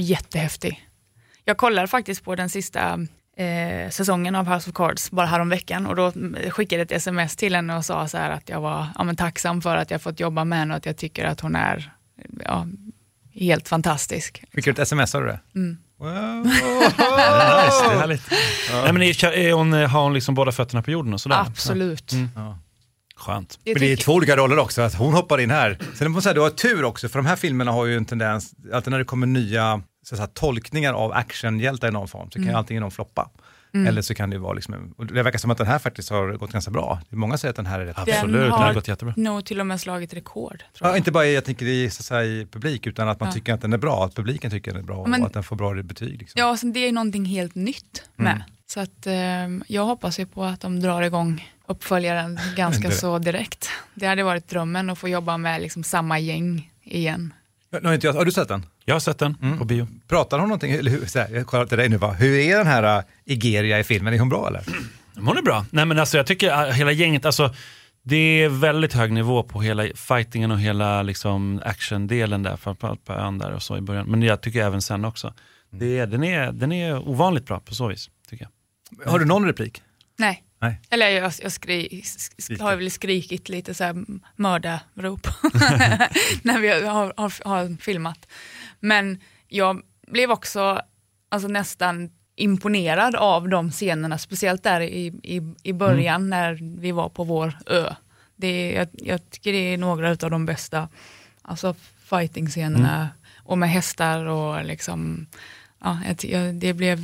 jättehäftig. 0.00 0.88
Jag 1.44 1.56
kollade 1.56 1.88
faktiskt 1.88 2.24
på 2.24 2.34
den 2.34 2.50
sista 2.50 2.98
eh, 3.36 3.90
säsongen 3.90 4.34
av 4.34 4.54
House 4.54 4.70
of 4.70 4.74
Cards 4.74 5.10
bara 5.10 5.26
häromveckan 5.26 5.86
och 5.86 5.96
då 5.96 6.06
mm, 6.06 6.50
skickade 6.50 6.80
jag 6.80 6.84
ett 6.84 6.92
sms 6.92 7.36
till 7.36 7.54
henne 7.54 7.76
och 7.76 7.84
sa 7.84 8.08
så 8.08 8.18
här 8.18 8.30
att 8.30 8.48
jag 8.48 8.60
var 8.60 8.86
ja, 8.98 9.04
men 9.04 9.16
tacksam 9.16 9.62
för 9.62 9.76
att 9.76 9.90
jag 9.90 10.02
fått 10.02 10.20
jobba 10.20 10.44
med 10.44 10.58
henne 10.58 10.74
och 10.74 10.78
att 10.78 10.86
jag 10.86 10.96
tycker 10.96 11.24
att 11.24 11.40
hon 11.40 11.56
är 11.56 11.92
ja, 12.44 12.66
helt 13.34 13.68
fantastisk. 13.68 14.44
Fick 14.52 14.64
du 14.64 14.70
ett 14.70 14.78
sms 14.78 15.14
av 15.14 15.22
det? 15.22 15.40
Mm. 15.54 15.76
Wow. 15.98 16.46
Nice, 16.46 17.88
det 17.88 17.94
är 17.94 17.98
härligt. 17.98 18.22
Nej, 18.72 18.92
men 18.92 19.02
är, 19.02 19.24
är 19.24 19.52
hon, 19.52 19.72
har 19.72 20.02
hon 20.02 20.14
liksom 20.14 20.34
båda 20.34 20.52
fötterna 20.52 20.82
på 20.82 20.90
jorden 20.90 21.14
och 21.14 21.20
sådär? 21.20 21.40
Absolut. 21.46 22.12
Skönt. 23.16 23.58
Jag 23.64 23.74
Men 23.74 23.80
det 23.80 23.92
är 23.92 23.96
två 23.96 24.12
olika 24.12 24.36
roller 24.36 24.58
också, 24.58 24.82
att 24.82 24.94
hon 24.94 25.14
hoppar 25.14 25.40
in 25.40 25.50
här. 25.50 25.78
Sen 25.94 26.10
måste 26.10 26.16
jag 26.16 26.22
säga, 26.22 26.34
du 26.34 26.40
har 26.40 26.50
tur 26.50 26.84
också, 26.84 27.08
för 27.08 27.18
de 27.18 27.26
här 27.26 27.36
filmerna 27.36 27.72
har 27.72 27.86
ju 27.86 27.96
en 27.96 28.04
tendens, 28.04 28.54
alltid 28.72 28.90
när 28.90 28.98
det 28.98 29.04
kommer 29.04 29.26
nya 29.26 29.82
så 30.08 30.14
att 30.14 30.18
säga, 30.18 30.26
tolkningar 30.26 30.92
av 30.94 31.12
actionhjältar 31.12 31.88
i 31.88 31.90
någon 31.90 32.08
form, 32.08 32.26
så 32.30 32.32
kan 32.32 32.42
Mm. 32.42 32.52
ju 32.54 32.58
antingen 32.58 32.80
de 32.80 32.90
floppa. 32.90 33.30
Eller 33.88 34.02
så 34.02 34.14
kan 34.14 34.30
det 34.30 34.38
vara 34.38 34.52
liksom, 34.52 34.94
det 35.12 35.22
verkar 35.22 35.38
som 35.38 35.50
att 35.50 35.58
den 35.58 35.66
här 35.66 35.78
faktiskt 35.78 36.10
har 36.10 36.32
gått 36.36 36.52
ganska 36.52 36.70
bra. 36.70 37.00
Många 37.10 37.38
säger 37.38 37.50
att 37.50 37.56
den 37.56 37.66
här 37.66 37.80
är 37.80 37.84
rätt 37.86 37.96
Den 37.96 38.14
Absolut, 38.14 38.40
den 38.42 38.50
har 38.50 38.58
har 38.58 38.74
gått 38.74 38.88
jättebra. 38.88 39.14
nog 39.16 39.44
till 39.44 39.60
och 39.60 39.66
med 39.66 39.80
slagit 39.80 40.14
rekord. 40.14 40.58
Tror 40.58 40.68
Ja, 40.80 40.88
jag. 40.88 40.96
inte 40.96 41.12
bara 41.12 41.26
jag 41.26 41.44
tänker 41.44 41.66
i, 41.66 41.90
så 41.90 42.00
att 42.00 42.04
säga, 42.04 42.24
i 42.24 42.46
publik, 42.50 42.86
utan 42.86 43.08
att 43.08 43.20
man 43.20 43.28
Ja. 43.28 43.32
tycker 43.32 43.54
att 43.54 43.60
den 43.60 43.72
är 43.72 43.78
bra, 43.78 44.04
att 44.04 44.14
publiken 44.14 44.50
tycker 44.50 44.70
att 44.70 44.74
den 44.74 44.82
är 44.84 44.86
bra 44.86 45.06
men- 45.06 45.20
och 45.20 45.26
att 45.26 45.32
den 45.32 45.42
får 45.42 45.56
bra 45.56 45.74
betyg. 45.82 46.18
Liksom. 46.18 46.38
Ja, 46.40 46.50
och 46.50 46.58
sen 46.58 46.72
det 46.72 46.80
är 46.80 46.86
ju 46.86 46.92
någonting 46.92 47.24
helt 47.24 47.54
nytt 47.54 48.08
med. 48.16 48.32
Mm. 48.32 48.42
Så 48.66 48.80
att, 48.80 49.06
eh, 49.06 49.48
jag 49.76 49.84
hoppas 49.84 50.18
ju 50.20 50.26
på 50.26 50.44
att 50.44 50.60
de 50.60 50.80
drar 50.80 51.02
igång 51.02 51.52
uppföljaren 51.66 52.38
ganska 52.56 52.90
så 52.90 53.18
direkt. 53.18 53.68
Det 53.94 54.06
hade 54.06 54.22
varit 54.22 54.48
drömmen 54.48 54.90
att 54.90 54.98
få 54.98 55.08
jobba 55.08 55.36
med 55.36 55.60
liksom 55.62 55.82
samma 55.84 56.18
gäng 56.18 56.72
igen. 56.82 57.34
Nu 57.70 57.80
har, 57.88 57.94
inte 57.94 58.06
jag, 58.06 58.14
har 58.14 58.24
du 58.24 58.32
sett 58.32 58.48
den? 58.48 58.66
Jag 58.88 58.94
har 58.94 59.00
sett 59.00 59.18
den 59.18 59.58
på 59.58 59.64
bio. 59.64 59.88
Pratar 60.08 60.38
hon 60.38 60.48
någonting, 60.48 60.72
eller 60.72 60.90
hur, 60.90 61.06
så 61.06 61.18
här, 61.18 61.28
jag 61.34 61.46
kollar 61.46 61.66
till 61.66 61.78
dig 61.78 61.88
nu 61.88 61.98
bara, 61.98 62.12
hur 62.12 62.38
är 62.38 62.58
den 62.58 62.66
här 62.66 62.98
uh, 62.98 63.04
Igeria 63.24 63.78
i 63.78 63.84
filmen, 63.84 64.14
är 64.14 64.18
hon 64.18 64.28
bra 64.28 64.48
eller? 64.48 64.62
Hon 65.16 65.38
är 65.38 65.42
bra. 65.42 65.66
Nej 65.70 65.84
men 65.84 65.98
alltså 65.98 66.16
jag 66.16 66.26
tycker 66.26 66.66
äh, 66.68 66.72
hela 66.72 66.92
gänget, 66.92 67.24
alltså 67.24 67.54
det 68.02 68.16
är 68.16 68.48
väldigt 68.48 68.92
hög 68.92 69.12
nivå 69.12 69.42
på 69.42 69.60
hela 69.60 69.86
fightingen 69.94 70.50
och 70.50 70.60
hela 70.60 71.02
liksom 71.02 71.62
actiondelen 71.64 72.42
där, 72.42 72.56
framförallt 72.56 73.04
på 73.04 73.12
ön 73.12 73.38
där 73.38 73.52
och 73.52 73.62
så 73.62 73.76
i 73.76 73.80
början. 73.80 74.06
Men 74.06 74.22
jag 74.22 74.40
tycker 74.40 74.64
även 74.64 74.82
sen 74.82 75.04
också. 75.04 75.34
Det 75.70 75.98
är, 75.98 76.06
den, 76.06 76.24
är, 76.24 76.52
den 76.52 76.72
är 76.72 77.08
ovanligt 77.08 77.46
bra 77.46 77.60
på 77.60 77.74
så 77.74 77.88
vis, 77.88 78.10
tycker 78.30 78.48
jag. 78.98 79.10
Har 79.10 79.18
du 79.18 79.24
någon 79.24 79.46
replik? 79.46 79.82
Nej. 80.18 80.42
Nej. 80.60 80.80
Eller 80.90 81.08
jag, 81.08 81.32
jag 81.42 81.52
skri, 81.52 82.02
sk, 82.04 82.60
har 82.60 82.76
väl 82.76 82.90
skrikit 82.90 83.48
lite 83.48 83.74
så 83.74 83.84
här 83.84 84.04
mördarrop 84.36 85.26
när 86.42 86.60
vi 86.60 86.68
har, 86.68 87.12
har, 87.16 87.48
har 87.48 87.82
filmat. 87.82 88.26
Men 88.86 89.20
jag 89.48 89.82
blev 90.06 90.30
också 90.30 90.80
alltså, 91.28 91.48
nästan 91.48 92.10
imponerad 92.36 93.14
av 93.14 93.48
de 93.48 93.70
scenerna, 93.70 94.18
speciellt 94.18 94.62
där 94.62 94.80
i, 94.80 95.06
i, 95.22 95.54
i 95.62 95.72
början 95.72 96.30
när 96.30 96.58
vi 96.80 96.92
var 96.92 97.08
på 97.08 97.24
vår 97.24 97.52
ö. 97.66 97.94
Det, 98.36 98.46
är- 98.48 98.78
jag, 98.78 98.88
jag 98.92 99.30
tycker 99.30 99.52
det 99.52 99.58
är 99.74 99.78
några 99.78 100.10
av 100.10 100.30
de 100.30 100.46
bästa 100.46 100.88
alltså, 101.42 101.74
fighting-scenerna 102.04 103.08
och 103.44 103.58
med 103.58 103.70
hästar 103.70 104.24
och 104.26 104.64
liksom, 104.64 105.26
ja, 106.22 106.38
det 106.52 106.72
blev 106.72 106.98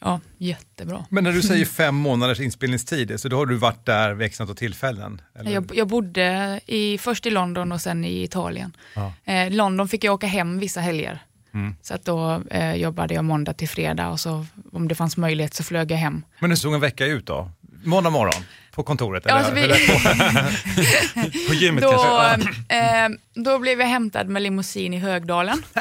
ja, 0.00 0.20
jättebra. 0.38 1.04
Men 1.08 1.24
när 1.24 1.32
du 1.32 1.42
säger 1.42 1.64
fem 1.64 1.94
månaders 1.94 2.40
inspelningstid, 2.40 3.20
så 3.20 3.28
då 3.28 3.36
har 3.36 3.46
du 3.46 3.56
varit 3.56 3.86
där 3.86 4.14
vid 4.14 4.26
x 4.26 4.40
antal 4.40 4.56
tillfällen? 4.56 5.20
Eller? 5.38 5.50
Jag, 5.50 5.70
jag 5.74 5.88
bodde 5.88 6.60
i, 6.66 6.98
först 6.98 7.26
i 7.26 7.30
London 7.30 7.72
och 7.72 7.80
sen 7.80 8.04
i 8.04 8.22
Italien. 8.22 8.76
Ja. 8.94 9.12
Eh, 9.24 9.50
London 9.50 9.88
fick 9.88 10.04
jag 10.04 10.14
åka 10.14 10.26
hem 10.26 10.58
vissa 10.58 10.80
helger. 10.80 11.22
Mm. 11.54 11.74
Så 11.82 11.94
att 11.94 12.04
då 12.04 12.42
eh, 12.50 12.74
jobbade 12.74 13.14
jag 13.14 13.24
måndag 13.24 13.52
till 13.52 13.68
fredag 13.68 14.08
och 14.08 14.20
så 14.20 14.46
om 14.72 14.88
det 14.88 14.94
fanns 14.94 15.16
möjlighet 15.16 15.54
så 15.54 15.64
flög 15.64 15.90
jag 15.90 15.98
hem. 15.98 16.24
Men 16.38 16.50
hur 16.50 16.56
såg 16.56 16.74
en 16.74 16.80
vecka 16.80 17.06
ut 17.06 17.26
då? 17.26 17.50
Måndag 17.84 18.10
morgon? 18.10 18.44
På 18.74 18.82
kontoret? 18.82 19.22
Ja, 19.26 19.32
alltså 19.32 19.52
vi- 19.54 19.62
eller? 19.62 21.48
På 21.48 21.54
gymmet 21.54 21.82
Då, 21.84 21.90
kanske? 21.92 22.50
eh, 22.68 23.08
då 23.34 23.58
blev 23.58 23.80
jag 23.80 23.86
hämtad 23.86 24.28
med 24.28 24.42
limousin 24.42 24.94
i 24.94 24.98
Högdalen. 24.98 25.62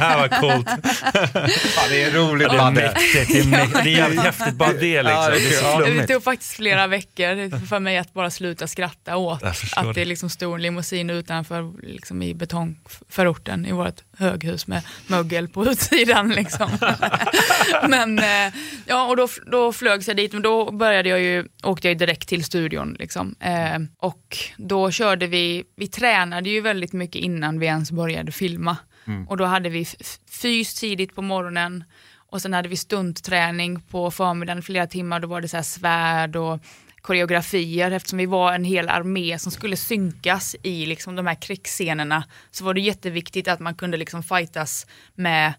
Vad 0.00 0.30
coolt. 0.40 0.68
Ja, 1.76 1.88
det 1.88 2.02
är 2.02 2.10
roligt. 2.10 2.48
Det 2.50 2.56
är 2.56 2.70
mäktigt, 2.70 3.28
det 3.32 3.40
är, 3.40 3.44
mäktigt. 3.46 3.84
det 3.84 3.90
är 3.94 3.96
jävligt 3.98 4.20
häftigt 4.22 4.54
bara 4.54 4.72
det 4.72 5.02
liksom. 5.02 5.18
Ja, 5.62 5.78
det 5.78 5.86
är 5.86 5.94
Det. 5.94 6.00
Det 6.00 6.06
tog 6.06 6.24
faktiskt 6.24 6.52
flera 6.52 6.86
veckor 6.86 7.66
för 7.66 7.78
mig 7.80 7.98
att 7.98 8.12
bara 8.14 8.30
sluta 8.30 8.66
skratta 8.66 9.16
åt 9.16 9.42
att 9.42 9.84
det 9.84 9.92
det. 9.92 10.04
liksom 10.04 10.30
stod 10.30 10.54
en 10.54 10.62
limousin 10.62 11.10
utanför 11.10 11.72
liksom 11.86 12.22
i 12.22 12.34
betongförorten 12.34 13.66
i 13.66 13.72
vårt 13.72 14.00
höghus 14.18 14.66
med 14.66 14.82
mögel 15.06 15.48
på 15.48 15.66
utsidan. 15.66 16.28
Liksom. 16.30 16.70
men 17.88 18.18
eh, 18.18 18.52
ja, 18.86 19.04
och 19.06 19.16
då, 19.16 19.28
då 19.46 19.72
flögs 19.72 20.08
jag 20.08 20.16
dit, 20.16 20.32
men 20.32 20.42
då 20.42 20.70
började 20.72 21.08
jag 21.08 21.20
ju, 21.20 21.44
åkte 21.62 21.88
jag 21.88 21.93
ju 21.94 21.98
direkt 21.98 22.28
till 22.28 22.44
studion. 22.44 22.96
Liksom. 22.98 23.34
Eh, 23.40 23.78
och 23.98 24.38
då 24.56 24.90
körde 24.90 25.26
vi, 25.26 25.64
vi 25.76 25.88
tränade 25.88 26.50
ju 26.50 26.60
väldigt 26.60 26.92
mycket 26.92 27.22
innan 27.22 27.58
vi 27.58 27.66
ens 27.66 27.92
började 27.92 28.32
filma. 28.32 28.76
Och 29.28 29.36
då 29.36 29.44
hade 29.44 29.68
vi 29.68 29.86
fys 30.30 30.74
tidigt 30.74 31.14
på 31.14 31.22
morgonen 31.22 31.84
och 32.30 32.42
sen 32.42 32.52
hade 32.52 32.68
vi 32.68 32.76
stuntträning 32.76 33.80
på 33.80 34.10
förmiddagen 34.10 34.62
flera 34.62 34.86
timmar. 34.86 35.20
Då 35.20 35.28
var 35.28 35.40
det 35.40 35.48
så 35.48 35.62
svärd 35.62 36.36
och 36.36 36.60
koreografier. 37.00 37.90
Eftersom 37.90 38.18
vi 38.18 38.26
var 38.26 38.52
en 38.52 38.64
hel 38.64 38.88
armé 38.88 39.38
som 39.38 39.52
skulle 39.52 39.76
synkas 39.76 40.56
i 40.62 40.86
liksom 40.86 41.16
de 41.16 41.26
här 41.26 41.34
krigsscenerna 41.34 42.24
så 42.50 42.64
var 42.64 42.74
det 42.74 42.80
jätteviktigt 42.80 43.48
att 43.48 43.60
man 43.60 43.74
kunde 43.74 43.96
liksom 43.96 44.22
fightas 44.22 44.86
med 45.14 45.54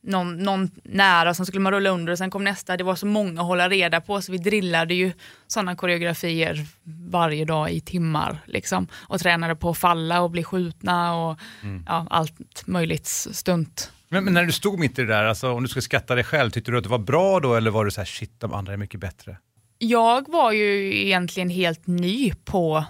någon, 0.00 0.36
någon 0.36 0.70
nära, 0.82 1.34
sen 1.34 1.46
skulle 1.46 1.60
man 1.60 1.72
rulla 1.72 1.90
under 1.90 2.12
och 2.12 2.18
sen 2.18 2.30
kom 2.30 2.44
nästa. 2.44 2.76
Det 2.76 2.84
var 2.84 2.94
så 2.94 3.06
många 3.06 3.40
att 3.40 3.46
hålla 3.46 3.68
reda 3.68 4.00
på 4.00 4.22
så 4.22 4.32
vi 4.32 4.38
drillade 4.38 4.94
ju 4.94 5.12
sådana 5.46 5.76
koreografier 5.76 6.66
varje 7.10 7.44
dag 7.44 7.70
i 7.70 7.80
timmar. 7.80 8.38
Liksom. 8.46 8.86
Och 8.94 9.20
tränade 9.20 9.56
på 9.56 9.70
att 9.70 9.78
falla 9.78 10.20
och 10.20 10.30
bli 10.30 10.44
skjutna 10.44 11.14
och 11.14 11.38
ja, 11.86 12.06
allt 12.10 12.66
möjligt 12.66 13.06
stunt. 13.06 13.92
Men, 14.08 14.24
men 14.24 14.34
när 14.34 14.44
du 14.44 14.52
stod 14.52 14.78
mitt 14.78 14.98
i 14.98 15.02
det 15.02 15.08
där, 15.08 15.24
alltså, 15.24 15.52
om 15.52 15.62
du 15.62 15.68
skulle 15.68 15.82
skatta 15.82 16.14
dig 16.14 16.24
själv, 16.24 16.50
tyckte 16.50 16.70
du 16.70 16.78
att 16.78 16.84
det 16.84 16.90
var 16.90 16.98
bra 16.98 17.40
då 17.40 17.54
eller 17.54 17.70
var 17.70 17.84
du 17.84 17.90
så 17.90 18.00
här 18.00 18.06
shit 18.06 18.32
de 18.38 18.52
andra 18.52 18.72
är 18.72 18.76
mycket 18.76 19.00
bättre? 19.00 19.36
Jag 19.78 20.28
var 20.28 20.52
ju 20.52 20.96
egentligen 21.06 21.50
helt 21.50 21.86
ny 21.86 22.32
på 22.44 22.84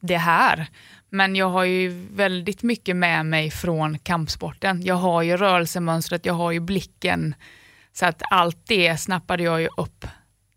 det 0.00 0.16
här. 0.16 0.66
Men 1.10 1.36
jag 1.36 1.48
har 1.48 1.64
ju 1.64 2.06
väldigt 2.12 2.62
mycket 2.62 2.96
med 2.96 3.26
mig 3.26 3.50
från 3.50 3.98
kampsporten. 3.98 4.82
Jag 4.82 4.94
har 4.94 5.22
ju 5.22 5.36
rörelsemönstret, 5.36 6.26
jag 6.26 6.34
har 6.34 6.52
ju 6.52 6.60
blicken. 6.60 7.34
Så 7.92 8.06
att 8.06 8.22
allt 8.30 8.66
det 8.66 8.96
snappade 8.96 9.42
jag 9.42 9.60
ju 9.60 9.68
upp 9.76 10.06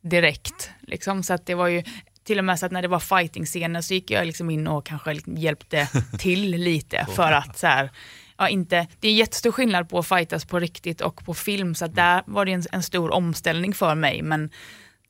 direkt. 0.01 0.71
Liksom. 0.81 1.23
Så 1.23 1.33
att 1.33 1.45
det 1.45 1.55
var 1.55 1.67
ju 1.67 1.83
till 2.23 2.37
och 2.37 2.45
med 2.45 2.59
så 2.59 2.65
att 2.65 2.71
när 2.71 2.81
det 2.81 2.87
var 2.87 2.99
fighting-scener 2.99 3.81
så 3.81 3.93
gick 3.93 4.11
jag 4.11 4.25
liksom 4.25 4.49
in 4.49 4.67
och 4.67 4.85
kanske 4.85 5.13
liksom 5.13 5.37
hjälpte 5.37 5.87
till 6.19 6.51
lite 6.51 7.07
för 7.15 7.31
att 7.31 7.57
så 7.57 7.67
här, 7.67 7.89
ja, 8.37 8.49
inte, 8.49 8.87
det 8.99 9.07
är 9.07 9.13
jättestor 9.13 9.51
skillnad 9.51 9.89
på 9.89 9.99
att 9.99 10.07
fightas 10.07 10.45
på 10.45 10.59
riktigt 10.59 11.01
och 11.01 11.25
på 11.25 11.33
film 11.33 11.75
så 11.75 11.85
att 11.85 11.95
där 11.95 12.23
var 12.25 12.45
det 12.45 12.51
en, 12.51 12.63
en 12.71 12.83
stor 12.83 13.11
omställning 13.11 13.73
för 13.73 13.95
mig 13.95 14.21
men 14.21 14.49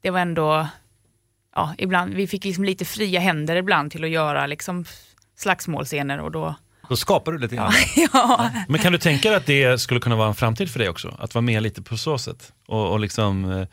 det 0.01 0.09
var 0.09 0.19
ändå, 0.19 0.67
ja, 1.55 1.75
ibland, 1.77 2.13
vi 2.13 2.27
fick 2.27 2.45
liksom 2.45 2.63
lite 2.63 2.85
fria 2.85 3.19
händer 3.19 3.55
ibland 3.55 3.91
till 3.91 4.03
att 4.03 4.09
göra 4.09 4.47
liksom 4.47 4.85
slagsmålscener 5.41 6.19
och 6.19 6.31
då, 6.31 6.55
Då 6.89 6.95
skapar 6.95 7.31
du 7.31 7.37
lite 7.37 7.55
grann. 7.55 7.71
ja, 8.13 8.49
Men 8.69 8.79
kan 8.79 8.91
du 8.91 8.97
tänka 8.97 9.29
dig 9.29 9.37
att 9.37 9.45
det 9.45 9.81
skulle 9.81 9.99
kunna 9.99 10.15
vara 10.15 10.27
en 10.27 10.35
framtid 10.35 10.69
för 10.71 10.79
dig 10.79 10.89
också? 10.89 11.15
Att 11.19 11.33
vara 11.35 11.41
med 11.41 11.63
lite 11.63 11.81
på 11.81 11.97
så 11.97 12.17
sätt? 12.17 12.51
Och, 12.67 12.91
och 12.91 12.99
liksom 12.99 13.51
eh, 13.51 13.67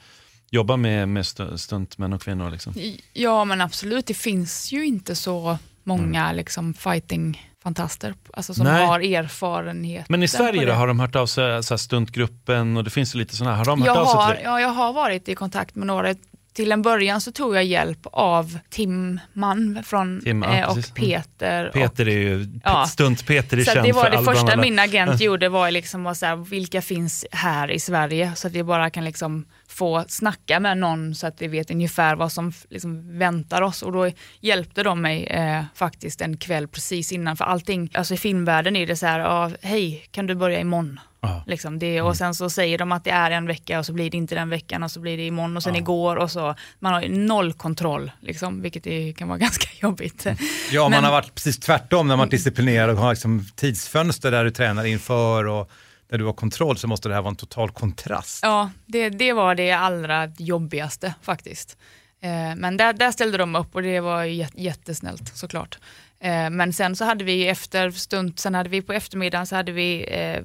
jobba 0.51 0.77
med, 0.77 1.09
med 1.09 1.23
stu- 1.23 1.57
stuntmän 1.57 2.13
och 2.13 2.23
kvinnor? 2.23 2.51
Liksom. 2.51 2.75
ja 3.13 3.45
men 3.45 3.61
absolut, 3.61 4.07
det 4.07 4.15
finns 4.15 4.73
ju 4.73 4.87
inte 4.87 5.15
så 5.15 5.59
många 5.85 6.25
Mm. 6.25 6.37
liksom 6.37 6.75
fighting-fantaster 6.75 8.15
alltså, 8.33 8.55
som 8.55 8.65
Nej. 8.67 8.87
har 8.87 9.01
erfarenhet. 9.01 10.09
Men 10.09 10.23
i 10.23 10.29
Sverige 10.29 10.67
då, 10.67 10.73
har 10.73 10.87
de 10.87 11.01
hört 11.01 11.17
av 11.17 11.27
sig, 11.27 11.63
så 11.63 11.75
här 11.75 11.79
stuntgruppen 11.79 12.77
och 12.77 12.85
det 12.85 12.91
finns 12.91 13.15
ju 13.15 13.19
lite 13.19 13.37
sådana 13.37 13.57
här, 13.57 13.59
har 13.59 13.65
de 13.65 13.79
hört 13.83 13.87
jag 13.87 13.97
av 13.97 14.07
sig 14.07 14.15
har, 14.15 14.27
till 14.27 14.35
dig? 14.37 14.45
ja, 14.45 14.61
jag 14.61 14.69
har 14.69 14.93
varit 14.93 15.29
i 15.29 15.35
kontakt 15.35 15.75
med 15.75 15.87
några. 15.87 16.15
Till 16.59 16.73
en 16.73 16.83
början 16.83 17.21
så 17.21 17.33
tog 17.33 17.57
jag 17.57 17.65
hjälp 17.65 17.99
av 18.13 18.59
Tim 18.71 19.21
Mann 19.33 19.83
från, 19.87 20.21
Tim, 20.21 20.43
ja, 20.43 20.57
eh, 20.57 20.69
och 20.69 20.75
precis. 20.75 20.93
Peter. 20.95 21.67
och, 21.67 21.73
Peter 21.75 22.09
är 22.09 22.19
ju, 22.19 22.47
Ja. 22.65 22.85
stunt-Peter 22.89 23.57
är 23.59 23.65
så 23.65 23.71
att 23.71 23.75
känd 23.75 23.87
det 23.87 23.93
var 23.93 24.05
för 24.05 24.11
det 24.11 24.25
första 24.25 24.53
alla- 24.53 24.63
min 24.63 24.79
agent 24.79 25.21
gjorde 25.21 25.49
var 25.49 25.71
liksom 25.71 26.07
att 26.07 26.17
så 26.19 26.27
här, 26.27 26.37
vilka 26.37 26.83
finns 26.83 27.27
här 27.33 27.71
i 27.71 27.81
Sverige 27.81 28.33
så 28.37 28.47
att 28.47 28.53
vi 28.53 28.63
bara 28.65 28.91
kan 28.91 29.05
liksom 29.05 29.47
få 29.69 30.05
snacka 30.09 30.61
med 30.61 30.79
någon 30.79 31.15
så 31.15 31.27
att 31.27 31.43
vi 31.43 31.49
vet 31.49 31.71
ungefär 31.71 32.17
vad 32.17 32.33
som 32.33 32.53
liksom 32.71 33.19
väntar 33.19 33.63
oss 33.63 33.83
och 33.83 33.93
då 33.93 34.11
hjälpte 34.41 34.83
de 34.83 35.01
mig 35.01 35.25
eh, 35.27 35.63
faktiskt 35.75 36.21
en 36.21 36.37
kväll 36.37 36.69
precis 36.69 37.13
innan 37.13 37.37
för 37.37 37.45
allting, 37.45 37.91
alltså 37.95 38.15
i 38.15 38.17
filmvärlden 38.17 38.77
är 38.77 38.87
det 38.87 38.97
så 38.97 39.07
här, 39.07 39.21
ah, 39.21 39.51
hej 39.63 40.07
kan 40.11 40.27
du 40.27 40.35
börja 40.35 40.61
imorgon? 40.61 41.01
Ja. 41.21 41.43
Liksom 41.47 41.79
det, 41.79 42.03
och 42.03 42.17
sen 42.17 42.35
så 42.35 42.51
säger 42.51 42.79
de 42.79 42.93
att 42.93 43.05
det 43.05 43.11
är 43.11 43.31
en 43.31 43.47
vecka 43.47 43.79
och 43.79 43.87
så 43.87 43.93
blir 43.93 44.11
det 44.11 44.17
inte 44.17 44.35
den 44.35 44.51
veckan 44.51 44.83
och 44.83 44.91
så 44.91 45.01
blir 45.01 45.17
det 45.17 45.27
imorgon 45.27 45.57
och 45.57 45.63
sen 45.63 45.77
igår 45.77 46.17
och 46.17 46.31
så. 46.31 46.55
Man 46.79 46.93
har 46.93 47.03
ju 47.03 47.09
noll 47.09 47.53
kontroll, 47.53 48.11
liksom, 48.21 48.63
vilket 48.63 48.87
är, 48.87 49.13
kan 49.13 49.29
vara 49.29 49.39
ganska 49.49 49.69
jobbigt. 49.81 50.27
Ja, 50.71 50.83
man 50.83 50.91
Men- 50.91 51.05
har 51.05 51.11
varit 51.13 51.35
precis 51.35 51.59
tvärtom 51.59 52.09
när 52.09 52.17
man 52.17 52.27
är 52.27 52.31
disciplinerad 52.31 52.91
och 52.91 52.97
har 52.97 53.11
liksom 53.11 53.45
tidsfönster 53.57 54.31
där 54.31 54.45
du 54.45 54.51
tränar 54.51 54.85
inför 54.85 55.45
och 55.45 55.71
där 56.11 56.19
du 56.19 56.25
har 56.25 56.33
kontroll 56.33 56.77
så 56.79 56.87
måste 56.89 57.09
det 57.09 57.15
här 57.15 57.23
vara 57.23 57.31
en 57.31 57.37
total 57.37 57.71
kontrast. 57.71 58.41
Ja, 58.43 58.71
det, 58.87 59.09
det 59.11 59.33
var 59.33 59.55
det 59.55 59.73
allra 59.73 60.27
jobbigaste 60.39 61.15
faktiskt. 61.23 61.77
Eh, 62.23 62.57
men 62.57 62.77
där, 62.77 62.93
där 62.93 63.11
ställde 63.13 63.39
de 63.39 63.57
upp 63.57 63.75
och 63.75 63.83
det 63.83 64.01
var 64.01 64.25
jät- 64.25 64.53
jättesnällt 64.61 65.37
såklart. 65.37 65.79
Eh, 66.21 66.51
men 66.51 66.73
sen 66.73 66.97
så 66.97 67.05
hade 67.05 67.25
vi 67.25 67.49
efter 67.49 67.91
stund, 67.91 68.39
sen 68.39 68.55
hade 68.55 68.69
vi 68.69 68.83
på 68.83 68.93
eftermiddagen 68.93 69.47
så 69.47 69.57
hade 69.57 69.73
vi 69.73 70.05
eh, 70.09 70.43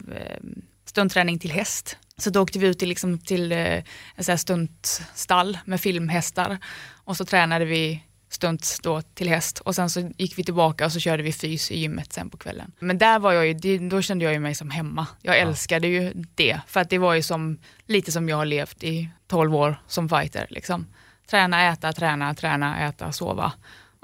stuntträning 0.86 1.40
till 1.40 1.52
häst. 1.52 1.98
Så 2.18 2.30
då 2.30 2.42
åkte 2.42 2.60
vi 2.60 2.68
ut 2.68 2.80
till, 2.80 2.90
liksom, 2.90 3.20
till 3.20 3.52
eh, 3.52 3.84
en 4.16 4.38
stuntstall 4.38 5.58
med 5.66 5.82
filmhästar 5.82 6.58
och 7.06 7.18
så 7.18 7.26
tränade 7.26 7.66
vi 7.66 8.04
stunt 8.30 8.80
då 8.84 9.02
till 9.02 9.30
häst 9.30 9.60
och 9.60 9.76
sen 9.76 9.90
så 9.90 10.12
gick 10.18 10.38
vi 10.38 10.44
tillbaka 10.44 10.86
och 10.86 10.92
så 10.92 11.00
körde 11.00 11.24
vi 11.24 11.34
fys 11.34 11.72
i 11.72 11.80
gymmet 11.80 12.14
sen 12.14 12.30
på 12.30 12.38
kvällen. 12.38 12.72
Men 12.80 12.98
där 12.98 13.20
var 13.20 13.34
jag 13.34 13.48
ju, 13.48 13.90
då 13.90 14.02
kände 14.02 14.26
jag 14.26 14.34
ju 14.34 14.40
mig 14.40 14.56
som 14.56 14.70
hemma. 14.70 15.08
Jag 15.22 15.40
älskade 15.40 15.88
ju 15.88 16.14
det 16.36 16.60
för 16.68 16.80
att 16.82 16.90
det 16.90 16.98
var 16.98 17.14
ju 17.14 17.22
som, 17.22 17.60
lite 17.86 18.12
som 18.12 18.30
jag 18.30 18.38
har 18.38 18.46
levt 18.46 18.84
i 18.84 19.10
12 19.28 19.56
år 19.56 19.76
som 19.88 20.10
fighter. 20.10 20.48
Liksom. 20.50 20.88
Träna, 21.30 21.72
äta, 21.72 21.94
träna, 21.94 22.34
träna, 22.34 22.88
äta, 22.88 23.12
sova. 23.12 23.54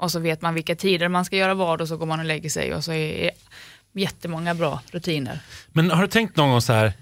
Och 0.00 0.10
så 0.12 0.18
vet 0.20 0.42
man 0.42 0.54
vilka 0.54 0.74
tider 0.76 1.08
man 1.08 1.24
ska 1.24 1.36
göra 1.36 1.54
vad 1.54 1.80
och 1.80 1.88
så 1.88 1.96
går 1.96 2.06
man 2.06 2.18
och 2.20 2.26
lägger 2.26 2.50
sig 2.50 2.74
och 2.74 2.84
så 2.84 2.92
är 2.92 3.30
det 3.94 4.00
jättemånga 4.00 4.54
bra 4.54 4.80
rutiner. 4.90 5.40
Men 5.72 5.90
har 5.90 6.02
du 6.02 6.08
tänkt 6.08 6.36
någon 6.36 6.50
gång 6.50 6.60
så 6.60 6.72
här, 6.72 6.92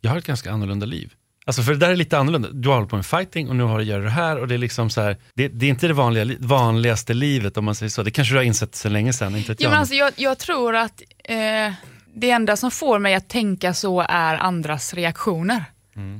jag 0.00 0.10
har 0.10 0.18
ett 0.18 0.26
ganska 0.26 0.50
annorlunda 0.52 0.86
liv. 0.86 1.12
Alltså 1.46 1.62
för 1.62 1.72
det 1.72 1.78
där 1.78 1.90
är 1.90 1.96
lite 1.96 2.18
annorlunda. 2.18 2.48
Du 2.52 2.68
har 2.68 2.74
hållit 2.76 2.90
på 2.90 2.96
med 2.96 3.06
fighting 3.06 3.48
och 3.48 3.56
nu 3.56 3.62
har 3.62 3.78
du 3.78 3.84
gör 3.84 4.00
det 4.00 4.10
här 4.10 4.38
och 4.38 4.48
det 4.48 4.54
är 4.54 4.58
liksom 4.58 4.90
så 4.90 5.00
här, 5.00 5.16
det, 5.34 5.48
det 5.48 5.66
är 5.66 5.70
inte 5.70 5.86
det 5.86 5.92
vanliga, 5.92 6.24
li- 6.24 6.36
vanligaste 6.40 7.14
livet 7.14 7.56
om 7.56 7.64
man 7.64 7.74
säger 7.74 7.90
så. 7.90 8.02
Det 8.02 8.10
kanske 8.10 8.34
du 8.34 8.38
har 8.38 8.44
insett 8.44 8.74
så 8.74 8.88
länge 8.88 9.12
sedan, 9.12 9.36
inte 9.36 9.54
Ja, 9.58 9.68
men- 9.70 9.78
alltså, 9.78 9.94
jag, 9.94 10.12
jag 10.16 10.38
tror 10.38 10.76
att 10.76 11.02
eh, 11.24 11.72
det 12.14 12.30
enda 12.30 12.56
som 12.56 12.70
får 12.70 12.98
mig 12.98 13.14
att 13.14 13.28
tänka 13.28 13.74
så 13.74 14.00
är 14.08 14.34
andras 14.36 14.94
reaktioner. 14.94 15.64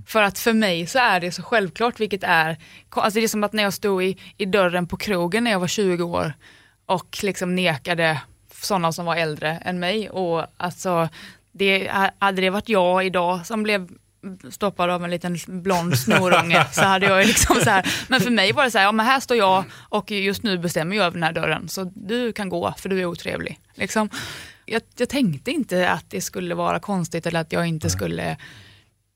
För 0.07 0.23
att 0.23 0.39
för 0.39 0.53
mig 0.53 0.87
så 0.87 0.99
är 0.99 1.21
det 1.21 1.33
så 1.33 1.43
självklart, 1.43 2.01
vilket 2.01 2.23
är, 2.25 2.59
alltså 2.91 3.21
det 3.21 3.25
är 3.25 3.29
som 3.29 3.45
att 3.45 3.53
när 3.53 3.63
jag 3.63 3.73
stod 3.73 4.05
i, 4.05 4.19
i 4.37 4.45
dörren 4.45 4.87
på 4.87 4.97
krogen 4.97 5.45
när 5.45 5.51
jag 5.51 5.61
var 5.61 5.69
20 5.69 6.05
år 6.05 6.33
och 6.87 7.19
liksom 7.23 7.55
nekade 7.55 8.21
sådana 8.55 8.93
som 8.93 9.07
var 9.07 9.17
äldre 9.17 9.51
än 9.51 9.81
mig. 9.81 10.11
Och 10.11 10.47
alltså, 10.57 11.09
det, 11.53 11.91
hade 12.19 12.43
det 12.43 12.51
varit 12.51 12.69
jag 12.69 13.07
idag 13.07 13.47
som 13.47 13.63
blev 13.63 13.89
stoppad 14.51 14.91
av 14.91 15.05
en 15.05 15.11
liten 15.11 15.39
blond 15.47 15.99
snorunge 15.99 16.67
så 16.73 16.81
hade 16.83 17.07
jag 17.07 17.21
ju 17.21 17.27
liksom 17.27 17.57
så 17.57 17.71
här, 17.71 17.87
men 18.09 18.21
för 18.21 18.31
mig 18.31 18.53
var 18.53 18.65
det 18.65 18.71
så 18.71 18.79
här, 18.79 18.85
ja 18.85 18.93
men 18.93 19.07
här 19.07 19.21
står 19.21 19.37
jag 19.37 19.65
och 19.73 20.11
just 20.11 20.43
nu 20.43 20.59
bestämmer 20.59 20.97
jag 20.97 21.07
över 21.07 21.15
den 21.15 21.23
här 21.23 21.33
dörren 21.33 21.69
så 21.69 21.93
du 21.95 22.33
kan 22.33 22.49
gå 22.49 22.75
för 22.79 22.89
du 22.89 23.01
är 23.01 23.05
otrevlig. 23.05 23.59
Liksom. 23.75 24.09
Jag, 24.67 24.83
jag 24.97 25.09
tänkte 25.09 25.51
inte 25.51 25.91
att 25.91 26.11
det 26.11 26.21
skulle 26.21 26.55
vara 26.55 26.81
konstigt 26.81 27.27
eller 27.27 27.41
att 27.41 27.53
jag 27.53 27.67
inte 27.67 27.91
skulle 27.91 28.37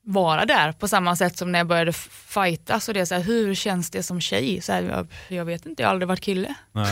vara 0.07 0.45
där 0.45 0.71
på 0.71 0.87
samma 0.87 1.15
sätt 1.15 1.37
som 1.37 1.51
när 1.51 1.59
jag 1.59 1.67
började 1.67 1.93
fightas 1.93 2.87
och 2.87 2.93
det 2.93 2.99
är 2.99 3.05
så 3.05 3.15
här, 3.15 3.23
hur 3.23 3.55
känns 3.55 3.89
det 3.89 4.03
som 4.03 4.21
tjej? 4.21 4.61
Så 4.61 4.71
här, 4.71 4.83
jag, 4.83 5.07
jag 5.27 5.45
vet 5.45 5.65
inte, 5.65 5.81
jag 5.81 5.87
har 5.87 5.91
aldrig 5.91 6.07
varit 6.07 6.21
kille. 6.21 6.55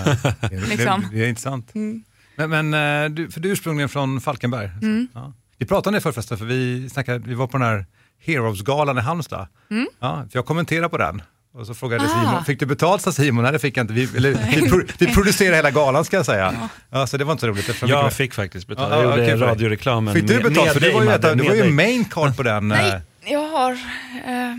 Liksom. 0.70 1.02
det, 1.02 1.18
det 1.18 1.26
är 1.26 1.30
intressant. 1.30 1.76
Mm. 1.76 2.04
Men, 2.36 2.50
men 2.50 2.74
eh, 2.74 3.10
du, 3.10 3.32
för 3.32 3.40
du 3.40 3.50
är 3.50 3.54
ursprungligen 3.54 3.90
från 3.90 4.22
Falkenberg. 4.22 4.70
Mm. 4.82 5.08
ja. 5.14 5.34
Vi 5.58 5.66
pratade 5.66 5.90
om 5.90 5.94
det 5.94 6.02
förr 6.02 6.12
förresten, 6.12 6.38
för 6.38 6.46
vi, 6.46 6.90
snackade, 6.90 7.20
vi 7.20 7.34
var 7.34 7.48
på 7.48 7.58
den 7.58 7.68
här 7.68 7.86
Heroes-galan 8.20 8.98
i 8.98 9.02
Halmstad. 9.02 9.48
Mm. 9.72 9.88
Ja, 10.00 10.28
för 10.32 10.38
jag 10.38 10.46
kommenterade 10.46 10.90
på 10.90 10.98
den. 10.98 11.22
Och 11.56 11.68
så 11.68 11.74
frågade 11.74 12.04
Ah. 12.04 12.08
Simon, 12.08 12.46
fick 12.46 12.60
du 12.60 12.66
betalt 12.66 13.02
sa 13.02 13.12
Simon? 13.12 13.44
Nej 13.44 13.52
det 13.54 13.60
fick 13.60 13.78
jag 13.78 13.84
inte. 13.84 13.94
Vi, 13.94 14.18
eller, 14.18 14.32
vi, 14.62 14.70
pro, 14.70 14.82
vi 14.98 15.14
producerade 15.14 15.56
hela 15.56 15.72
galan 15.72 16.06
ska 16.06 16.18
jag 16.18 16.26
säga. 16.26 16.70
Ja. 16.92 17.08
så 17.08 17.18
det 17.18 17.24
var 17.24 17.32
inte 17.32 17.42
så 17.42 17.48
roligt. 17.48 17.82
Jag 17.82 18.04
vi- 18.06 18.12
fick 18.12 18.34
faktiskt 18.34 18.68
betalt. 18.68 18.90
Ja, 18.92 18.96
jag 19.02 19.06
ja, 19.06 19.10
gjorde 19.12 19.26
dig. 19.26 19.36
radioreklamen 19.36 20.14
Fick 20.14 20.28
du 20.28 20.34
med- 20.34 20.44
betalt? 20.44 20.66
med 20.66 20.74
För 20.74 20.80
du 20.80 20.92
var 20.92 21.04
ju, 21.04 21.10
ett, 21.12 21.22
du 21.22 21.36
med 21.36 21.46
var 21.46 21.56
ju 21.56 21.72
main 21.72 22.06
card 22.06 22.36
på 22.38 22.44
den. 22.44 22.72
eh, 22.72 22.78
Nej, 22.78 23.02
jag 23.26 23.50
har 23.50 23.72
eh, 23.72 24.56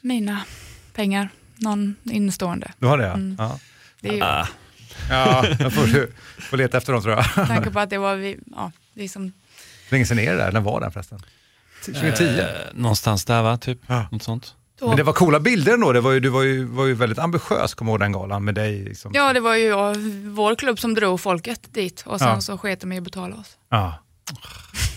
mina 0.00 0.40
pengar. 0.94 1.28
någon 1.56 1.96
innestående. 2.04 2.72
Du 2.78 2.86
har 2.86 2.98
det 2.98 3.04
ja. 3.06 3.12
Mm. 3.12 3.36
ja. 3.38 3.58
Det 4.00 4.08
är 4.08 4.12
ju, 4.12 4.22
Ah, 4.22 4.46
Ja, 5.10 5.44
då 5.58 5.70
får 5.70 5.86
du 5.86 6.12
får 6.38 6.56
leta 6.56 6.76
efter 6.78 6.92
dem 6.92 7.02
tror 7.02 7.14
jag. 7.14 7.26
med 7.36 7.46
tanke 7.46 7.70
på 7.70 7.80
att 7.80 7.90
det 7.90 7.98
var 7.98 8.14
vi, 8.16 8.38
ja, 8.56 8.72
vi 8.94 9.08
som 9.08 9.22
Hur 9.22 9.32
länge 9.96 10.06
sedan 10.06 10.18
är 10.18 10.30
det 10.32 10.36
där? 10.38 10.52
När 10.52 10.60
var 10.60 10.80
den 10.80 10.92
förresten? 10.92 11.22
2010? 11.84 12.24
eh, 12.40 12.46
någonstans 12.74 13.24
där 13.24 13.42
va, 13.42 13.56
typ. 13.58 13.78
Ja. 13.86 14.06
Något 14.10 14.22
sånt. 14.22 14.54
Då, 14.78 14.88
Men 14.88 14.96
det 14.96 15.02
var 15.02 15.12
coola 15.12 15.40
bilder 15.40 15.74
ändå. 15.74 15.92
Det 15.92 16.00
var 16.00 16.10
ju, 16.12 16.20
du 16.20 16.28
var 16.28 16.42
ju, 16.42 16.64
var 16.64 16.84
ju 16.86 16.94
väldigt 16.94 17.18
ambitiös, 17.18 17.74
kommer 17.74 17.92
ihåg 17.92 18.00
den 18.00 18.12
galan 18.12 18.44
med 18.44 18.54
dig. 18.54 18.84
Liksom. 18.84 19.10
Ja, 19.14 19.32
det 19.32 19.40
var 19.40 19.54
ju 19.54 19.64
jag, 19.66 19.94
vår 20.24 20.54
klubb 20.54 20.78
som 20.78 20.94
drog 20.94 21.20
folket 21.20 21.74
dit 21.74 22.02
och 22.06 22.18
sen 22.18 22.28
Ja. 22.28 22.40
så 22.40 22.58
sket 22.58 22.80
de 22.80 22.92
i 22.92 22.98
att 22.98 23.04
betala 23.04 23.36
oss. 23.36 23.56
Ja. 23.70 24.02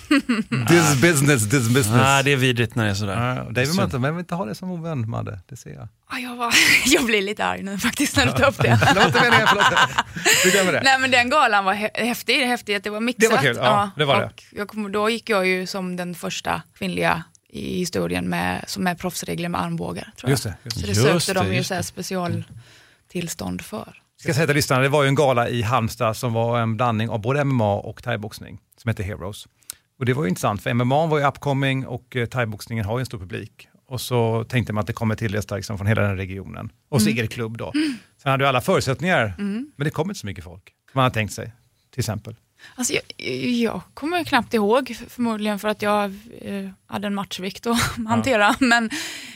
this 0.68 0.92
is 0.94 1.02
business, 1.02 1.50
this 1.50 1.62
is 1.62 1.70
business. 1.70 1.88
Nej, 2.02 2.24
det 2.24 2.32
är 2.32 2.36
vidrigt 2.38 2.76
när 2.76 2.84
det 2.86 2.90
är 2.90 2.94
sådär. 2.96 3.36
Ja, 3.36 3.44
det 3.52 3.62
vill 3.66 3.74
man 3.76 3.86
inte, 3.86 3.98
vill 3.98 4.20
inte 4.20 4.36
ha 4.36 4.46
det 4.46 4.56
som 4.56 4.72
ovän, 4.72 5.10
Madde. 5.10 5.40
Det 5.50 5.56
ser 5.58 5.70
jag. 5.74 5.88
Ja, 6.12 6.20
jag, 6.20 6.36
var, 6.36 6.54
jag 6.86 7.06
blir 7.06 7.22
lite 7.22 7.46
arg 7.46 7.64
nu 7.64 7.78
faktiskt 7.78 8.18
när 8.18 8.26
du 8.26 8.32
tar 8.32 8.48
upp 8.50 8.58
det. 8.58 8.80
Det 8.94 9.00
var 9.00 9.06
inte 9.06 9.22
meningen, 9.22 9.48
förlåt. 9.48 9.66
Du 10.44 10.52
glömmer 10.52 10.72
det. 10.74 10.82
Nej 10.84 11.00
men 11.00 11.12
den 11.12 11.30
galan 11.30 11.66
var 11.66 11.74
hä- 11.74 11.90
häftig, 12.06 12.46
häftig 12.46 12.76
att 12.76 12.84
det 12.84 12.90
var 12.90 13.00
mixat. 13.00 13.30
Det 13.30 13.36
var 13.36 13.44
kul, 13.44 13.58
ja, 13.62 13.90
det 13.96 14.06
var 14.06 14.20
det. 14.20 14.26
och 14.26 14.44
Jag 14.52 14.68
kom, 14.68 14.92
då 14.92 15.10
gick 15.10 15.30
jag 15.30 15.48
ju 15.48 15.68
som 15.68 15.96
den 15.96 16.16
första 16.16 16.62
kvinnliga 16.78 17.24
i 17.50 17.78
historien 17.78 18.30
med, 18.30 18.64
som 18.68 18.88
är 18.88 18.96
proffsregler 18.96 19.50
med 19.50 19.62
armbågar. 19.62 20.04
Tror 20.04 20.14
jag. 20.22 20.30
Just 20.30 20.44
det. 20.44 20.56
Just 20.64 20.76
det. 20.76 20.82
Så 20.82 20.88
det 20.88 21.12
Just 21.12 21.26
sökte 21.26 21.44
det, 21.44 21.50
de 21.50 21.56
ju 21.56 21.64
så 21.64 21.74
här 21.74 21.82
det. 21.82 21.84
specialtillstånd 21.84 23.62
för. 23.62 24.02
ska 24.22 24.34
säga 24.34 24.46
till 24.46 24.56
lyssnarna, 24.56 24.82
det 24.82 24.90
var 24.90 25.04
ju 25.04 25.10
en 25.10 25.16
gala 25.16 25.50
i 25.50 25.62
Halmstad 25.62 26.18
som 26.18 26.34
var 26.34 26.60
en 26.60 26.78
blandning 26.78 27.10
av 27.10 27.22
både 27.22 27.44
MMA 27.44 27.74
och 27.76 28.04
thaiboxning 28.04 28.60
som 28.78 28.90
hette 28.90 29.04
Heroes. 29.04 29.48
Och 30.00 30.06
det 30.06 30.14
var 30.14 30.24
ju 30.24 30.30
intressant 30.30 30.64
för 30.64 30.74
MMA 30.74 31.06
var 31.06 31.20
ju 31.20 31.26
upcoming 31.26 31.88
och 31.88 32.16
eh, 32.16 32.26
thaiboxningen 32.26 32.86
har 32.86 32.98
ju 32.98 33.00
en 33.00 33.06
stor 33.06 33.20
publik. 33.20 33.68
Och 33.88 34.02
så 34.02 34.44
tänkte 34.44 34.74
man 34.74 34.82
att 34.82 34.88
det 34.88 34.94
kommer 34.94 35.16
tillresta 35.16 35.56
liksom, 35.56 35.78
från 35.78 35.88
hela 35.88 36.02
den 36.02 36.18
regionen. 36.18 36.72
Och 36.90 37.02
så 37.02 37.10
er 37.10 37.26
klubb 37.26 37.58
då. 37.58 37.72
Sen 38.24 38.32
hade 38.32 38.44
ju 38.44 38.48
alla 38.48 38.62
förutsättningar, 38.62 39.34
men 39.38 39.72
det 39.78 39.90
kom 39.90 40.10
inte 40.10 40.20
så 40.20 40.26
mycket 40.26 40.44
folk. 40.44 40.74
Man 40.94 41.04
hade 41.04 41.14
tänkt 41.14 41.34
sig, 41.34 41.52
till 41.92 42.00
exempel. 42.00 42.36
Alltså 42.76 42.94
jag, 42.94 43.28
jag 43.46 43.82
kommer 43.94 44.24
knappt 44.24 44.54
ihåg, 44.54 44.98
förmodligen 45.10 45.60
för 45.60 45.68
att 45.68 45.82
jag 45.82 46.16
eh, 46.42 46.70
hade 46.88 47.08
en 47.08 47.16
matchvikt 47.16 47.68
att 47.68 47.82
hantera. 48.08 48.56
Men 48.60 48.90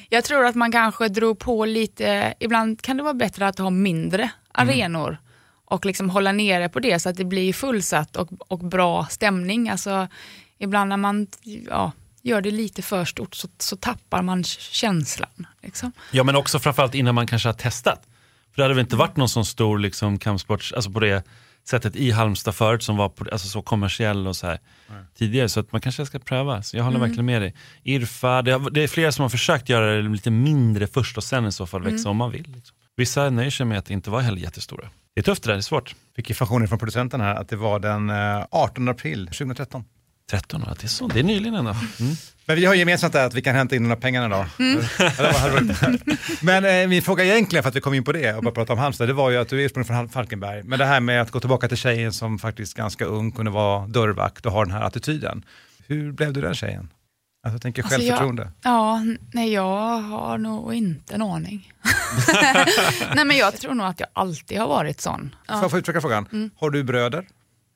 jag 0.10 0.24
tror 0.24 0.46
att 0.46 0.56
man 0.56 0.72
kanske 0.72 1.08
drog 1.08 1.40
på 1.40 1.66
lite, 1.66 2.34
ibland 2.40 2.82
kan 2.82 2.98
det 2.98 3.04
vara 3.04 3.14
bättre 3.14 3.48
att 3.48 3.60
ha 3.60 3.70
mindre 3.70 4.30
arenor 4.52 5.18
och 5.66 5.86
liksom 5.86 6.10
hålla 6.10 6.32
nere 6.32 6.70
på 6.70 6.80
det 6.80 7.00
så 7.00 7.10
att 7.10 7.18
det 7.18 7.26
blir 7.26 7.54
fullsatt 7.54 8.16
och, 8.16 8.30
och 8.38 8.60
bra 8.60 9.06
stämning. 9.10 9.70
Alltså, 9.70 10.08
ibland 10.58 10.90
när 10.90 10.98
man 10.98 11.28
ja, 11.70 11.92
gör 12.22 12.42
det 12.42 12.52
lite 12.52 12.82
för 12.82 13.06
stort 13.06 13.36
så, 13.36 13.48
så 13.58 13.76
tappar 13.76 14.22
man 14.22 14.44
känslan. 14.44 15.48
Liksom. 15.62 15.92
Ja 16.12 16.24
men 16.24 16.36
också 16.36 16.60
framförallt 16.60 16.96
innan 16.96 17.16
man 17.16 17.28
kanske 17.28 17.50
har 17.50 17.54
testat. 17.54 18.02
För 18.52 18.56
det 18.56 18.64
hade 18.64 18.74
väl 18.74 18.82
inte 18.84 18.96
varit 18.96 19.18
någon 19.18 19.30
sån 19.30 19.46
stor 19.46 19.80
liksom, 19.80 20.20
kampsport, 20.20 20.72
alltså 20.76 20.92
på 20.92 21.00
det 21.00 21.24
sättet 21.66 21.96
i 21.96 22.12
Halmstad 22.12 22.56
förut 22.56 22.84
som 22.84 22.98
var 22.98 23.10
på, 23.10 23.26
alltså, 23.32 23.48
så 23.48 23.62
kommersiell 23.62 24.28
och 24.28 24.36
så 24.36 24.48
här 24.48 24.60
tidigare. 25.18 25.50
Så 25.50 25.60
att 25.60 25.72
man 25.72 25.82
kanske 25.82 26.06
ska 26.06 26.20
pröva. 26.20 26.62
Så 26.62 26.78
jag 26.78 26.84
håller 26.84 27.00
verkligen 27.00 27.26
med 27.26 27.42
dig. 27.42 27.56
Irfa, 27.84 28.42
det, 28.42 28.52
har, 28.52 28.70
det 28.70 28.84
är 28.84 28.88
flera 28.88 29.12
som 29.12 29.22
har 29.22 29.30
försökt 29.30 29.70
göra 29.70 29.96
det 29.96 30.02
lite 30.02 30.32
mindre 30.32 30.88
först 30.88 31.18
och 31.18 31.24
sen 31.24 31.46
i 31.46 31.52
så 31.52 31.66
fall 31.68 31.84
växa 31.84 32.10
om 32.10 32.18
man 32.18 32.32
vill. 32.32 32.52
Liksom. 32.56 32.78
Vissa 32.96 33.30
nöjer 33.30 33.52
sig 33.52 33.66
med 33.66 33.78
att 33.78 33.90
inte 33.90 34.10
vara 34.10 34.22
heller 34.22 34.42
jättestora. 34.42 34.90
Det 35.16 35.22
är 35.22 35.24
tufft 35.24 35.44
det 35.44 35.50
där, 35.50 35.54
det 35.54 35.60
är 35.60 35.62
svårt. 35.62 35.96
Fick 36.16 36.30
informationen 36.30 36.68
från 36.68 36.80
producenten 36.80 37.22
här 37.22 37.36
att 37.36 37.50
det 37.50 37.56
var 37.56 37.80
den 37.80 38.10
eh, 38.10 38.46
18 38.52 38.90
april 38.90 39.26
2013. 39.28 39.84
13 40.32 40.64
år, 40.64 40.68
det 40.80 40.84
är, 40.84 40.88
så, 40.88 41.08
det 41.08 41.20
är 41.20 41.24
nyligen 41.24 41.56
ändå. 41.56 41.72
Mm. 42.00 42.14
Men 42.46 42.56
vi 42.56 42.66
har 42.66 42.74
gemensamt 42.74 43.14
där 43.14 43.26
att 43.26 43.34
vi 43.34 43.42
kan 43.42 43.56
hämta 43.56 43.76
in 43.76 43.84
de 43.84 43.90
här 43.90 43.96
pengarna 43.96 44.28
då. 44.38 44.46
Ja, 45.00 45.34
varit- 45.44 46.42
Men 46.42 46.66
eh, 46.66 46.88
min 46.88 47.02
fråga 47.02 47.24
egentligen, 47.26 47.64
för 47.64 47.70
att 47.70 47.76
vi 47.76 47.82
kom 47.82 47.94
in 47.94 48.04
på 48.04 48.12
det 48.12 48.34
och 48.34 48.44
bara 48.44 48.54
prata 48.54 48.74
om 48.74 48.80
Halmstad, 48.80 49.08
det 49.10 49.14
var 49.14 49.30
ju 49.30 49.38
att 49.38 49.50
du 49.50 49.62
är 49.62 49.66
ursprungligen 49.66 49.98
från 50.00 50.10
Falkenberg. 50.10 50.64
Men 50.64 50.80
det 50.80 50.86
här 50.86 51.00
med 51.00 51.22
att 51.22 51.32
gå 51.32 51.40
tillbaka 51.40 51.68
till 51.68 51.78
tjejen 51.78 52.14
som 52.14 52.40
faktiskt 52.40 52.74
ganska 52.74 53.06
ung 53.06 53.32
kunde 53.32 53.52
vara 53.52 53.88
dörrvakt 53.88 54.46
och 54.46 54.52
ha 54.52 54.66
den 54.66 54.74
här 54.74 54.82
attityden. 54.82 55.46
Hur 55.88 56.12
blev 56.12 56.34
du 56.34 56.42
den 56.42 56.56
tjejen? 56.56 56.90
Alltså, 57.46 57.56
jag 57.56 57.62
tänker 57.62 57.84
Alltså, 57.84 58.00
självförtroende. 58.00 58.42
Jag, 58.64 58.72
ja, 58.74 59.02
nej 59.34 59.54
jag 59.54 60.00
har 60.00 60.38
nog 60.38 60.74
inte 60.74 61.16
en 61.16 61.22
aning. 61.22 61.74
nej 63.16 63.26
men 63.26 63.38
jag 63.38 63.58
tror 63.58 63.74
nog 63.74 63.88
att 63.88 64.00
jag 64.00 64.10
alltid 64.14 64.60
har 64.60 64.68
varit 64.68 65.02
sån. 65.02 65.36
Får 65.48 65.58
jag 65.58 65.72
få 65.72 65.78
utveckla 65.78 66.02
frågan? 66.02 66.52
Har 66.60 66.70
du 66.70 66.84
bröder? 66.84 67.26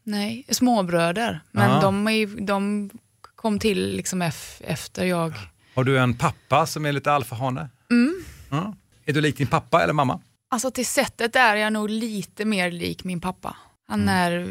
Nej, 0.07 0.45
småbröder. 0.49 1.39
Men 1.51 1.69
Ja. 1.71 1.81
de, 1.81 2.07
är, 2.07 2.41
de 2.41 2.89
kom 3.35 3.59
till 3.59 3.95
liksom 3.95 4.23
ef- 4.23 4.61
efter 4.65 5.05
jag... 5.05 5.33
Har 5.75 5.83
du 5.83 5.99
en 5.99 6.13
pappa 6.13 6.65
som 6.65 6.85
är 6.85 6.91
lite 6.91 7.11
alfahane? 7.11 7.69
Mm. 7.91 8.13
Ja. 8.49 8.75
Är 9.05 9.13
du 9.13 9.21
lik 9.21 9.37
din 9.37 9.47
pappa 9.47 9.83
eller 9.83 9.93
mamma? 9.93 10.21
Alltså 10.51 10.71
till 10.71 10.85
sättet 10.85 11.35
är 11.35 11.55
jag 11.55 11.73
nog 11.73 11.89
lite 11.89 12.45
mer 12.45 12.71
lik 12.71 13.03
min 13.03 13.21
pappa. 13.21 13.55
Han 13.87 14.09
är 14.09 14.47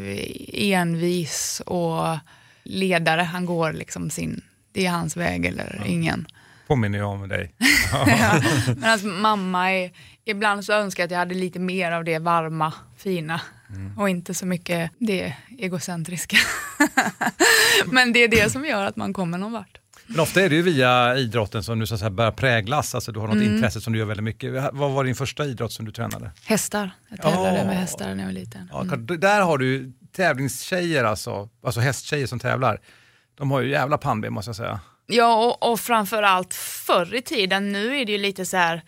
envis 0.53 1.61
och 1.65 2.17
ledare. 2.63 3.21
Han 3.21 3.45
går 3.45 3.73
liksom 3.73 4.09
sin... 4.09 4.41
Det 4.71 4.85
är 4.85 4.91
hans 4.91 5.17
väg 5.17 5.45
eller 5.45 5.83
ingen. 5.85 6.27
Påminner 6.67 6.97
jag 6.99 7.09
om 7.09 7.27
dig. 7.29 7.53
Ja. 7.91 8.41
Medan 8.75 9.19
mamma 9.21 9.71
är... 9.71 9.91
Ibland 10.25 10.65
så 10.65 10.73
önskar 10.73 11.03
jag 11.03 11.07
att 11.07 11.11
jag 11.11 11.19
hade 11.19 11.35
lite 11.35 11.59
mer 11.59 11.91
av 11.91 12.03
det 12.03 12.19
varma, 12.19 12.73
fina. 12.97 13.41
Och 13.97 14.09
inte 14.09 14.33
så 14.33 14.45
mycket 14.45 14.91
det 14.99 15.33
egocentriska. 15.57 16.37
Men 17.85 18.13
det 18.13 18.23
är 18.23 18.27
det 18.27 18.49
som 18.51 18.65
gör 18.65 18.85
att 18.85 18.95
man 18.95 19.13
kommer 19.13 19.37
någon 19.37 19.51
vart. 19.51 19.77
Men 20.07 20.19
ofta 20.19 20.41
är 20.41 20.49
det 20.49 20.55
ju 20.55 20.61
via 20.61 21.17
idrotten 21.17 21.63
som 21.63 21.79
du 21.79 21.87
så 21.87 21.93
att 21.93 21.99
säga, 21.99 22.09
börjar 22.09 22.31
präglas, 22.31 22.95
alltså 22.95 23.11
du 23.11 23.19
har 23.19 23.27
något 23.27 23.35
Mm. 23.37 23.55
intresse 23.55 23.81
som 23.81 23.93
du 23.93 23.99
gör 23.99 24.05
väldigt 24.05 24.23
mycket. 24.23 24.53
Vad 24.73 24.91
var 24.91 25.03
din 25.03 25.15
första 25.15 25.45
idrott 25.45 25.71
som 25.71 25.85
du 25.85 25.91
tränade? 25.91 26.31
Hästar. 26.45 26.91
Jag 27.09 27.21
tävlade 27.21 27.57
Ja. 27.57 27.65
med 27.65 27.77
hästar 27.79 28.05
när 28.15 28.17
jag 28.17 28.25
var 28.25 28.33
liten. 28.33 28.69
Ja, 28.73 28.83
Där 29.17 29.41
har 29.41 29.57
du 29.57 29.93
tävlingstjejer, 30.15 31.03
alltså, 31.03 31.49
alltså 31.63 31.79
hästtjejer 31.81 32.27
som 32.27 32.39
tävlar. 32.39 32.81
De 33.37 33.51
har 33.51 33.61
ju 33.61 33.69
jävla 33.69 33.97
pannben 33.97 34.33
måste 34.33 34.49
jag 34.49 34.55
säga. 34.55 34.79
Ja, 35.07 35.45
och, 35.45 35.71
och 35.71 35.79
framförallt 35.79 36.53
förr 36.53 37.15
i 37.15 37.21
tiden, 37.21 37.71
nu 37.71 37.97
är 37.97 38.05
det 38.05 38.11
ju 38.11 38.17
lite 38.17 38.45
så 38.45 38.57
här, 38.57 38.81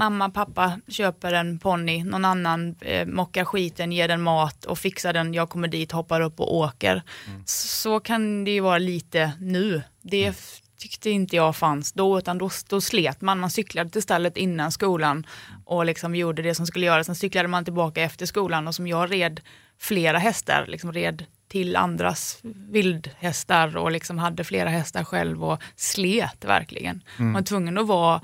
mamma, 0.00 0.30
pappa 0.30 0.80
köper 0.88 1.32
en 1.32 1.58
ponny, 1.58 2.04
någon 2.04 2.24
annan 2.24 2.74
eh, 2.80 3.06
mockar 3.06 3.44
skiten, 3.44 3.92
ger 3.92 4.08
den 4.08 4.22
mat 4.22 4.64
och 4.64 4.78
fixar 4.78 5.12
den, 5.12 5.34
jag 5.34 5.48
kommer 5.50 5.68
dit, 5.68 5.92
hoppar 5.92 6.20
upp 6.20 6.40
och 6.40 6.54
åker. 6.56 7.02
Så 7.44 8.00
kan 8.00 8.44
det 8.44 8.50
ju 8.50 8.60
vara 8.60 8.78
lite 8.78 9.32
nu. 9.40 9.82
Det 10.02 10.24
f- 10.26 10.60
tyckte 10.78 11.10
inte 11.10 11.36
jag 11.36 11.56
fanns 11.56 11.92
då, 11.92 12.18
utan 12.18 12.38
då, 12.38 12.50
då 12.68 12.80
slet 12.80 13.20
man. 13.20 13.38
Man 13.40 13.50
cyklade 13.50 13.90
till 13.90 14.02
stallet 14.02 14.36
innan 14.36 14.72
skolan 14.72 15.26
och 15.64 15.84
liksom 15.84 16.14
gjorde 16.14 16.42
det 16.42 16.54
som 16.54 16.66
skulle 16.66 16.86
göras. 16.86 17.06
Sen 17.06 17.14
cyklade 17.14 17.48
man 17.48 17.64
tillbaka 17.64 18.02
efter 18.02 18.26
skolan 18.26 18.68
och 18.68 18.74
som 18.74 18.86
jag 18.86 19.12
red 19.12 19.40
flera 19.78 20.18
hästar, 20.18 20.66
liksom 20.68 20.92
red 20.92 21.24
till 21.48 21.76
andras 21.76 22.38
vildhästar 22.42 23.76
och 23.76 23.90
liksom 23.90 24.18
hade 24.18 24.44
flera 24.44 24.68
hästar 24.68 25.04
själv 25.04 25.44
och 25.44 25.62
slet 25.76 26.44
verkligen. 26.44 27.02
Man 27.18 27.32
var 27.32 27.42
tvungen 27.42 27.78
att 27.78 27.86
vara 27.86 28.20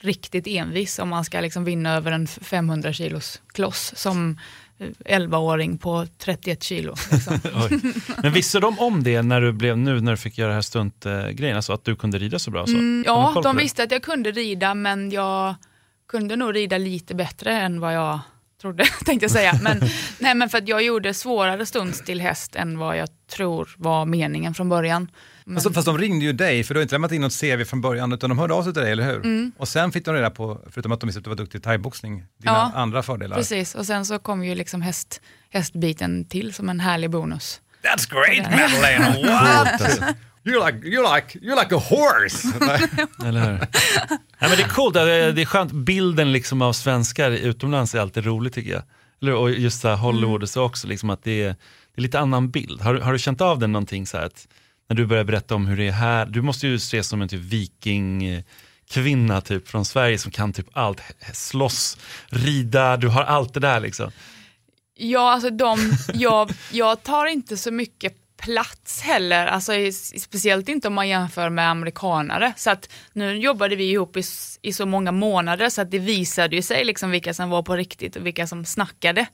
riktigt 0.00 0.46
envis 0.46 0.98
om 0.98 1.08
man 1.08 1.24
ska 1.24 1.40
liksom 1.40 1.64
vinna 1.64 1.94
över 1.94 2.12
en 2.12 2.26
500 2.26 2.92
kilos 2.92 3.40
kloss 3.52 3.92
som 3.96 4.38
eh, 4.78 5.18
11-åring 5.18 5.78
på 5.78 6.06
31 6.18 6.62
kilo. 6.62 6.94
Liksom. 7.12 7.40
Men 8.22 8.32
visste 8.32 8.60
de 8.60 8.78
om 8.78 9.02
det 9.02 9.22
när 9.22 9.40
du 9.40 9.52
blev 9.52 9.78
nu 9.78 10.00
när 10.00 10.10
du 10.10 10.16
fick 10.16 10.38
göra 10.38 10.48
det 10.48 10.54
här 10.54 10.62
stuntgrejen, 10.62 11.56
alltså 11.56 11.72
att 11.72 11.84
du 11.84 11.96
kunde 11.96 12.18
rida 12.18 12.38
så 12.38 12.50
bra? 12.50 12.66
Så? 12.66 12.72
Mm, 12.72 13.04
ja, 13.06 13.40
de 13.42 13.56
det? 13.56 13.62
visste 13.62 13.82
att 13.82 13.90
jag 13.90 14.02
kunde 14.02 14.30
rida 14.30 14.74
men 14.74 15.10
jag 15.10 15.54
kunde 16.08 16.36
nog 16.36 16.56
rida 16.56 16.78
lite 16.78 17.14
bättre 17.14 17.52
än 17.52 17.80
vad 17.80 17.94
jag 17.94 18.20
trodde, 18.60 18.84
tänkte 19.04 19.24
jag 19.24 19.30
säga. 19.30 19.58
Men, 19.62 19.80
nej, 20.18 20.34
men 20.34 20.48
för 20.48 20.58
att 20.58 20.68
jag 20.68 20.82
gjorde 20.82 21.14
svårare 21.14 21.66
stunds 21.66 22.04
till 22.04 22.20
häst 22.20 22.56
än 22.56 22.78
vad 22.78 22.96
jag 22.96 23.08
tror 23.30 23.74
var 23.76 24.06
meningen 24.06 24.54
från 24.54 24.68
början. 24.68 25.10
Men, 25.48 25.56
Fast, 25.62 25.74
fast 25.74 25.86
de 25.86 25.98
ringde 25.98 26.24
ju 26.24 26.32
dig, 26.32 26.64
för 26.64 26.74
du 26.74 26.78
har 26.80 26.82
inte 26.82 26.94
lämnat 26.94 27.12
in 27.12 27.20
något 27.20 27.40
CV 27.40 27.64
från 27.64 27.80
början, 27.80 28.12
utan 28.12 28.30
de 28.30 28.38
hörde 28.38 28.54
av 28.54 28.62
sig 28.62 28.72
till 28.72 28.82
dig, 28.82 28.92
eller 28.92 29.04
hur? 29.04 29.16
Mm. 29.16 29.52
Och 29.58 29.68
sen 29.68 29.92
fick 29.92 30.04
de 30.04 30.14
reda 30.14 30.30
på, 30.30 30.60
förutom 30.70 30.92
att 30.92 31.00
de 31.00 31.06
visste 31.06 31.18
att 31.18 31.24
du 31.24 31.30
var 31.30 31.36
duktig 31.36 31.58
i 31.58 31.62
thaiboxning, 31.62 32.14
dina 32.16 32.52
Ja, 32.52 32.72
andra 32.74 33.02
fördelar. 33.02 33.36
Precis, 33.36 33.74
och 33.74 33.86
sen 33.86 34.04
så 34.06 34.18
kom 34.18 34.44
ju 34.44 34.54
liksom 34.54 34.82
häst, 34.82 35.20
hästbiten 35.50 36.24
till 36.24 36.54
som 36.54 36.68
en 36.68 36.80
härlig 36.80 37.10
bonus. 37.10 37.60
That's 37.82 38.10
great 38.10 38.50
Madeleine! 38.50 39.14
Coolt, 39.14 39.26
What? 39.30 39.82
alltså. 39.82 40.02
You're 40.44 40.66
like, 40.66 40.86
you're 40.88 41.14
like, 41.16 41.38
you're 41.38 41.60
like 41.62 41.74
a 41.74 41.78
horse! 41.90 42.48
Eller 43.28 43.40
hur? 43.40 43.58
Nej, 43.58 44.18
men 44.40 44.50
det 44.50 44.62
är 44.62 44.68
coolt, 44.68 44.94
det 44.94 45.00
är, 45.00 45.32
det 45.32 45.42
är 45.42 45.46
skönt. 45.46 45.72
Bilden 45.72 46.32
liksom 46.32 46.62
av 46.62 46.72
svenskar 46.72 47.30
utomlands 47.30 47.94
är 47.94 48.00
alltid 48.00 48.24
rolig 48.24 48.52
tycker 48.52 48.70
jag. 48.70 48.82
Eller, 49.22 49.34
och 49.34 49.50
just 49.50 49.80
så 49.80 49.88
här 49.88 49.96
Hollywood 49.96 50.42
och 50.42 50.48
så 50.48 50.62
också, 50.64 50.86
liksom 50.88 51.10
att 51.10 51.24
det 51.24 51.42
är, 51.42 51.48
det 51.94 52.00
är 52.00 52.02
lite 52.02 52.18
annan 52.20 52.50
bild. 52.50 52.80
Har, 52.80 52.94
du- 52.94 53.00
har 53.00 53.12
du 53.12 53.18
känt 53.18 53.40
av 53.40 53.58
den 53.58 53.72
någonting 53.72 54.06
så 54.06 54.16
här 54.16 54.24
att 54.24 54.48
när 54.88 54.96
du 54.96 55.06
börjar 55.06 55.24
berätta 55.24 55.54
om 55.54 55.66
hur 55.66 55.76
det 55.76 55.88
är 55.88 55.92
här, 55.92 56.26
du 56.26 56.42
måste 56.42 56.66
ju 56.66 56.74
ses 56.74 57.08
som 57.08 57.22
en 57.22 57.28
typ 57.28 57.40
viking 57.40 58.42
kvinna 58.90 59.40
typ 59.40 59.68
från 59.68 59.84
Sverige 59.84 60.18
som 60.18 60.30
kan 60.32 60.52
typ 60.52 60.66
allt, 60.72 61.00
slåss, 61.32 61.98
rida, 62.26 62.96
du 62.96 63.08
har 63.08 63.22
allt 63.22 63.54
det 63.54 63.60
där 63.60 63.80
liksom. 63.80 64.10
Ja, 64.98 65.32
alltså 65.32 65.50
de, 65.50 65.92
jag, 66.14 66.50
jag 66.72 67.02
tar 67.02 67.26
inte 67.26 67.56
så 67.56 67.70
mycket 67.70 68.14
plats 68.36 69.02
heller, 69.02 69.46
alltså, 69.46 69.72
speciellt 70.18 70.68
inte 70.68 70.88
om 70.88 70.94
man 70.94 71.08
jämför 71.08 71.50
med 71.50 71.70
amerikanare. 71.70 72.52
Så 72.56 72.70
att 72.70 72.92
nu 73.12 73.36
jobbade 73.38 73.76
vi 73.76 73.90
ihop 73.90 74.16
i, 74.16 74.22
i 74.62 74.72
så 74.72 74.86
många 74.86 75.12
månader 75.12 75.68
så 75.68 75.82
att 75.82 75.90
det 75.90 75.98
visade 75.98 76.56
ju 76.56 76.62
sig 76.62 76.84
liksom 76.84 77.10
vilka 77.10 77.34
som 77.34 77.50
var 77.50 77.62
på 77.62 77.76
riktigt 77.76 78.16
och 78.16 78.26
vilka 78.26 78.46
som 78.46 78.64
snackade. 78.64 79.26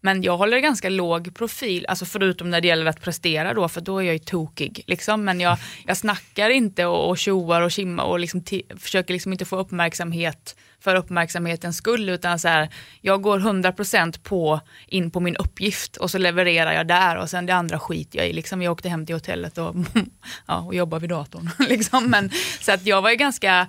Men 0.00 0.22
jag 0.22 0.36
håller 0.36 0.58
ganska 0.58 0.88
låg 0.88 1.34
profil, 1.34 1.86
alltså 1.86 2.04
förutom 2.04 2.50
när 2.50 2.60
det 2.60 2.68
gäller 2.68 2.86
att 2.86 3.00
prestera 3.00 3.54
då, 3.54 3.68
för 3.68 3.80
då 3.80 3.98
är 3.98 4.02
jag 4.02 4.12
ju 4.12 4.18
tokig. 4.18 4.84
Liksom. 4.86 5.24
Men 5.24 5.40
jag, 5.40 5.58
jag 5.86 5.96
snackar 5.96 6.50
inte 6.50 6.86
och, 6.86 7.08
och 7.08 7.18
tjoar 7.18 7.60
och 7.62 7.70
kimmar 7.70 8.04
och 8.04 8.18
liksom 8.18 8.44
försöker 8.78 9.12
liksom 9.14 9.32
inte 9.32 9.44
få 9.44 9.56
uppmärksamhet 9.56 10.56
för 10.86 10.94
uppmärksamhetens 10.94 11.76
skull, 11.76 12.08
utan 12.08 12.38
så 12.38 12.48
här, 12.48 12.68
jag 13.00 13.22
går 13.22 13.38
100% 13.38 14.20
på, 14.22 14.60
in 14.86 15.10
på 15.10 15.20
min 15.20 15.36
uppgift 15.36 15.96
och 15.96 16.10
så 16.10 16.18
levererar 16.18 16.72
jag 16.72 16.86
där 16.88 17.16
och 17.16 17.30
sen 17.30 17.46
det 17.46 17.54
andra 17.54 17.78
skiter 17.78 18.18
jag 18.18 18.28
i. 18.28 18.32
Liksom, 18.32 18.62
jag 18.62 18.72
åkte 18.72 18.88
hem 18.88 19.06
till 19.06 19.14
hotellet 19.14 19.58
och, 19.58 19.74
ja, 20.46 20.58
och 20.58 20.74
jobbade 20.74 21.00
vid 21.00 21.10
datorn. 21.10 21.50
liksom. 21.68 22.10
Men, 22.10 22.30
så 22.60 22.72
att 22.72 22.86
jag 22.86 23.02
var 23.02 23.10
ju 23.10 23.16
ganska, 23.16 23.66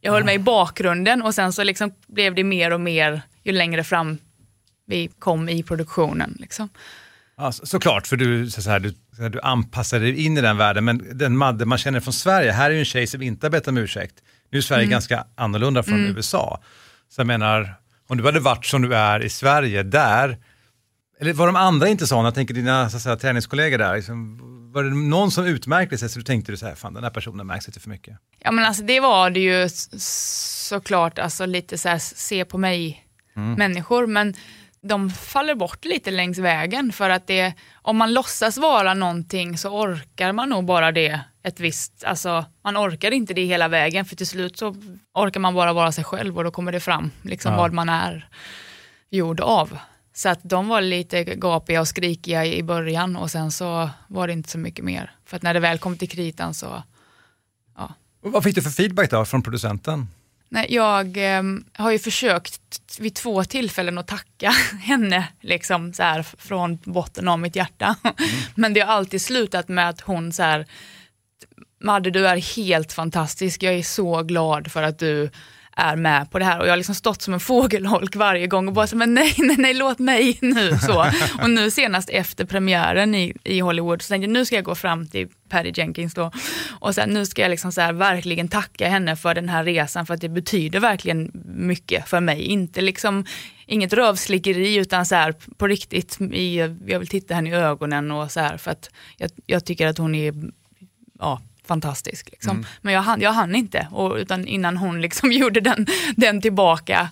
jag 0.00 0.12
höll 0.12 0.24
mig 0.24 0.34
i 0.34 0.38
bakgrunden 0.38 1.22
och 1.22 1.34
sen 1.34 1.52
så 1.52 1.64
liksom 1.64 1.94
blev 2.06 2.34
det 2.34 2.44
mer 2.44 2.70
och 2.72 2.80
mer 2.80 3.22
ju 3.42 3.52
längre 3.52 3.84
fram 3.84 4.18
vi 4.86 5.08
kom 5.18 5.48
i 5.48 5.62
produktionen. 5.62 6.36
Liksom. 6.40 6.68
Ja, 7.36 7.52
så- 7.52 7.66
såklart, 7.66 8.06
för 8.06 8.16
du, 8.16 8.50
så 8.50 8.70
här, 8.70 8.80
du, 8.80 8.94
så 9.16 9.22
här, 9.22 9.28
du 9.28 9.40
anpassade 9.40 10.04
dig 10.04 10.24
in 10.24 10.38
i 10.38 10.40
den 10.40 10.56
världen, 10.56 10.84
men 10.84 11.18
den 11.18 11.36
Madde 11.36 11.64
man 11.64 11.78
känner 11.78 12.00
från 12.00 12.12
Sverige, 12.12 12.52
här 12.52 12.70
är 12.70 12.74
ju 12.74 12.78
en 12.78 12.84
tjej 12.84 13.06
som 13.06 13.22
inte 13.22 13.46
har 13.46 13.50
bett 13.50 13.68
om 13.68 13.76
ursäkt. 13.78 14.14
Nu 14.54 14.58
är 14.58 14.62
Sverige 14.62 14.82
Mm. 14.82 14.90
ganska 14.90 15.24
annorlunda 15.34 15.82
från 15.82 15.98
Mm. 16.04 16.16
USA. 16.16 16.60
Så 17.08 17.20
jag 17.20 17.26
menar, 17.26 17.74
om 18.08 18.16
du 18.18 18.24
hade 18.24 18.40
varit 18.40 18.66
som 18.66 18.82
du 18.82 18.94
är 18.96 19.22
i 19.24 19.28
Sverige, 19.30 19.82
där, 19.82 20.38
eller 21.20 21.32
var 21.32 21.46
de 21.46 21.56
andra 21.56 21.88
inte 21.88 22.06
sådana, 22.06 22.26
jag 22.26 22.34
tänker 22.34 22.54
dina 22.54 22.90
så 22.90 22.98
säga, 23.00 23.16
träningskollegor 23.16 23.78
där, 23.78 23.96
liksom, 23.96 24.38
var 24.72 24.82
det 24.84 24.90
någon 24.90 25.30
som 25.30 25.44
utmärkte 25.46 25.98
sig 25.98 26.08
så 26.08 26.18
du 26.18 26.24
tänkte 26.24 26.52
du 26.52 26.56
så 26.56 26.66
här, 26.66 26.74
fan 26.74 26.94
den 26.94 27.04
här 27.04 27.10
personen 27.10 27.46
märks 27.46 27.66
lite 27.66 27.80
för 27.80 27.90
mycket? 27.90 28.18
Ja 28.38 28.50
men 28.50 28.64
alltså 28.64 28.82
det 28.82 29.00
var 29.00 29.30
det 29.30 29.40
ju 29.40 29.68
såklart, 30.68 31.18
alltså 31.18 31.46
lite 31.46 31.78
så 31.78 31.88
här 31.88 31.98
se 31.98 32.44
på 32.44 32.58
mig 32.58 33.00
Mm. 33.36 33.52
människor, 33.54 34.06
men 34.06 34.34
de 34.84 35.10
faller 35.10 35.54
bort 35.54 35.84
lite 35.84 36.10
längs 36.10 36.38
vägen 36.38 36.92
för 36.92 37.10
att 37.10 37.26
det, 37.26 37.54
om 37.82 37.96
man 37.96 38.14
låtsas 38.14 38.58
vara 38.58 38.94
någonting 38.94 39.58
så 39.58 39.68
orkar 39.68 40.32
man 40.32 40.48
nog 40.48 40.64
bara 40.64 40.92
det 40.92 41.20
ett 41.42 41.60
visst, 41.60 42.04
alltså 42.04 42.44
man 42.62 42.76
orkar 42.76 43.10
inte 43.10 43.34
det 43.34 43.44
hela 43.44 43.68
vägen 43.68 44.04
för 44.04 44.16
till 44.16 44.26
slut 44.26 44.58
så 44.58 44.76
orkar 45.14 45.40
man 45.40 45.54
bara 45.54 45.72
vara 45.72 45.92
sig 45.92 46.04
själv 46.04 46.38
och 46.38 46.44
då 46.44 46.50
kommer 46.50 46.72
det 46.72 46.80
fram 46.80 47.10
liksom 47.22 47.52
Ja. 47.52 47.58
vad 47.58 47.72
man 47.72 47.88
är 47.88 48.28
gjord 49.10 49.40
av. 49.40 49.78
Så 50.14 50.28
att 50.28 50.40
de 50.42 50.68
var 50.68 50.80
lite 50.80 51.24
gapiga 51.24 51.80
och 51.80 51.88
skrikiga 51.88 52.46
i 52.46 52.62
början 52.62 53.16
och 53.16 53.30
sen 53.30 53.52
så 53.52 53.90
var 54.08 54.26
det 54.26 54.32
inte 54.32 54.50
så 54.50 54.58
mycket 54.58 54.84
mer. 54.84 55.10
För 55.24 55.36
att 55.36 55.42
när 55.42 55.54
det 55.54 55.60
väl 55.60 55.78
kom 55.78 55.98
till 55.98 56.08
kritan 56.08 56.54
så 56.54 56.82
Och 58.22 58.32
vad 58.32 58.44
fick 58.44 58.54
du 58.54 58.62
för 58.62 58.70
feedback 58.70 59.10
då 59.10 59.24
från 59.24 59.42
producenten? 59.42 60.08
Nej, 60.54 60.66
jag 60.68 61.36
eh, 61.36 61.42
har 61.72 61.90
ju 61.90 61.98
försökt 61.98 62.60
vid 62.98 63.14
två 63.14 63.44
tillfällen 63.44 63.98
att 63.98 64.06
tacka 64.06 64.50
henne 64.80 65.28
liksom, 65.40 65.92
så 65.92 66.02
här, 66.02 66.22
från 66.22 66.78
botten 66.84 67.28
av 67.28 67.38
mitt 67.38 67.56
hjärta. 67.56 67.96
Men 68.54 68.74
det 68.74 68.80
har 68.80 68.92
alltid 68.92 69.22
slutat 69.22 69.68
med 69.68 69.88
att 69.88 70.00
hon 70.00 70.32
så 70.32 70.42
här, 70.42 70.66
Madde 71.80 72.10
du 72.10 72.28
är 72.28 72.56
helt 72.56 72.92
fantastisk, 72.92 73.62
jag 73.62 73.74
är 73.74 73.82
så 73.82 74.22
glad 74.22 74.72
för 74.72 74.82
att 74.82 74.98
du 74.98 75.30
är 75.76 75.96
med 75.96 76.30
på 76.30 76.38
det 76.38 76.44
här 76.44 76.60
och 76.60 76.66
jag 76.66 76.72
har 76.72 76.76
liksom 76.76 76.94
stått 76.94 77.22
som 77.22 77.34
en 77.34 77.40
fågelholk 77.40 78.16
varje 78.16 78.46
gång 78.46 78.68
och 78.68 78.74
bara 78.74 78.86
så, 78.86 78.96
men 78.96 79.14
nej, 79.14 79.34
nej, 79.38 79.56
nej, 79.58 79.74
låt 79.74 79.98
mig 79.98 80.38
nu. 80.42 80.78
Så. 80.78 81.06
Och 81.42 81.50
nu 81.50 81.70
senast 81.70 82.10
efter 82.10 82.44
premiären 82.44 83.14
i, 83.14 83.36
i 83.44 83.60
Hollywood 83.60 84.02
så 84.02 84.08
tänkte 84.08 84.24
jag 84.26 84.32
nu 84.32 84.44
ska 84.44 84.54
jag 84.54 84.64
gå 84.64 84.74
fram 84.74 85.06
till 85.06 85.28
Patty 85.48 85.72
Jenkins 85.74 86.14
då 86.14 86.30
och 86.80 86.94
sen 86.94 87.10
nu 87.10 87.26
ska 87.26 87.42
jag 87.42 87.50
liksom 87.50 87.72
så 87.72 87.80
här 87.80 87.92
verkligen 87.92 88.48
tacka 88.48 88.88
henne 88.88 89.16
för 89.16 89.34
den 89.34 89.48
här 89.48 89.64
resan 89.64 90.06
för 90.06 90.14
att 90.14 90.20
det 90.20 90.28
betyder 90.28 90.80
verkligen 90.80 91.30
mycket 91.56 92.08
för 92.08 92.20
mig. 92.20 92.42
Inte 92.42 92.80
liksom 92.80 93.24
inget 93.66 93.92
rövslickeri 93.92 94.74
utan 94.74 95.06
så 95.06 95.14
här 95.14 95.34
på 95.56 95.66
riktigt, 95.66 96.20
i, 96.20 96.56
jag 96.86 96.98
vill 96.98 97.08
titta 97.08 97.34
henne 97.34 97.50
i 97.50 97.52
ögonen 97.52 98.10
och 98.10 98.30
så 98.30 98.40
här 98.40 98.56
för 98.56 98.70
att 98.70 98.90
jag, 99.16 99.30
jag 99.46 99.64
tycker 99.64 99.86
att 99.86 99.98
hon 99.98 100.14
är 100.14 100.34
ja, 101.18 101.40
fantastisk. 101.66 102.30
Liksom. 102.30 102.56
Mm. 102.56 102.66
Men 102.80 102.94
jag 102.94 103.02
hann, 103.02 103.20
jag 103.20 103.32
hann 103.32 103.54
inte, 103.54 103.88
och, 103.90 104.14
utan 104.14 104.46
innan 104.46 104.76
hon 104.76 105.00
liksom 105.00 105.32
gjorde 105.40 105.60
den, 105.60 105.86
den 106.16 106.40
tillbaka 106.40 107.08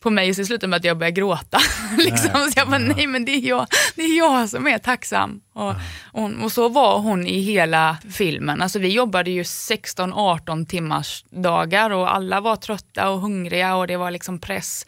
på 0.00 0.10
mig 0.10 0.34
så 0.34 0.44
slutade 0.44 0.70
med 0.70 0.76
att 0.76 0.84
jag 0.84 0.98
började 0.98 1.20
gråta. 1.20 1.58
liksom. 1.98 2.50
Så 2.50 2.52
jag 2.56 2.68
bara, 2.68 2.78
nej 2.78 3.06
men 3.06 3.24
det 3.24 3.32
är 3.32 3.48
jag, 3.48 3.66
det 3.94 4.02
är 4.02 4.18
jag 4.18 4.48
som 4.48 4.66
är 4.66 4.78
tacksam. 4.78 5.40
Och, 5.52 5.74
och, 6.12 6.30
och 6.42 6.52
så 6.52 6.68
var 6.68 6.98
hon 6.98 7.26
i 7.26 7.40
hela 7.40 7.96
filmen. 8.12 8.62
Alltså, 8.62 8.78
vi 8.78 8.88
jobbade 8.88 9.30
ju 9.30 9.42
16-18 9.42 10.66
timmars 10.66 11.24
dagar 11.30 11.90
och 11.90 12.14
alla 12.14 12.40
var 12.40 12.56
trötta 12.56 13.10
och 13.10 13.20
hungriga 13.20 13.76
och 13.76 13.86
det 13.86 13.96
var 13.96 14.10
liksom 14.10 14.38
press 14.38 14.86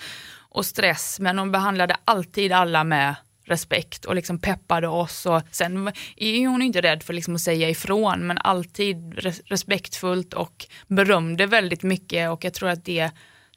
och 0.50 0.66
stress. 0.66 1.20
Men 1.20 1.38
hon 1.38 1.52
behandlade 1.52 1.96
alltid 2.04 2.52
alla 2.52 2.84
med 2.84 3.14
respekt 3.53 4.05
och 4.05 4.14
liksom 4.14 4.38
peppade 4.38 4.88
oss. 4.88 5.26
Och 5.26 5.42
sen 5.50 5.92
är 6.16 6.48
hon 6.48 6.62
inte 6.62 6.80
rädd 6.80 7.03
för 7.03 7.12
liksom 7.12 7.34
att 7.34 7.40
säga 7.40 7.68
ifrån 7.68 8.26
men 8.26 8.38
alltid 8.38 9.14
res- 9.18 9.40
respektfullt 9.46 10.34
och 10.34 10.66
berömde 10.88 11.46
väldigt 11.46 11.82
mycket 11.82 12.30
och 12.30 12.44
jag 12.44 12.55
tror 12.55 12.68
att 12.68 12.84
det 12.84 13.11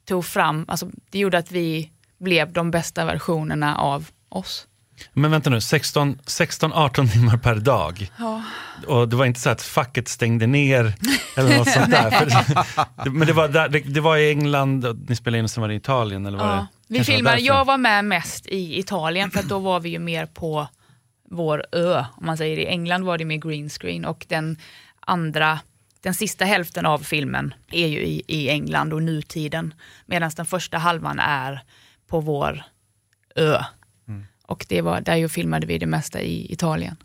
tog 0.06 0.26
fram, 0.26 0.66
alltså 0.68 0.90
det 1.10 1.20
gjorde 1.20 1.38
att 1.38 1.52
vi 1.52 1.92
blev 2.20 2.54
de 2.54 2.72
bästa 2.72 3.06
versionerna 3.06 3.76
av 3.78 4.10
oss. 4.30 4.68
Men 5.14 5.32
vänta 5.32 5.50
nu, 5.50 5.62
16 5.62 6.16
16-18 6.26 7.12
timmar 7.12 7.38
per 7.38 7.56
dag. 7.56 8.12
Ja. 8.20 8.44
Och 8.88 9.10
det 9.10 9.16
var 9.16 9.26
inte 9.26 9.40
så 9.40 9.50
att 9.50 9.62
facket 9.62 10.08
stängde 10.08 10.48
ner 10.48 10.94
eller 11.38 11.58
något 11.58 11.70
sånt 11.74 11.92
där. 11.92 12.12
För 12.12 12.26
det, 13.06 13.10
men 13.12 13.28
det 13.28 13.34
var, 13.34 13.48
där, 13.48 13.70
det, 13.70 13.80
det 13.80 14.02
var 14.02 14.18
i 14.18 14.30
England, 14.30 14.86
och 14.86 14.96
ni 15.10 15.16
spelade 15.16 15.38
in 15.40 15.44
och 15.44 15.52
sen 15.52 15.62
var 15.62 15.68
det 15.68 15.74
i 15.74 15.78
Italien? 15.78 16.26
Eller 16.26 16.38
var 16.38 16.48
det, 16.48 16.54
Ja. 16.54 16.68
Vi 16.88 16.96
kanske 16.96 17.14
filmade, 17.14 17.36
därför? 17.36 17.48
jag 17.48 17.66
var 17.66 17.78
med 17.78 18.06
mest 18.06 18.48
i 18.48 18.80
Italien 18.80 19.32
för 19.32 19.40
att 19.40 19.50
då 19.50 19.60
var 19.60 19.80
vi 19.80 19.90
ju 19.90 20.00
mer 20.00 20.26
på 20.26 20.68
vår 21.30 21.66
ö, 21.72 22.06
om 22.18 22.26
man 22.26 22.38
säger. 22.38 22.58
I 22.58 22.66
England 22.66 23.04
var 23.04 23.18
det 23.18 23.26
mer 23.26 23.38
green 23.38 23.70
screen 23.70 24.06
och 24.06 24.26
den 24.30 24.58
andra, 25.00 25.60
den 26.02 26.14
sista 26.14 26.46
hälften 26.46 26.86
av 26.86 27.00
filmen 27.00 27.54
är 27.72 27.88
ju 27.88 28.00
i, 28.00 28.24
i 28.28 28.50
England 28.50 28.94
och 28.94 29.04
nutiden. 29.04 29.74
Medan 30.06 30.32
den 30.36 30.46
första 30.46 30.78
halvan 30.78 31.20
är 31.20 31.64
på 32.08 32.20
vår 32.20 32.64
ö. 33.36 33.64
Och 34.48 34.66
det 34.70 34.82
var, 34.82 35.02
där 35.02 35.16
ju 35.16 35.30
filmade 35.30 35.68
vi 35.68 35.78
det 35.78 35.86
mesta 35.86 36.22
i 36.22 36.54
Italien. 36.54 36.96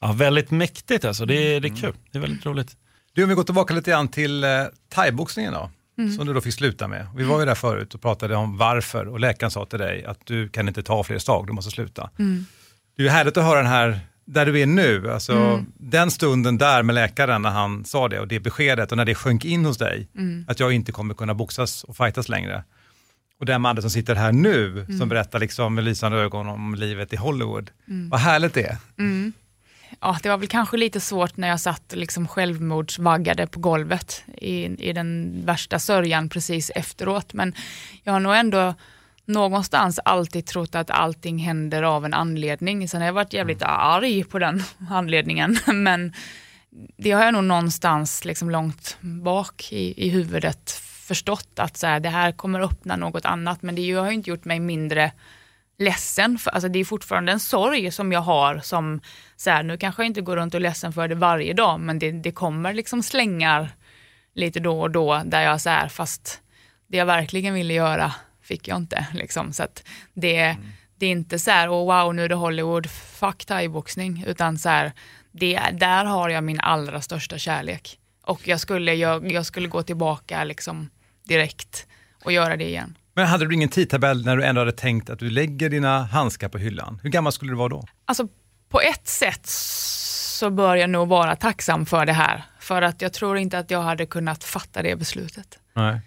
Ja, 0.00 0.12
väldigt 0.12 0.50
mäktigt 0.50 1.04
alltså, 1.04 1.26
det 1.26 1.34
är, 1.34 1.60
det 1.60 1.68
är 1.68 1.76
kul. 1.76 1.94
Det 2.10 2.18
är 2.18 2.22
väldigt 2.22 2.46
roligt. 2.46 2.76
Du, 3.12 3.22
om 3.22 3.28
vi 3.28 3.34
går 3.34 3.44
tillbaka 3.44 3.74
lite 3.74 3.90
grann 3.90 4.08
till 4.08 4.44
eh, 4.44 4.50
thaiboxningen 4.88 5.52
då, 5.52 5.70
Mm. 5.98 6.12
som 6.12 6.26
du 6.26 6.32
då 6.34 6.40
fick 6.40 6.54
sluta 6.54 6.88
med. 6.88 7.06
Vi 7.16 7.24
var 7.24 7.40
ju 7.40 7.46
där 7.46 7.54
förut 7.54 7.94
och 7.94 8.02
pratade 8.02 8.36
om 8.36 8.56
varför 8.56 9.06
och 9.08 9.20
läkaren 9.20 9.50
sa 9.50 9.66
till 9.66 9.78
dig 9.78 10.04
att 10.04 10.18
du 10.26 10.48
kan 10.48 10.68
inte 10.68 10.82
ta 10.82 11.04
fler 11.04 11.18
slag, 11.18 11.46
du 11.46 11.52
måste 11.52 11.70
sluta. 11.70 12.10
Mm. 12.18 12.46
Det 12.96 13.02
är 13.02 13.04
ju 13.04 13.10
härligt 13.10 13.36
att 13.36 13.44
höra 13.44 13.56
den 13.58 13.66
här, 13.70 14.00
där 14.24 14.46
du 14.46 14.60
är 14.60 14.66
nu, 14.66 15.10
alltså 15.12 15.32
Mm. 15.32 15.66
den 15.76 16.10
stunden 16.10 16.58
där 16.58 16.82
med 16.82 16.94
läkaren 16.94 17.42
när 17.42 17.50
han 17.50 17.84
sa 17.84 18.08
det 18.08 18.20
och 18.20 18.28
det 18.28 18.40
beskedet 18.40 18.90
och 18.90 18.96
när 18.96 19.04
det 19.04 19.14
sjönk 19.14 19.44
in 19.44 19.64
hos 19.64 19.78
dig, 19.78 20.08
Mm. 20.16 20.44
att 20.48 20.60
jag 20.60 20.72
inte 20.72 20.92
kommer 20.92 21.14
kunna 21.14 21.34
boxas 21.34 21.84
och 21.84 21.96
fightas 21.96 22.28
längre. 22.28 22.64
Och 23.40 23.46
den 23.46 23.60
mannen 23.60 23.82
som 23.82 23.90
sitter 23.90 24.14
här 24.14 24.32
nu, 24.32 24.70
Mm. 24.70 24.98
som 24.98 25.08
berättar 25.08 25.38
liksom 25.38 25.74
med 25.74 25.84
lysande 25.84 26.18
ögon 26.18 26.48
om 26.48 26.74
livet 26.74 27.12
i 27.12 27.16
Hollywood. 27.16 27.70
Mm. 27.88 28.08
Vad 28.10 28.20
härligt 28.20 28.54
det 28.54 28.62
är. 28.62 28.76
Mm. 30.04 30.14
Ja, 30.14 30.18
det 30.22 30.28
var 30.28 30.38
väl 30.38 30.48
kanske 30.48 30.76
lite 30.76 31.00
svårt 31.00 31.36
när 31.36 31.48
jag 31.48 31.60
satt 31.60 31.92
liksom 31.96 32.28
självmordsvaggade 32.28 33.46
på 33.46 33.60
golvet 33.60 34.24
i, 34.38 34.88
i 34.88 34.92
den 34.92 35.32
värsta 35.44 35.78
sörjan 35.78 36.28
precis 36.28 36.70
efteråt. 36.74 37.32
Men 37.32 37.54
jag 38.02 38.12
har 38.12 38.20
nog 38.20 38.34
ändå 38.34 38.74
någonstans 39.24 40.00
alltid 40.04 40.46
trott 40.46 40.74
att 40.74 40.90
allting 40.90 41.38
händer 41.38 41.82
av 41.82 42.04
en 42.04 42.14
anledning. 42.14 42.88
Sen 42.88 43.00
har 43.00 43.06
jag 43.06 43.12
varit 43.12 43.32
jävligt 43.32 43.62
arg 43.62 44.24
på 44.24 44.38
den 44.38 44.62
anledningen. 44.90 45.58
Men 45.66 46.12
det 46.96 47.10
har 47.10 47.24
jag 47.24 47.34
nog 47.34 47.44
någonstans 47.44 48.24
liksom 48.24 48.50
långt 48.50 48.96
bak 49.00 49.72
i, 49.72 50.06
i 50.06 50.08
huvudet 50.08 50.70
förstått 51.04 51.58
att 51.58 51.76
så 51.76 51.86
här, 51.86 52.00
det 52.00 52.08
här 52.08 52.32
kommer 52.32 52.60
öppna 52.60 52.96
något 52.96 53.24
annat. 53.24 53.62
Men 53.62 53.74
det 53.74 53.92
har 53.92 54.06
ju 54.06 54.14
inte 54.14 54.30
gjort 54.30 54.44
mig 54.44 54.60
mindre 54.60 55.12
ledsen. 55.78 56.38
För, 56.38 56.50
alltså 56.50 56.68
det 56.68 56.78
är 56.78 56.84
fortfarande 56.84 57.32
en 57.32 57.40
sorg 57.40 57.90
som 57.90 58.12
jag 58.12 58.20
har 58.20 58.58
som, 58.58 59.00
så 59.36 59.50
här, 59.50 59.62
nu 59.62 59.76
kanske 59.76 60.02
jag 60.02 60.06
inte 60.06 60.20
går 60.20 60.36
runt 60.36 60.54
och 60.54 60.58
är 60.58 60.62
ledsen 60.62 60.92
för 60.92 61.08
det 61.08 61.14
varje 61.14 61.52
dag, 61.52 61.80
men 61.80 61.98
det, 61.98 62.12
det 62.12 62.32
kommer 62.32 62.74
liksom 62.74 63.02
slängar 63.02 63.70
lite 64.34 64.60
då 64.60 64.80
och 64.80 64.90
då 64.90 65.22
där 65.24 65.42
jag 65.42 65.60
så 65.60 65.70
här, 65.70 65.88
fast 65.88 66.40
det 66.86 66.96
jag 66.96 67.06
verkligen 67.06 67.54
ville 67.54 67.74
göra 67.74 68.14
fick 68.42 68.68
jag 68.68 68.76
inte. 68.76 69.06
Liksom. 69.12 69.52
Så 69.52 69.62
att 69.62 69.84
det, 70.14 70.56
det 70.96 71.06
är 71.06 71.10
inte 71.10 71.38
så 71.38 71.50
här, 71.50 71.68
oh, 71.68 72.02
wow 72.04 72.14
nu 72.14 72.24
är 72.24 72.28
det 72.28 72.34
Hollywood, 72.34 72.90
fuck 72.90 73.44
thaiboxning, 73.44 74.24
utan 74.26 74.58
så 74.58 74.68
här, 74.68 74.92
det, 75.32 75.60
där 75.72 76.04
har 76.04 76.28
jag 76.28 76.44
min 76.44 76.60
allra 76.60 77.00
största 77.00 77.38
kärlek. 77.38 77.98
Och 78.22 78.48
jag 78.48 78.60
skulle, 78.60 78.94
jag, 78.94 79.32
jag 79.32 79.46
skulle 79.46 79.68
gå 79.68 79.82
tillbaka 79.82 80.44
liksom 80.44 80.90
direkt 81.22 81.86
och 82.24 82.32
göra 82.32 82.56
det 82.56 82.68
igen. 82.68 82.98
Men 83.14 83.26
hade 83.26 83.46
du 83.46 83.54
ingen 83.54 83.68
tidtabell 83.68 84.24
när 84.24 84.36
du 84.36 84.44
ändå 84.44 84.60
hade 84.60 84.72
tänkt 84.72 85.10
att 85.10 85.18
du 85.18 85.30
lägger 85.30 85.70
dina 85.70 86.02
handskar 86.02 86.48
på 86.48 86.58
hyllan? 86.58 87.00
Hur 87.02 87.10
gammal 87.10 87.32
skulle 87.32 87.52
du 87.52 87.56
vara 87.56 87.68
då? 87.68 87.84
Alltså 88.04 88.28
på 88.68 88.80
ett 88.80 89.08
sätt 89.08 89.46
så 89.46 90.50
bör 90.50 90.76
jag 90.76 90.90
nog 90.90 91.08
vara 91.08 91.36
tacksam 91.36 91.86
för 91.86 92.06
det 92.06 92.12
här. 92.12 92.44
För 92.60 92.82
att 92.82 93.02
jag 93.02 93.12
tror 93.12 93.38
inte 93.38 93.58
att 93.58 93.70
jag 93.70 93.82
hade 93.82 94.06
kunnat 94.06 94.44
fatta 94.44 94.82
det 94.82 94.96
beslutet. 94.96 95.58
Nej. 95.74 96.00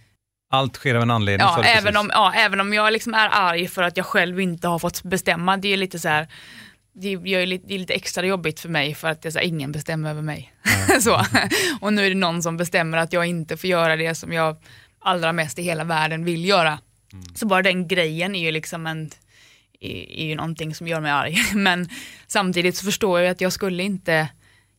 Allt 0.50 0.76
sker 0.76 0.96
av 0.96 1.02
en 1.02 1.12
anledning. 1.12 1.48
Ja, 1.48 1.64
även 1.64 1.84
precis. 1.84 2.00
om, 2.00 2.12
ja, 2.14 2.34
även 2.34 2.62
om 2.62 2.74
jag 2.74 2.94
liksom 2.94 3.14
är 3.14 3.30
arg 3.32 3.68
för 3.68 3.84
att 3.84 3.98
jag 3.98 4.06
själv 4.06 4.40
inte 4.40 4.68
har 4.68 4.80
fått 4.80 5.04
bestämma. 5.04 5.58
Det 5.58 5.68
är 5.68 5.78
lite 5.78 6.00
så 6.00 6.08
här, 6.08 6.28
det 6.94 7.14
är, 7.14 7.46
lite, 7.46 7.68
det 7.68 7.76
är 7.76 7.80
lite 7.80 7.94
extra 7.94 8.26
jobbigt 8.26 8.60
för 8.60 8.70
mig 8.70 8.96
för 8.96 9.08
att 9.08 9.22
det 9.22 9.30
är 9.30 9.40
här, 9.40 9.42
ingen 9.42 9.72
bestämmer 9.72 10.10
över 10.10 10.22
mig. 10.22 10.54
så. 11.02 11.22
Och 11.82 11.94
nu 11.94 12.06
är 12.06 12.10
det 12.10 12.16
någon 12.16 12.44
som 12.44 12.58
bestämmer 12.58 12.98
att 12.98 13.14
jag 13.14 13.26
inte 13.26 13.58
får 13.58 13.70
göra 13.70 13.96
det 13.96 14.16
som 14.16 14.34
jag 14.34 14.58
allra 15.00 15.34
mest 15.34 15.60
i 15.60 15.62
hela 15.62 15.84
världen 15.84 16.26
vill 16.26 16.46
göra. 16.46 16.80
Så 17.36 17.46
bara 17.48 17.62
den 17.62 17.88
grejen 17.88 18.36
är 18.36 18.40
ju 18.46 18.52
liksom 18.52 18.88
en, 18.88 19.12
är, 19.80 20.12
är 20.12 20.26
ju 20.26 20.36
någonting 20.36 20.76
som 20.76 20.88
gör 20.88 21.02
mig 21.02 21.12
arg. 21.12 21.36
Men 21.56 21.90
samtidigt 22.28 22.76
så 22.78 22.86
förstår 22.86 23.20
jag 23.20 23.32
att 23.32 23.42
jag 23.42 23.54
skulle 23.54 23.84
inte, 23.84 24.30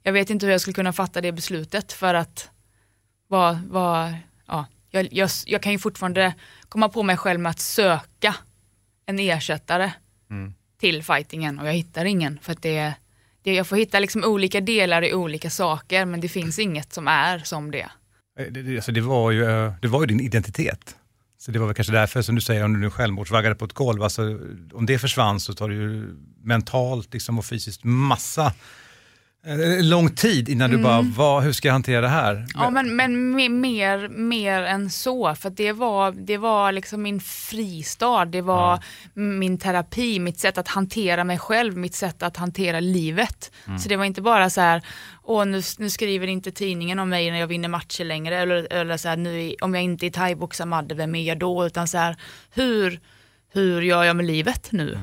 jag 0.02 0.12
vet 0.12 0.30
inte 0.30 0.46
hur 0.46 0.52
jag 0.52 0.60
skulle 0.60 0.74
kunna 0.74 0.92
fatta 0.92 1.20
det 1.20 1.32
beslutet 1.32 1.92
för 1.92 2.14
att 2.14 2.50
vad, 3.28 3.58
vad, 3.68 4.14
ja, 4.46 4.66
jag, 4.90 5.08
jag, 5.12 5.30
jag 5.46 5.62
kan 5.62 5.72
ju 5.72 5.78
fortfarande 5.78 6.34
komma 6.68 6.88
på 6.88 7.02
mig 7.02 7.16
själv 7.16 7.40
med 7.40 7.50
att 7.50 7.60
söka 7.60 8.34
en 9.06 9.18
ersättare 9.18 9.92
till 10.80 11.02
fightingen 11.02 11.58
och 11.58 11.66
jag 11.68 11.72
hittar 11.72 12.04
ingen 12.04 12.38
för 12.42 12.52
att 12.52 12.62
det, 12.62 12.94
det 13.42 13.54
jag 13.54 13.66
får 13.66 13.76
hitta 13.76 13.98
liksom 13.98 14.24
olika 14.24 14.60
delar 14.60 15.02
i 15.04 15.14
olika 15.14 15.50
saker 15.50 16.04
men 16.04 16.20
det 16.20 16.28
finns 16.28 16.58
inget 16.58 16.92
som 16.92 17.08
är 17.08 17.38
som 17.38 17.70
det. 17.70 17.88
Eh, 18.38 18.46
Det, 18.50 18.62
det, 18.62 18.76
alltså 18.76 18.92
det, 18.92 19.00
var 19.00 19.30
ju, 19.30 19.44
eh, 19.44 19.72
det 19.82 19.88
var 19.88 20.00
ju 20.00 20.06
din 20.06 20.20
identitet. 20.20 20.96
Så 21.38 21.50
det 21.50 21.58
var 21.58 21.66
väl 21.66 21.74
kanske 21.74 21.92
därför 21.92 22.22
som 22.22 22.34
du 22.34 22.40
säger, 22.40 22.64
om 22.64 22.72
du 22.72 22.80
nu 22.80 22.90
självmordsvaggade 22.90 23.54
på 23.54 23.64
ett 23.64 23.72
golv, 23.72 24.02
alltså, 24.02 24.22
om 24.72 24.86
det 24.86 24.98
försvann 24.98 25.40
så 25.40 25.52
tar 25.52 25.68
det 25.68 25.74
ju 25.74 26.16
mentalt 26.42 27.12
liksom, 27.12 27.38
och 27.38 27.44
fysiskt 27.44 27.84
massa 27.84 28.52
lång 29.82 30.10
tid 30.10 30.48
innan 30.48 30.70
du 30.70 30.78
bara, 30.78 31.00
vad, 31.02 31.42
hur 31.42 31.52
ska 31.52 31.68
jag 31.68 31.72
hantera 31.72 32.00
det 32.00 32.08
här? 32.08 32.46
Ja 32.54 32.70
men, 32.70 32.96
men 32.96 33.38
me- 33.38 33.48
mer, 33.48 34.08
mer 34.08 34.62
än 34.62 34.90
så, 34.90 35.34
för 35.34 35.50
det 35.50 35.72
var, 35.72 36.12
det 36.12 36.36
var 36.36 36.72
liksom 36.72 37.02
min 37.02 37.20
fristad, 37.20 38.24
det 38.24 38.40
var 38.42 38.84
min 39.14 39.58
terapi, 39.58 40.18
mitt 40.20 40.38
sätt 40.38 40.58
att 40.58 40.68
hantera 40.68 41.24
mig 41.24 41.38
själv, 41.38 41.76
mitt 41.76 41.94
sätt 41.94 42.22
att 42.22 42.36
hantera 42.36 42.80
livet. 42.80 43.52
Så 43.78 43.88
det 43.88 43.96
var 43.96 44.04
inte 44.04 44.22
bara 44.22 44.50
så 44.50 44.60
här, 44.60 44.82
åh 45.22 45.46
nu, 45.46 45.62
nu 45.78 45.90
skriver 45.90 46.26
inte 46.26 46.50
tidningen 46.52 46.98
om 46.98 47.08
mig 47.08 47.30
när 47.30 47.38
jag 47.38 47.46
vinner 47.46 47.68
matcher 47.68 48.04
längre, 48.04 48.38
eller, 48.38 48.72
eller 48.72 48.96
så 48.96 49.08
här, 49.08 49.16
nu, 49.16 49.54
om 49.60 49.74
jag 49.74 49.84
inte 49.84 50.06
är 50.06 50.10
thaiboxar 50.10 50.66
Madde, 50.66 50.94
vem 50.94 51.14
är 51.14 51.22
jag 51.22 51.38
då? 51.38 51.66
Utan 51.66 51.88
så 51.88 51.98
här, 51.98 52.16
hur, 52.50 53.00
hur 53.52 53.82
gör 53.82 54.04
jag 54.04 54.16
med 54.16 54.26
livet 54.26 54.72
nu? 54.72 54.98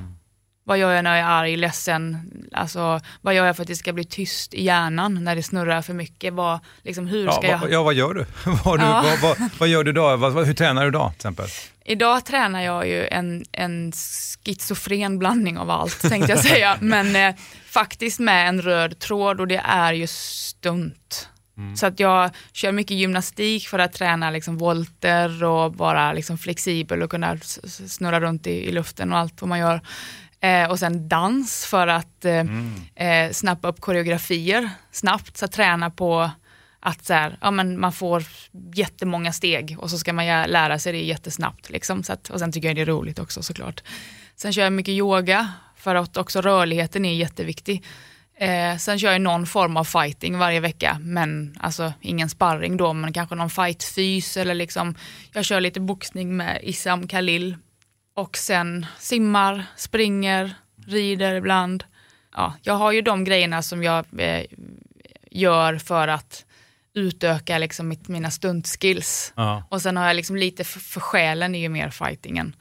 Vad 0.68 0.78
gör 0.78 0.91
jag 0.91 1.03
när 1.03 1.18
jag 1.18 1.26
är 1.26 1.32
arg, 1.32 1.57
ledsen? 1.57 2.32
Alltså, 2.53 2.99
vad 3.22 3.34
gör 3.34 3.45
jag 3.45 3.55
för 3.55 3.63
att 3.63 3.68
det 3.68 3.76
ska 3.76 3.93
bli 3.93 4.05
tyst 4.05 4.53
i 4.53 4.63
hjärnan 4.63 5.24
när 5.24 5.36
det 5.36 5.43
snurrar 5.43 5.82
för 5.82 5.93
mycket? 5.93 6.34
Vad, 6.34 6.59
liksom, 6.84 7.07
hur 7.07 7.26
Ja, 7.26 7.32
ska 7.32 7.47
jag... 7.47 7.72
ja, 7.72 7.84
vad 7.84 7.93
gör 7.93 8.13
du? 8.13 8.26
vad, 8.63 8.80
du 8.80 8.86
Ja. 8.86 9.05
vad, 9.22 9.38
vad, 9.39 9.49
vad 9.59 9.70
gör 9.70 9.84
du 9.84 9.91
vad, 9.91 10.47
hur 10.47 10.53
tränar 10.53 10.86
du 10.86 10.91
då 10.91 11.07
till 11.09 11.16
exempel? 11.16 11.45
Idag 11.86 12.26
tränar 12.26 12.61
jag 12.61 12.88
ju 12.88 13.07
en, 13.07 13.45
en 13.51 13.91
schizofren 13.91 15.20
blandning 15.20 15.57
av 15.57 15.70
allt 15.70 16.01
tänkte 16.01 16.32
jag 16.32 16.39
säga. 16.41 16.78
Men 16.82 17.16
eh, 17.16 17.36
faktiskt 17.66 18.20
med 18.20 18.49
en 18.49 18.61
röd 18.61 18.99
tråd 18.99 19.39
och 19.39 19.47
det 19.47 19.61
är 19.66 19.93
ju 19.93 20.07
stunt. 20.07 21.30
Så 21.76 21.86
att 21.86 21.99
jag 21.99 22.30
kör 22.53 22.72
mycket 22.72 22.97
gymnastik 22.97 23.68
för 23.68 23.80
att 23.80 23.93
träna 23.93 24.30
liksom 24.32 24.57
volter 24.57 25.43
och 25.43 25.76
vara 25.76 26.13
liksom 26.13 26.38
flexibel 26.38 27.03
och 27.03 27.09
kunna 27.09 27.38
snurra 27.88 28.20
runt 28.22 28.47
i, 28.47 28.51
i 28.51 28.72
luften 28.72 29.13
och 29.13 29.18
allt 29.20 29.41
vad 29.41 29.49
man 29.49 29.59
gör. 29.59 29.82
Eh, 30.46 30.70
och 30.70 30.80
sen 30.80 31.08
dans 31.08 31.66
för 31.66 31.88
att 31.88 32.26
eh, 32.26 32.43
eh, 32.96 33.32
snappa 33.32 33.68
upp 33.68 33.82
koreografier 33.82 34.70
snabbt, 34.91 35.38
så 35.38 35.46
att 35.46 35.52
träna 35.52 35.89
på 35.89 36.32
att 36.80 37.06
så 37.06 37.14
här, 37.14 37.38
ja, 37.41 37.52
men 37.52 37.80
man 37.80 37.93
får 37.93 38.24
jättemånga 38.74 39.34
steg 39.34 39.76
och 39.80 39.89
så 39.89 39.98
ska 39.98 40.14
man 40.14 40.26
lära 40.28 40.80
sig 40.80 40.93
det 40.93 41.00
jättesnabbt. 41.00 41.70
Liksom, 41.70 42.04
så 42.04 42.14
att, 42.14 42.30
och 42.30 42.39
sen 42.39 42.52
tycker 42.52 42.68
jag 42.68 42.76
det 42.76 42.82
är 42.82 42.86
roligt 42.86 43.20
också 43.20 43.43
såklart. 43.43 43.84
Sen 44.36 44.54
kör 44.54 44.64
jag 44.64 44.74
mycket 44.74 44.91
yoga 44.91 45.52
för 45.76 45.96
att 45.96 46.18
också 46.18 46.41
rörligheten 46.41 47.06
är 47.06 47.14
jätteviktig. 47.14 47.84
Eh, 48.38 48.78
sen 48.78 49.00
kör 49.00 49.12
jag 49.12 49.22
någon 49.22 49.46
form 49.46 49.78
av 49.78 49.84
fighting 49.84 50.38
varje 50.38 50.60
vecka, 50.60 50.98
men 51.02 51.58
alltså 51.60 51.93
ingen 52.02 52.30
sparring 52.30 52.78
då, 52.78 52.93
men 52.93 53.14
kanske 53.14 53.36
någon 53.36 53.50
fightfys 53.50 54.38
eller 54.38 54.54
liksom, 54.54 54.96
jag 55.34 55.46
kör 55.46 55.62
lite 55.62 55.80
boxning 55.80 56.38
med 56.38 56.60
Issam 56.64 57.08
Khalil 57.08 57.56
och 58.16 58.38
sen 58.38 58.86
simmar, 58.99 59.66
springer, 59.76 60.55
rider 60.88 61.36
ibland. 61.36 61.84
Ja, 62.36 62.53
jag 62.61 62.74
har 62.74 62.91
ju 62.91 63.01
de 63.01 63.24
grejerna 63.24 63.61
som 63.61 63.84
jag 63.84 64.05
eh, 64.18 64.45
gör 65.32 65.78
för 65.78 66.07
att 66.07 66.45
utöka 66.93 67.57
liksom 67.57 67.88
mitt, 67.88 68.07
mina 68.07 68.32
stuntskills. 68.32 69.34
Ja, 69.36 69.63
Och 69.70 69.82
sen 69.82 69.97
har 69.97 70.07
jag 70.07 70.16
liksom 70.16 70.36
lite 70.36 70.63
för, 70.63 70.80
för 70.80 70.99
själen 70.99 71.55
är 71.55 71.59
ju 71.59 71.70
mer 71.70 71.89
fightingen. 71.89 72.55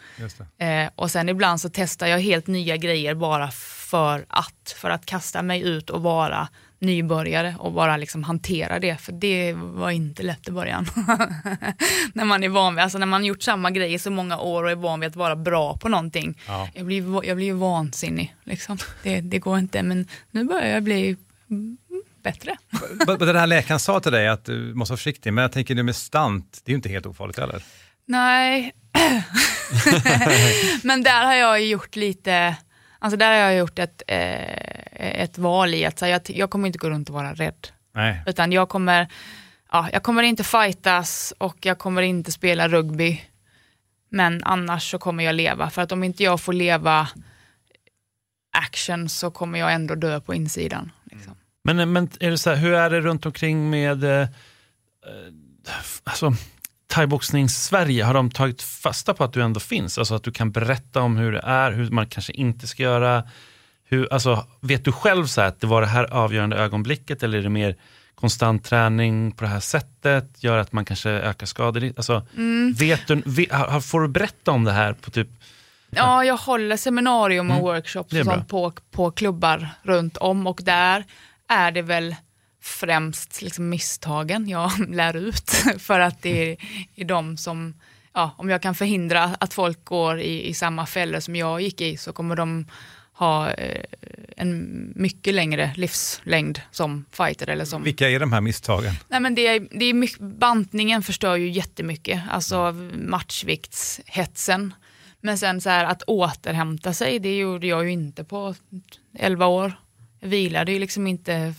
Eh, 0.59 0.91
och 0.95 1.11
sen 1.11 1.29
ibland 1.29 1.61
så 1.61 1.71
testar 1.73 2.07
jag 2.07 2.19
helt 2.21 2.47
nya 2.47 2.77
grejer 2.77 3.15
bara 3.15 3.51
för 3.91 4.27
att, 4.29 4.75
för 4.77 4.91
att 4.91 5.07
kasta 5.07 5.43
mig 5.43 5.63
ut 5.63 5.91
och 5.91 6.03
vara 6.03 6.49
nybörjare 6.85 7.57
och 7.59 7.73
bara 7.73 7.97
liksom 7.97 8.25
hantera 8.25 8.79
det, 8.79 8.97
för 8.97 9.13
det 9.13 9.53
var 9.53 9.91
inte 9.91 10.23
lätt 10.23 10.49
i 10.49 10.51
början. 10.51 10.87
när 12.13 12.25
man 12.25 12.45
är 12.45 12.49
van 12.49 12.75
vid, 12.75 12.83
alltså 12.83 12.99
när 12.99 13.07
man 13.07 13.25
gjort 13.25 13.43
samma 13.43 13.71
grej 13.71 13.95
i 13.95 13.99
så 13.99 14.11
många 14.11 14.39
år 14.39 14.65
och 14.65 14.71
är 14.71 14.75
van 14.75 15.01
vid 15.01 15.09
att 15.09 15.17
vara 15.17 15.37
bra 15.37 15.77
på 15.77 15.89
någonting. 15.89 16.41
Ja. 16.47 16.69
Jag, 16.75 16.87
blir, 16.87 17.25
jag 17.25 17.37
blir 17.37 17.53
vansinnig, 17.53 18.35
liksom. 18.45 18.79
det, 19.03 19.21
det 19.21 19.39
går 19.39 19.59
inte, 19.59 19.83
men 19.83 20.09
nu 20.31 20.45
börjar 20.45 20.69
jag 20.69 20.83
bli 20.83 21.17
bättre. 22.23 22.57
Den 23.19 23.37
här 23.37 23.47
läkaren 23.47 23.81
sa 23.81 24.01
till 24.01 24.13
dig 24.13 24.29
att 24.29 24.45
du 24.45 24.75
måste 24.75 24.93
vara 24.93 24.97
försiktig, 24.97 25.33
men 25.33 25.43
jag 25.43 25.53
tänker 25.53 25.75
det 25.75 25.83
med 25.83 25.97
stant, 25.97 26.61
det 26.65 26.71
är 26.71 26.73
ju 26.73 26.77
inte 26.77 26.89
helt 26.89 27.07
ofarligt 27.07 27.39
heller. 27.39 27.63
Nej, 28.07 28.73
men 30.83 31.03
där 31.03 31.25
har 31.25 31.35
jag 31.35 31.65
gjort 31.65 31.97
lite, 31.97 32.57
alltså 33.05 33.17
där 33.17 33.29
har 33.29 33.51
jag 33.51 33.57
gjort 33.57 33.79
ett, 33.79 34.03
eh, 34.07 35.23
ett 35.23 35.39
val 35.39 35.75
i 35.75 35.85
att 35.85 36.01
här, 36.01 36.09
jag, 36.09 36.21
jag 36.27 36.51
kommer 36.51 36.67
inte 36.67 36.79
gå 36.79 36.91
runt 36.91 37.09
och 37.09 37.15
vara 37.15 37.35
rädd. 37.35 37.69
Nej. 37.95 38.23
Utan 38.27 38.53
jag 38.53 38.69
kommer, 38.69 39.09
ja, 39.73 39.89
jag 39.93 40.03
kommer 40.03 40.23
inte 40.23 40.45
fightas 40.45 41.35
och 41.39 41.57
jag 41.67 41.79
kommer 41.79 42.03
inte 42.03 42.33
spela 42.33 42.69
rugby. 42.69 43.23
Men 44.09 44.45
annars 44.45 44.91
så 44.91 44.99
kommer 44.99 45.25
jag 45.25 45.35
leva, 45.35 45.71
för 45.71 45.83
att 45.83 45.93
om 45.93 46.05
inte 46.05 46.23
jag 46.23 46.41
får 46.41 46.53
leva 46.53 47.09
action 48.53 49.09
så 49.09 49.31
kommer 49.31 49.59
jag 49.59 49.73
ändå 49.73 49.95
dö 49.95 50.21
på 50.21 50.35
insidan. 50.35 50.93
Liksom. 51.05 51.35
Men, 51.65 51.93
men 51.93 52.09
är 52.21 52.31
det 52.31 52.39
så 52.39 52.51
här, 52.51 52.57
hur 52.57 52.73
är 52.73 52.91
det 52.91 53.01
runt 53.01 53.27
omkring 53.27 53.71
med 53.71 54.05
eh, 54.05 54.21
eh, 54.21 54.29
alltså, 56.05 56.33
thaiboxnings-Sverige? 56.89 58.05
Har 58.05 58.15
de 58.15 58.31
tagit 58.31 58.63
fasta 58.63 59.15
på 59.15 59.25
att 59.25 59.33
du 59.33 59.43
ändå 59.43 59.61
finns? 59.61 59.99
Alltså 59.99 60.15
att 60.15 60.23
du 60.23 60.33
kan 60.33 60.51
berätta 60.51 61.03
om 61.03 61.17
hur 61.17 61.33
det 61.33 61.41
är, 61.45 61.73
hur 61.73 61.91
man 61.91 62.07
kanske 62.07 62.33
inte 62.33 62.67
ska 62.67 62.83
göra. 62.83 63.25
Hur, 63.85 64.13
alltså, 64.13 64.47
vet 64.61 64.85
du 64.85 64.93
själv 64.93 65.27
så 65.27 65.41
här 65.41 65.49
att 65.49 65.61
det 65.61 65.67
var 65.67 65.81
det 65.81 65.87
här 65.87 66.05
avgörande 66.05 66.57
ögonblicket 66.57 67.23
eller 67.23 67.39
är 67.39 67.43
det 67.43 67.49
mer 67.49 67.77
konstant 68.15 68.65
träning 68.65 69.33
på 69.33 69.45
det 69.45 69.51
här 69.51 69.61
sättet 69.61 70.45
gör 70.45 70.59
att 70.59 70.73
man 70.73 70.85
kanske 70.85 71.11
ökar 71.11 71.47
skador? 71.47 71.93
Alltså, 71.97 72.27
vet 72.79 73.07
du, 73.07 73.23
vet, 73.27 73.85
får 73.85 74.01
du 74.01 74.09
berätta 74.09 74.51
om 74.51 74.65
det 74.65 74.73
här 74.73 74.93
på 74.93 75.11
typ 75.11 75.29
Ja, 75.97 76.25
jag 76.25 76.37
håller 76.37 76.77
seminarium 76.77 77.51
och 77.51 77.61
workshops 77.61 78.11
Det 78.11 78.17
är 78.17 78.21
och 78.21 78.27
sånt 78.27 78.49
på, 78.49 78.73
på 78.91 79.11
klubbar 79.11 79.69
runt 79.83 80.17
om 80.17 80.47
och 80.47 80.61
där 80.63 81.05
är 81.49 81.71
det 81.71 81.83
väl 81.83 82.17
främst 82.65 83.43
liksom 83.43 83.69
misstagen 83.69 84.49
jag 84.49 84.71
lär 84.89 85.17
ut 85.17 85.51
för 85.79 86.01
att 86.01 86.23
det 86.23 86.51
är, 86.51 86.57
är 86.95 87.05
de 87.05 87.37
som, 87.37 87.75
ja, 88.13 88.35
om 88.37 88.51
jag 88.51 88.63
kan 88.63 88.75
förhindra 88.75 89.23
att 89.23 89.55
folk 89.55 89.85
går 89.85 90.21
i, 90.21 90.49
i 90.49 90.55
samma 90.55 90.87
fällor 90.87 91.21
som 91.21 91.37
jag 91.37 91.61
gick 91.61 91.81
i 91.81 91.97
så 91.97 92.13
kommer 92.13 92.37
de 92.37 92.67
ha 93.13 93.51
eh, 93.51 93.85
en 94.37 94.93
mycket 94.97 95.35
längre 95.35 95.73
livslängd 95.77 96.61
som 96.71 97.05
fighter 97.11 97.49
eller 97.49 97.65
som 97.65 97.83
Vilka 97.83 98.11
är 98.11 98.21
de 98.21 98.33
här 98.33 98.41
misstagen? 98.41 98.93
Nej, 99.09 99.21
men 99.21 99.35
det 99.35 99.47
är, 99.47 99.69
det 99.71 99.85
är 99.85 99.95
mycket, 99.95 100.21
bantningen 100.21 101.03
förstör 101.03 101.37
ju 101.37 101.51
jättemycket, 101.51 102.23
alltså 102.31 102.73
matchviktshetsen. 102.95 104.75
Men 105.21 105.39
sen 105.39 105.61
så 105.61 105.71
här 105.71 105.85
att 105.85 106.03
återhämta 106.03 106.93
sig, 106.93 107.19
det 107.19 107.37
gjorde 107.37 107.67
jag 107.67 107.85
ju 107.85 107.91
inte 107.91 108.25
på 108.25 108.55
11 109.19 109.47
år. 109.47 109.73
Jag 110.21 110.29
vilade 110.29 110.73
ju 110.73 110.79
liksom 110.79 111.07
inte 111.07 111.55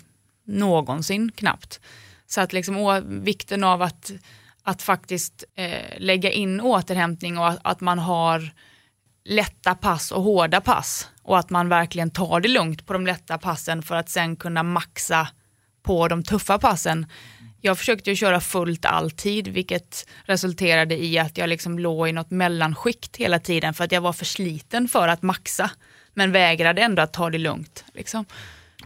någonsin 0.46 1.32
knappt. 1.32 1.80
Så 2.28 2.42
att 2.42 2.54
liksom 2.54 2.78
å, 2.78 3.02
vikten 3.06 3.64
av 3.64 3.82
att, 3.82 4.12
att 4.64 4.82
faktiskt 4.82 5.44
eh, 5.56 5.98
lägga 5.98 6.32
in 6.32 6.62
återhämtning 6.62 7.38
och 7.38 7.48
att, 7.48 7.60
att 7.64 7.82
man 7.82 8.00
har 8.00 8.52
lätta 9.26 9.76
pass 9.76 10.12
och 10.12 10.24
hårda 10.24 10.62
pass 10.62 11.10
och 11.24 11.40
att 11.40 11.50
man 11.50 11.70
verkligen 11.70 12.12
tar 12.12 12.40
det 12.40 12.50
lugnt 12.50 12.86
på 12.86 12.94
de 12.94 13.06
lätta 13.08 13.38
passen 13.38 13.84
för 13.84 13.96
att 13.96 14.10
sen 14.10 14.36
kunna 14.36 14.64
maxa 14.64 15.28
på 15.84 16.08
de 16.08 16.24
tuffa 16.24 16.60
passen. 16.60 17.06
jag 17.62 17.78
försökte 17.78 18.10
ju 18.10 18.16
köra 18.16 18.42
fullt 18.42 18.86
alltid, 18.86 19.48
vilket 19.48 20.10
resulterade 20.24 21.04
i 21.04 21.20
att 21.20 21.38
jag 21.38 21.50
liksom 21.50 21.80
låg 21.80 22.10
i 22.10 22.12
något 22.12 22.32
mellanskikt 22.32 23.18
hela 23.18 23.40
tiden 23.40 23.74
för 23.74 23.84
att 23.84 23.92
jag 23.92 24.02
var 24.02 24.14
för 24.14 24.26
sliten 24.26 24.88
för 24.88 25.08
att 25.08 25.22
maxa. 25.22 25.72
Men 26.14 26.32
vägrade 26.32 26.82
ändå 26.82 27.02
att 27.02 27.14
ta 27.14 27.30
det 27.30 27.38
lugnt. 27.38 27.86
Liksom. 27.94 28.26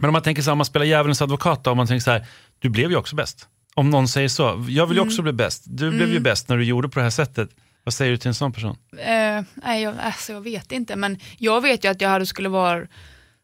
Men 0.00 0.08
om 0.08 0.12
man 0.12 0.22
tänker 0.22 0.42
så 0.42 0.50
här, 0.50 0.52
om 0.52 0.58
man 0.58 0.64
spelar 0.64 0.86
djävulens 0.86 1.22
advokat 1.22 1.64
då, 1.64 1.70
om 1.70 1.76
man 1.76 1.86
tänker 1.86 2.02
så 2.04 2.10
här, 2.10 2.26
du 2.58 2.68
blev 2.68 2.90
ju 2.90 2.96
också 2.96 3.16
bäst. 3.16 3.48
Om 3.74 3.90
någon 3.90 4.08
säger 4.08 4.28
så, 4.28 4.64
jag 4.68 4.86
vill 4.86 4.96
ju 4.96 5.02
också 5.02 5.22
bli 5.22 5.32
bäst. 5.32 5.62
Du 5.66 5.90
blev 5.90 6.08
ju 6.08 6.10
Mm. 6.10 6.22
bäst 6.22 6.48
när 6.48 6.56
du 6.56 6.64
gjorde 6.64 6.88
på 6.88 6.98
det 6.98 7.02
här 7.02 7.10
sättet. 7.10 7.50
Vad 7.84 7.94
säger 7.94 8.10
du 8.10 8.16
till 8.18 8.28
en 8.28 8.34
sån 8.34 8.52
person? 8.52 8.76
Eh, 8.98 9.42
nej, 9.54 9.82
jag, 9.82 9.94
alltså, 10.02 10.32
jag 10.32 10.40
vet 10.40 10.72
inte, 10.72 10.96
men 10.96 11.18
jag 11.38 11.60
vet 11.60 11.84
ju 11.84 11.88
att 11.90 12.00
jag 12.00 12.08
hade 12.08 12.26
skulle, 12.26 12.48
vara, 12.48 12.86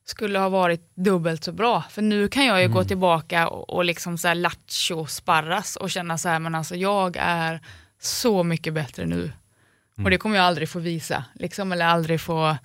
skulle 0.06 0.38
ha 0.38 0.48
varit 0.48 0.92
dubbelt 0.96 1.44
så 1.44 1.52
bra. 1.52 1.84
För 1.90 2.02
nu 2.02 2.28
kan 2.28 2.44
jag 2.46 2.62
ju 2.62 2.68
gå 2.68 2.84
tillbaka 2.84 3.48
och, 3.48 3.70
och 3.70 3.84
liksom 3.84 4.18
så 4.18 4.28
här 4.28 4.34
lattjo 4.34 5.06
sparras 5.06 5.76
och 5.76 5.90
känna 5.90 6.18
så 6.18 6.28
här, 6.28 6.38
men 6.38 6.54
alltså 6.54 6.74
jag 6.76 7.16
är 7.20 7.60
så 8.00 8.42
mycket 8.42 8.74
bättre 8.74 9.06
nu. 9.06 9.32
Och 10.04 10.10
det 10.10 10.18
kommer 10.18 10.36
jag 10.36 10.44
aldrig 10.44 10.68
få 10.68 10.78
visa, 10.78 11.24
liksom, 11.34 11.72
eller 11.72 11.86
aldrig 11.86 12.20
få, 12.20 12.56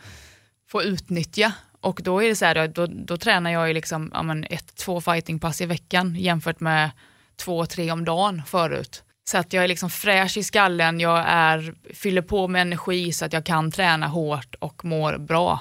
få 0.70 0.84
utnyttja. 0.84 1.52
Och 1.82 2.02
då 2.04 2.24
är 2.24 2.30
det 2.30 2.36
så 2.36 2.46
här, 2.46 2.68
då, 2.68 2.86
då, 2.86 3.18
tränar 3.18 3.52
jag 3.52 3.68
ju 3.68 3.74
liksom, 3.74 4.12
ja, 4.14 4.24
men 4.24 4.44
ett, 4.50 4.76
två 4.76 5.02
fightingpass 5.02 5.62
i 5.62 5.66
veckan 5.66 6.16
jämfört 6.16 6.60
med 6.60 6.92
två, 7.36 7.66
tre 7.66 7.92
om 7.92 8.06
dagen 8.06 8.42
förut. 8.46 9.04
Så 9.24 9.38
att 9.38 9.54
jag 9.54 9.64
är 9.64 9.68
liksom 9.68 9.90
fräsch 9.90 10.38
i 10.38 10.44
skallen, 10.44 11.00
jag 11.00 11.24
är, 11.28 11.74
fyller 11.94 12.22
på 12.22 12.48
med 12.48 12.62
energi 12.62 13.12
så 13.14 13.26
att 13.26 13.34
jag 13.34 13.46
kan 13.46 13.72
träna 13.72 14.08
hårt 14.08 14.56
och 14.60 14.86
mår 14.86 15.18
bra. 15.18 15.60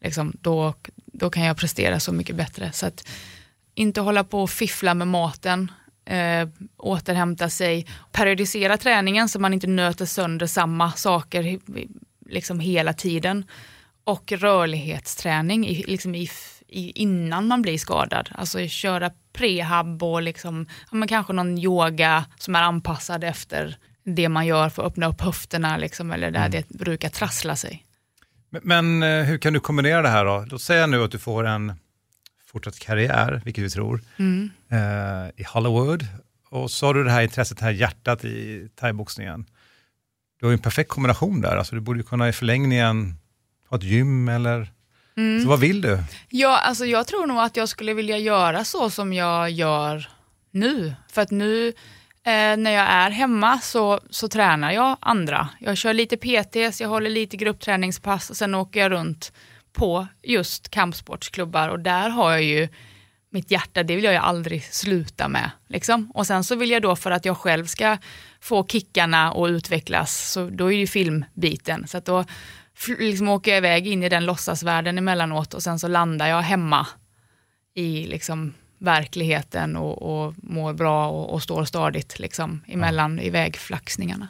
Liksom, 0.00 0.32
då, 0.40 0.74
då 0.96 1.30
kan 1.30 1.44
jag 1.44 1.56
prestera 1.56 2.00
så 2.00 2.12
mycket 2.12 2.36
bättre. 2.36 2.72
Så 2.72 2.86
att 2.86 3.08
inte 3.74 4.00
hålla 4.00 4.24
på 4.24 4.42
och 4.42 4.50
fiffla 4.50 4.94
med 4.94 5.08
maten, 5.08 5.70
eh, 6.04 6.48
återhämta 6.76 7.50
sig, 7.50 7.86
periodisera 8.12 8.76
träningen 8.76 9.28
så 9.28 9.38
man 9.38 9.54
inte 9.54 9.66
nöter 9.66 10.06
sönder 10.06 10.46
samma 10.46 10.92
saker 10.92 11.58
liksom 12.26 12.60
hela 12.60 12.92
tiden. 12.92 13.44
Och 14.04 14.32
rörlighetsträning 14.32 15.66
i, 15.68 15.82
liksom 15.82 16.14
i, 16.14 16.30
i, 16.68 16.90
innan 17.02 17.46
man 17.46 17.62
blir 17.62 17.78
skadad. 17.78 18.28
Alltså 18.34 18.66
köra 18.68 19.10
prehab 19.32 20.02
och 20.02 20.22
liksom, 20.22 20.66
ja, 20.90 20.96
men 20.96 21.08
kanske 21.08 21.32
någon 21.32 21.58
yoga 21.58 22.24
som 22.38 22.54
är 22.56 22.62
anpassad 22.62 23.24
efter 23.24 23.76
det 24.04 24.28
man 24.28 24.46
gör 24.46 24.68
för 24.68 24.82
att 24.82 24.88
öppna 24.92 25.06
upp 25.06 25.20
höfterna 25.20 25.76
liksom, 25.76 26.10
eller 26.10 26.30
där 26.30 26.48
det 26.48 26.68
brukar 26.68 27.08
trassla 27.08 27.56
sig. 27.56 27.86
Men, 28.50 28.62
men 28.64 29.02
eh, 29.02 29.24
hur 29.24 29.38
kan 29.38 29.52
du 29.52 29.60
kombinera 29.60 30.02
det 30.02 30.08
här 30.08 30.24
då? 30.24 30.44
Låt 30.50 30.62
säga 30.62 30.86
nu 30.86 31.04
att 31.04 31.10
du 31.12 31.18
får 31.18 31.46
en 31.46 31.72
fortsatt 32.46 32.78
karriär, 32.78 33.42
vilket 33.44 33.64
vi 33.64 33.70
tror, 33.70 34.02
Mm. 34.16 34.50
eh, 34.70 35.30
i 35.36 35.44
Hollywood. 35.48 36.06
Och 36.50 36.70
så 36.70 36.86
har 36.86 36.94
du 36.94 37.04
det 37.04 37.10
här 37.10 37.22
intresset, 37.22 37.58
det 37.58 37.64
här 37.64 37.72
hjärtat 37.72 38.24
i 38.24 38.68
thaiboxningen. 38.80 39.46
Du 40.40 40.46
har 40.46 40.50
ju 40.50 40.54
en 40.54 40.62
perfekt 40.62 40.90
kombination 40.90 41.40
där. 41.40 41.56
Alltså, 41.56 41.74
du 41.74 41.80
borde 41.80 41.98
ju 41.98 42.04
kunna 42.04 42.28
i 42.28 42.32
förlängningen 42.32 43.14
ha 43.70 43.76
ett 43.76 43.82
gym 43.82 44.28
eller... 44.28 44.72
Mm. 45.16 45.42
Så 45.42 45.48
vad 45.48 45.60
vill 45.60 45.80
du? 45.80 45.98
Ja, 46.28 46.58
alltså 46.58 46.86
jag 46.86 47.06
tror 47.06 47.26
nog 47.26 47.38
att 47.38 47.56
jag 47.56 47.68
skulle 47.68 47.94
vilja 47.94 48.18
göra 48.18 48.64
så 48.64 48.90
som 48.90 49.12
jag 49.12 49.50
gör 49.50 50.08
nu. 50.50 50.94
För 51.12 51.22
att 51.22 51.30
nu 51.30 51.68
eh, 52.22 52.56
när 52.56 52.70
jag 52.70 52.86
är 52.90 53.10
hemma 53.10 53.60
så, 53.60 54.00
så 54.10 54.28
tränar 54.28 54.72
jag 54.72 54.96
andra. 55.00 55.48
Jag 55.60 55.76
kör 55.76 55.92
lite 55.92 56.16
PTs, 56.16 56.80
jag 56.80 56.88
håller 56.88 57.10
lite 57.10 57.36
gruppträningspass 57.36 58.30
och 58.30 58.36
sen 58.36 58.54
åker 58.54 58.80
jag 58.80 58.92
runt 58.92 59.32
på 59.72 60.06
just 60.22 60.68
kampsportsklubbar 60.68 61.68
och 61.68 61.80
där 61.80 62.08
har 62.08 62.30
jag 62.30 62.42
ju 62.42 62.68
mitt 63.30 63.50
hjärta, 63.50 63.82
det 63.82 63.96
vill 63.96 64.04
jag 64.04 64.12
ju 64.12 64.18
aldrig 64.18 64.64
sluta 64.64 65.28
med. 65.28 65.50
Liksom. 65.68 66.10
Och 66.14 66.26
sen 66.26 66.44
så 66.44 66.54
vill 66.56 66.70
jag 66.70 66.82
då 66.82 66.96
för 66.96 67.10
att 67.10 67.24
jag 67.24 67.36
själv 67.36 67.66
ska 67.66 67.98
få 68.40 68.66
kickarna 68.66 69.32
och 69.32 69.46
utvecklas, 69.46 70.32
så 70.32 70.50
då 70.50 70.72
är 70.72 70.76
ju 70.76 70.86
filmbiten. 70.86 71.86
Så 71.88 71.98
att 71.98 72.04
då 72.04 72.24
liksom 72.88 73.28
åker 73.28 73.50
jag 73.50 73.58
iväg 73.58 73.86
in 73.86 74.02
i 74.02 74.08
den 74.08 74.24
låtsasvärlden 74.24 74.98
emellanåt 74.98 75.54
och 75.54 75.62
sen 75.62 75.78
så 75.78 75.88
landar 75.88 76.26
jag 76.26 76.40
hemma 76.42 76.86
i 77.74 78.06
liksom 78.06 78.54
verkligheten 78.78 79.76
och, 79.76 80.02
och 80.26 80.34
mår 80.36 80.72
bra 80.72 81.08
och, 81.08 81.32
och 81.32 81.42
står 81.42 81.64
stadigt 81.64 82.18
liksom, 82.18 82.60
emellan 82.66 83.20
ivägflaxningarna. 83.20 84.28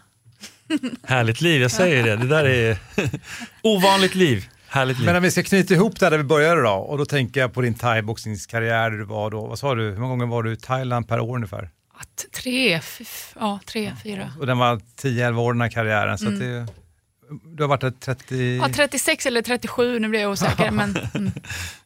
Härligt 1.07 1.41
liv, 1.41 1.63
jag 1.63 1.71
säger 1.71 2.03
det. 2.05 2.17
Det 2.17 2.27
där 2.29 2.45
är 2.45 2.79
ovanligt 3.63 4.15
liv. 4.15 4.49
Härligt 4.69 4.99
liv. 4.99 5.07
Men 5.07 5.17
om 5.17 5.23
vi 5.23 5.31
ska 5.31 5.43
knyta 5.43 5.75
ihop 5.75 6.01
där, 6.01 6.11
där 6.11 6.19
vi 6.19 6.25
började 6.25 6.63
då, 6.63 6.71
och 6.71 6.99
då 6.99 7.05
tänker 7.05 7.41
jag 7.41 7.53
på 7.55 7.61
din 7.61 7.75
thaiboxningskarriär, 7.75 8.91
du 8.91 9.05
var 9.05 9.31
då, 9.31 9.47
vad 9.47 9.59
sa 9.59 9.75
du, 9.75 9.83
hur 9.83 9.97
många 9.99 10.09
gånger 10.11 10.27
var 10.27 10.43
du 10.43 10.53
i 10.53 10.57
Thailand 10.57 11.09
per 11.09 11.21
år 11.21 11.37
ungefär? 11.37 11.71
Att 11.95 12.27
tre, 12.43 12.73
f- 12.75 13.35
ja, 13.41 13.61
tre, 13.67 13.93
fyra. 14.03 14.33
Och 14.41 14.47
den 14.47 14.59
var 14.59 14.77
10-11 15.03 15.37
år 15.39 15.53
den 15.53 15.61
här 15.61 15.69
karriären, 15.69 16.19
så 16.19 16.29
att 16.29 16.39
det, 16.39 16.67
du 17.45 17.63
har 17.63 17.69
varit 17.69 17.81
där 17.81 17.91
30... 17.91 18.35
Mm. 18.35 18.57
Ja, 18.57 18.69
36 18.69 19.27
eller 19.27 19.43
37, 19.43 19.99
nu 19.99 20.09
blir 20.09 20.21
jag 20.21 20.31
osäker. 20.31 20.71
men, 20.71 20.97
mm. 21.15 21.33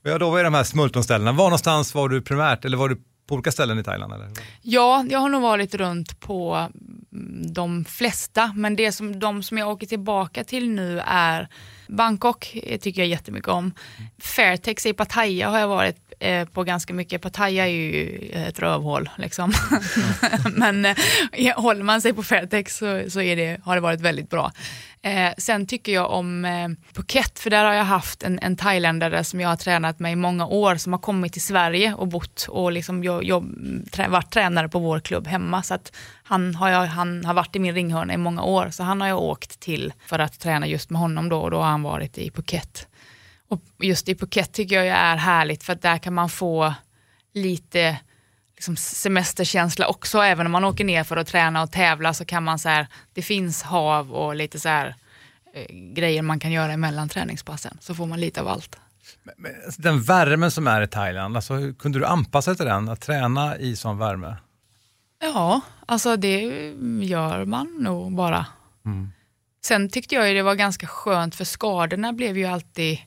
Ja, 0.03 0.19
då 0.19 0.31
var 0.31 0.39
det 0.39 0.45
de 0.45 0.55
här 0.55 0.65
smultronställena. 0.65 1.33
Var 1.33 1.45
någonstans 1.45 1.95
var 1.95 2.09
du 2.09 2.23
primärt, 2.23 2.65
eller 2.65 2.77
var 2.77 2.89
du 2.89 2.97
på 3.27 3.35
olika 3.35 3.53
ställen 3.53 3.79
i 3.79 3.85
Thailand? 3.85 4.13
Eller? 4.13 4.29
Ja, 4.63 5.05
jag 5.11 5.19
har 5.19 5.29
nog 5.29 5.43
varit 5.43 5.75
runt 5.75 6.21
på 6.21 6.69
mm, 7.13 7.53
de 7.53 7.85
flesta, 7.85 8.53
men 8.57 8.77
det 8.77 8.93
som, 8.93 9.19
de 9.19 9.43
som 9.43 9.59
jag 9.59 9.69
åker 9.69 9.87
tillbaka 9.87 10.45
till 10.45 10.71
nu 10.71 11.01
är 11.07 11.49
Bangkok, 11.89 12.57
eh, 12.63 12.79
tycker 12.81 13.01
jag 13.01 13.09
jättemycket 13.09 13.49
om. 13.49 13.73
Fairtex 14.19 14.87
i 14.87 14.93
Pattaya 14.93 15.51
har 15.51 15.59
jag 15.59 15.69
varit 15.69 16.14
eh, 16.25 16.45
på 16.45 16.65
ganska 16.65 16.95
mycket. 16.95 17.23
Pattaya 17.23 17.67
är 17.67 17.71
ju 17.71 18.19
ett 18.35 18.59
rövhål 18.59 19.11
liksom. 19.17 19.53
men 20.57 20.85
eh, 20.85 20.95
håller 21.57 21.83
man 21.83 22.01
sig 22.01 22.13
på 22.13 22.23
Fairtex 22.23 22.77
så, 22.77 23.11
så 23.11 23.21
är 23.21 23.37
det, 23.37 23.61
har 23.65 23.75
det 23.75 23.81
varit 23.81 24.01
väldigt 24.01 24.31
bra. 24.31 24.53
Eh, 25.03 25.33
sen 25.39 25.67
tycker 25.67 25.93
jag 25.93 26.11
om 26.11 26.45
eh, 26.45 26.69
Phuket, 26.95 27.39
för 27.39 27.51
där 27.51 27.65
har 27.65 27.73
jag 27.73 27.85
haft 27.85 28.23
en, 28.23 28.39
en 28.43 28.57
thailändare 28.57 29.25
som 29.25 29.41
jag 29.41 29.49
har 29.49 29.57
tränat 29.57 29.99
med 29.99 30.13
i 30.13 30.17
många 30.17 30.47
år, 30.47 30.77
som 30.77 30.93
har 30.93 31.01
kommit 31.01 31.33
till 31.33 31.43
Sverige 31.43 31.95
och 31.95 32.09
bott 32.09 32.47
och 32.49 32.73
liksom 32.73 33.05
jag, 33.05 33.25
jag, 33.25 33.45
trä, 33.93 34.09
varit 34.09 34.31
tränare 34.31 34.69
på 34.69 34.79
vår 34.79 35.01
klubb 35.01 35.27
hemma. 35.27 35.63
Så 35.63 35.75
att 35.75 35.93
han, 36.23 36.55
har 36.55 36.71
jag, 36.71 36.87
han 36.87 37.25
har 37.25 37.35
varit 37.35 37.57
i 37.57 37.59
min 37.59 37.75
ringhörna 37.75 38.15
i 38.15 38.17
många 38.17 38.43
år, 38.43 38.71
så 38.71 38.83
han 38.83 39.01
har 39.01 39.09
jag 39.09 39.19
åkt 39.19 39.61
till 39.61 39.93
för 40.07 40.19
att 40.19 40.41
träna 40.41 40.67
just 40.67 40.91
med 40.91 41.01
honom 41.01 41.29
då 41.29 41.41
och 41.41 41.51
då 41.51 41.57
har 41.57 41.71
han 41.71 41.83
varit 41.83 42.19
i 42.19 42.31
Phuket. 42.31 42.89
Och 43.55 43.85
just 43.85 44.09
i 44.09 44.15
Phuket 44.15 44.53
tycker 44.53 44.77
jag 44.77 44.87
är 44.87 45.17
härligt 45.17 45.63
för 45.65 45.73
att 45.73 45.83
där 45.83 45.99
kan 45.99 46.15
man 46.15 46.29
få 46.29 46.75
lite 47.35 47.99
liksom 48.55 48.77
semesterkänsla 48.77 49.87
också. 49.87 50.19
Även 50.19 50.47
om 50.47 50.53
man 50.53 50.65
åker 50.65 50.85
ner 50.85 51.05
för 51.05 51.17
att 51.17 51.27
träna 51.27 51.63
och 51.63 51.73
tävla 51.73 52.15
så 52.15 52.25
kan 52.25 52.45
man 52.45 52.59
så 52.59 52.69
här, 52.69 52.87
det 53.13 53.23
finns 53.23 53.63
hav 53.63 54.13
och 54.13 54.35
lite 54.35 54.61
så 54.61 54.69
här 54.69 54.95
eh, 55.55 55.75
grejer 55.95 56.23
man 56.23 56.41
kan 56.41 56.53
göra 56.53 56.73
emellan 56.73 57.09
träningspassen. 57.09 57.79
Så 57.81 57.95
får 57.95 58.07
man 58.07 58.21
lite 58.21 58.41
av 58.41 58.49
allt. 58.49 58.77
Men 59.37 59.53
Den 59.79 60.03
värmen 60.03 60.51
som 60.51 60.67
är 60.67 60.83
i 60.83 60.87
Thailand, 60.87 61.37
alltså, 61.37 61.55
hur 61.55 61.73
kunde 61.73 61.99
du 61.99 62.07
anpassa 62.07 62.51
dig 62.51 62.57
till 62.57 62.67
den, 62.67 62.89
att 62.89 63.01
träna 63.01 63.59
i 63.59 63.77
sån 63.77 63.99
värme? 63.99 64.37
Ja, 65.21 65.61
alltså 65.87 66.17
det 66.17 66.41
gör 67.01 67.45
man 67.45 67.77
nog 67.79 68.15
bara. 68.15 68.47
Sen 69.65 69.89
tyckte 69.89 70.15
jag 70.15 70.37
det 70.37 70.43
var 70.43 70.55
ganska 70.55 70.87
skönt 70.87 71.35
för 71.35 71.45
skadorna 71.45 72.13
blev 72.13 72.39
ju 72.39 72.45
alltid 72.45 72.99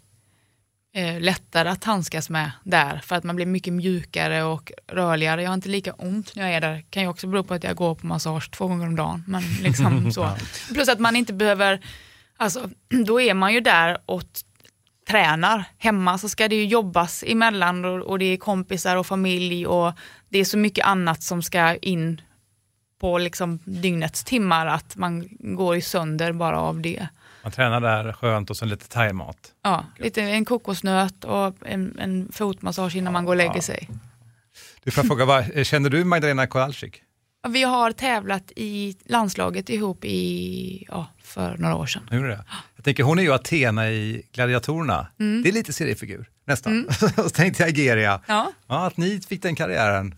eh, 0.97 1.19
lättare 1.19 1.69
att 1.69 1.83
handskas 1.83 2.29
med 2.29 2.51
där 2.63 3.01
för 3.03 3.15
att 3.15 3.23
man 3.23 3.35
blir 3.35 3.45
mycket 3.45 3.73
mjukare 3.73 4.43
och 4.43 4.71
rörligare. 4.87 5.41
Jag 5.41 5.49
har 5.49 5.53
inte 5.53 5.69
lika 5.69 5.93
ont 5.93 6.35
när 6.35 6.43
jag 6.43 6.53
är 6.53 6.61
där. 6.61 6.85
kan 6.89 7.03
ju 7.03 7.09
också 7.09 7.27
bero 7.27 7.43
på 7.43 7.53
att 7.53 7.63
jag 7.63 7.75
går 7.75 7.95
på 7.95 8.07
massage 8.07 8.51
två 8.51 8.67
gånger 8.67 8.87
om 8.87 8.95
dagen. 8.95 9.23
Men 9.27 9.41
liksom 9.61 10.11
så. 10.11 10.29
Plus 10.73 10.89
att 10.89 10.99
man 10.99 11.15
inte 11.15 11.33
behöver, 11.33 11.85
alltså 12.37 12.69
då 13.05 13.21
är 13.21 13.33
man 13.33 13.53
ju 13.53 13.59
där 13.59 13.97
och 14.05 14.23
tränar. 15.07 15.63
Hemma 15.77 16.17
så 16.17 16.29
ska 16.29 16.47
det 16.47 16.55
ju 16.55 16.65
jobbas 16.65 17.23
emellan 17.27 17.85
och, 17.85 18.01
och 18.01 18.19
det 18.19 18.25
är 18.25 18.37
kompisar 18.37 18.95
och 18.95 19.07
familj 19.07 19.67
och 19.67 19.93
det 20.29 20.39
är 20.39 20.45
så 20.45 20.57
mycket 20.57 20.85
annat 20.85 21.23
som 21.23 21.41
ska 21.41 21.75
in 21.75 22.21
på 22.99 23.17
liksom 23.17 23.59
dygnets 23.65 24.23
timmar 24.23 24.65
att 24.65 24.95
man 24.95 25.27
går 25.39 25.75
ju 25.75 25.81
sönder 25.81 26.31
bara 26.31 26.59
av 26.59 26.81
det. 26.81 27.07
Man 27.43 27.51
tränar 27.51 27.81
där 27.81 28.13
skönt 28.13 28.49
och 28.49 28.57
så 28.57 28.65
lite 28.65 28.87
thaimat. 28.87 29.53
Ja, 29.63 29.85
lite 29.97 30.21
en 30.21 30.45
kokosnöt 30.45 31.23
och 31.23 31.55
en, 31.65 31.99
en 31.99 32.31
fotmassage 32.31 32.95
innan 32.95 33.13
man 33.13 33.25
går 33.25 33.33
och 33.33 33.37
lägger 33.37 33.61
sig. 33.61 33.89
Du 34.83 34.91
får 34.91 35.03
fråga, 35.03 35.25
vad, 35.25 35.65
känner 35.65 35.89
du 35.89 36.03
Magdalena 36.03 36.47
Kowalczyk? 36.47 37.03
Ja, 37.43 37.49
Vi 37.49 37.63
har 37.63 37.91
tävlat 37.91 38.51
i 38.55 38.95
landslaget 39.05 39.69
ihop 39.69 40.05
i, 40.05 40.85
ja, 40.87 41.07
för 41.23 41.57
några 41.57 41.75
år 41.75 41.85
sedan. 41.85 42.03
Hur 42.11 42.25
är 42.25 42.29
det? 42.29 42.43
Jag 42.75 42.85
tänker, 42.85 43.03
hon 43.03 43.19
är 43.19 43.23
ju 43.23 43.33
Athena 43.33 43.91
i 43.91 44.23
Gladiatorerna. 44.31 45.07
Det 45.17 45.49
är 45.49 45.53
lite 45.53 45.73
seriefigur, 45.73 46.29
nästan. 46.45 46.87
så 47.15 47.29
tänkte 47.29 47.63
jag 47.63 47.69
Igeria. 47.69 48.21
Ja. 48.27 48.51
Ja, 48.67 48.87
att 48.87 48.97
ni 48.97 49.21
fick 49.21 49.41
den 49.41 49.55
karriären. 49.55 50.13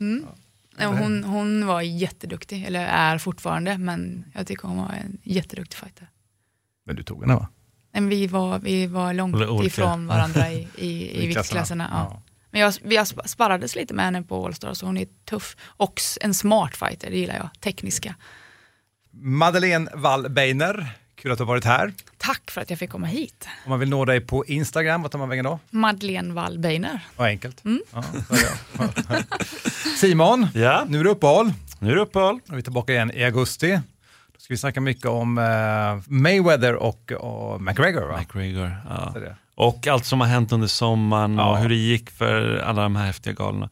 Ja, 0.77 0.87
hon, 0.87 1.23
hon 1.23 1.65
var 1.65 1.81
jätteduktig, 1.81 2.65
eller 2.65 2.85
är 2.85 3.17
fortfarande, 3.17 3.77
men 3.77 4.25
jag 4.35 4.47
tycker 4.47 4.67
hon 4.67 4.77
var 4.77 4.93
en 4.93 5.17
jätteduktig 5.23 5.79
fighter. 5.79 6.09
Men 6.89 6.95
du 6.95 7.03
tog 7.03 7.21
henne 7.21 7.35
va? 7.35 7.47
Men 7.93 8.09
vi 8.09 8.27
var, 8.27 8.59
vi 8.59 8.85
var 8.87 9.13
långt 9.13 9.35
Olika. 9.35 9.67
ifrån 9.67 10.07
varandra 10.07 10.51
i, 10.51 10.67
i, 10.75 10.87
i 10.87 11.29
I 11.29 11.33
klasserna. 11.33 11.41
viktklasserna. 11.41 11.87
Ja. 11.91 12.07
Ja. 12.13 12.21
Men 12.51 12.61
jag, 12.61 12.73
vi 12.83 13.05
sparrades 13.25 13.75
lite 13.75 13.93
med 13.93 14.05
henne 14.05 14.23
på 14.23 14.45
Allstar 14.45 14.73
så 14.73 14.85
hon 14.85 14.97
är 14.97 15.07
tuff. 15.29 15.55
Och 15.61 16.01
en 16.21 16.33
smart 16.33 16.75
fighter, 16.77 17.09
det 17.11 17.17
gillar 17.17 17.35
jag. 17.35 17.49
Tekniska. 17.61 18.15
Madeleine 19.11 19.89
Wallbeiner, 19.95 20.87
kul 21.15 21.31
att 21.31 21.37
du 21.37 21.43
har 21.43 21.47
varit 21.47 21.65
här. 21.65 21.93
Tack 22.17 22.51
för 22.51 22.61
att 22.61 22.69
jag 22.69 22.79
fick 22.79 22.89
komma 22.89 23.07
hit. 23.07 23.47
Om 23.65 23.69
man 23.69 23.79
vill 23.79 23.89
nå 23.89 24.05
dig 24.05 24.21
på 24.21 24.45
Instagram, 24.45 25.01
vad 25.01 25.11
tar 25.11 25.19
man 25.19 25.29
vägen 25.29 25.45
då? 25.45 25.59
Madeleine 25.69 26.33
Wallbeiner. 26.33 26.99
Vad 27.15 27.27
enkelt. 27.27 27.61
Ja, 27.93 28.03
är 28.29 29.07
det. 29.07 29.25
Simon, 29.97 30.47
Ja. 30.53 30.85
nu 30.87 30.99
är 30.99 31.03
det 31.03 31.09
uppehåll. 31.09 31.53
Nu 31.79 31.91
är 31.91 31.95
det 31.95 32.01
uppehåll. 32.01 32.39
Och 32.47 32.53
vi 32.53 32.57
är 32.57 32.61
tillbaka 32.61 32.93
igen 32.93 33.11
i 33.13 33.23
augusti. 33.23 33.79
Vi 34.49 34.57
snacka 34.57 34.81
mycket 34.81 35.05
om 35.05 35.37
eh, 35.37 36.13
Mayweather 36.13 36.75
och, 36.75 37.11
och 37.11 37.61
McGregor. 37.61 38.01
Va? 38.07 38.17
McGregor. 38.19 38.77
Ja. 38.89 39.13
Och 39.55 39.87
allt 39.87 40.05
som 40.05 40.21
har 40.21 40.27
hänt 40.27 40.51
under 40.51 40.67
sommaren 40.67 41.35
Ja. 41.37 41.51
och 41.51 41.57
hur 41.57 41.69
det 41.69 41.75
gick 41.75 42.09
för 42.11 42.57
alla 42.57 42.81
de 42.81 42.95
här 42.95 43.05
häftiga 43.05 43.33
galorna. 43.33 43.69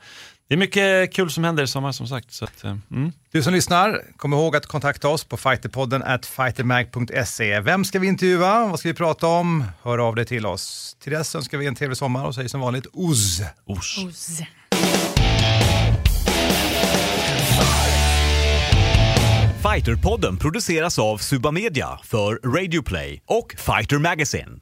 Det 0.48 0.54
är 0.54 0.58
mycket 0.58 1.14
kul 1.14 1.30
som 1.32 1.44
händer 1.44 1.64
i 1.64 1.68
sommar 1.68 1.92
som 1.92 2.08
sagt. 2.08 2.32
Så 2.32 2.46
att, 2.46 2.64
eh, 2.64 2.78
mm. 2.92 3.12
Du 3.32 3.44
som 3.44 3.54
lyssnar, 3.54 4.02
kom 4.18 4.34
ihåg 4.34 4.56
att 4.56 4.66
kontakta 4.66 5.08
oss 5.08 5.24
på 5.24 5.38
fighterpodden 5.38 6.04
at 6.04 6.26
fightermag.se. 6.26 7.60
Vem 7.60 7.86
ska 7.86 8.00
vi 8.00 8.08
intervjua? 8.08 8.68
Vad 8.68 8.80
ska 8.80 8.90
vi 8.90 8.96
prata 8.96 9.28
om? 9.28 9.64
Hör 9.84 9.98
av 9.98 10.16
dig 10.16 10.26
till 10.26 10.46
oss. 10.46 10.98
Till 11.00 11.12
dess 11.12 11.36
önskar 11.36 11.58
vi 11.58 11.68
en 11.68 11.76
trevlig 11.76 11.98
sommar 11.98 12.26
och 12.26 12.36
säger 12.36 12.50
som 12.50 12.62
vanligt 12.62 12.88
OZ. 12.94 13.42
Ors. 13.66 13.98
Oz. 14.06 14.42
Fighterpodden 19.74 20.38
produceras 20.38 21.00
av 21.00 21.18
Suba 21.18 21.52
Media 21.52 22.00
för 22.04 22.36
Radio 22.36 22.82
Play 22.82 23.22
och 23.26 23.56
Fighter 23.58 23.98
Magazine. 24.00 24.62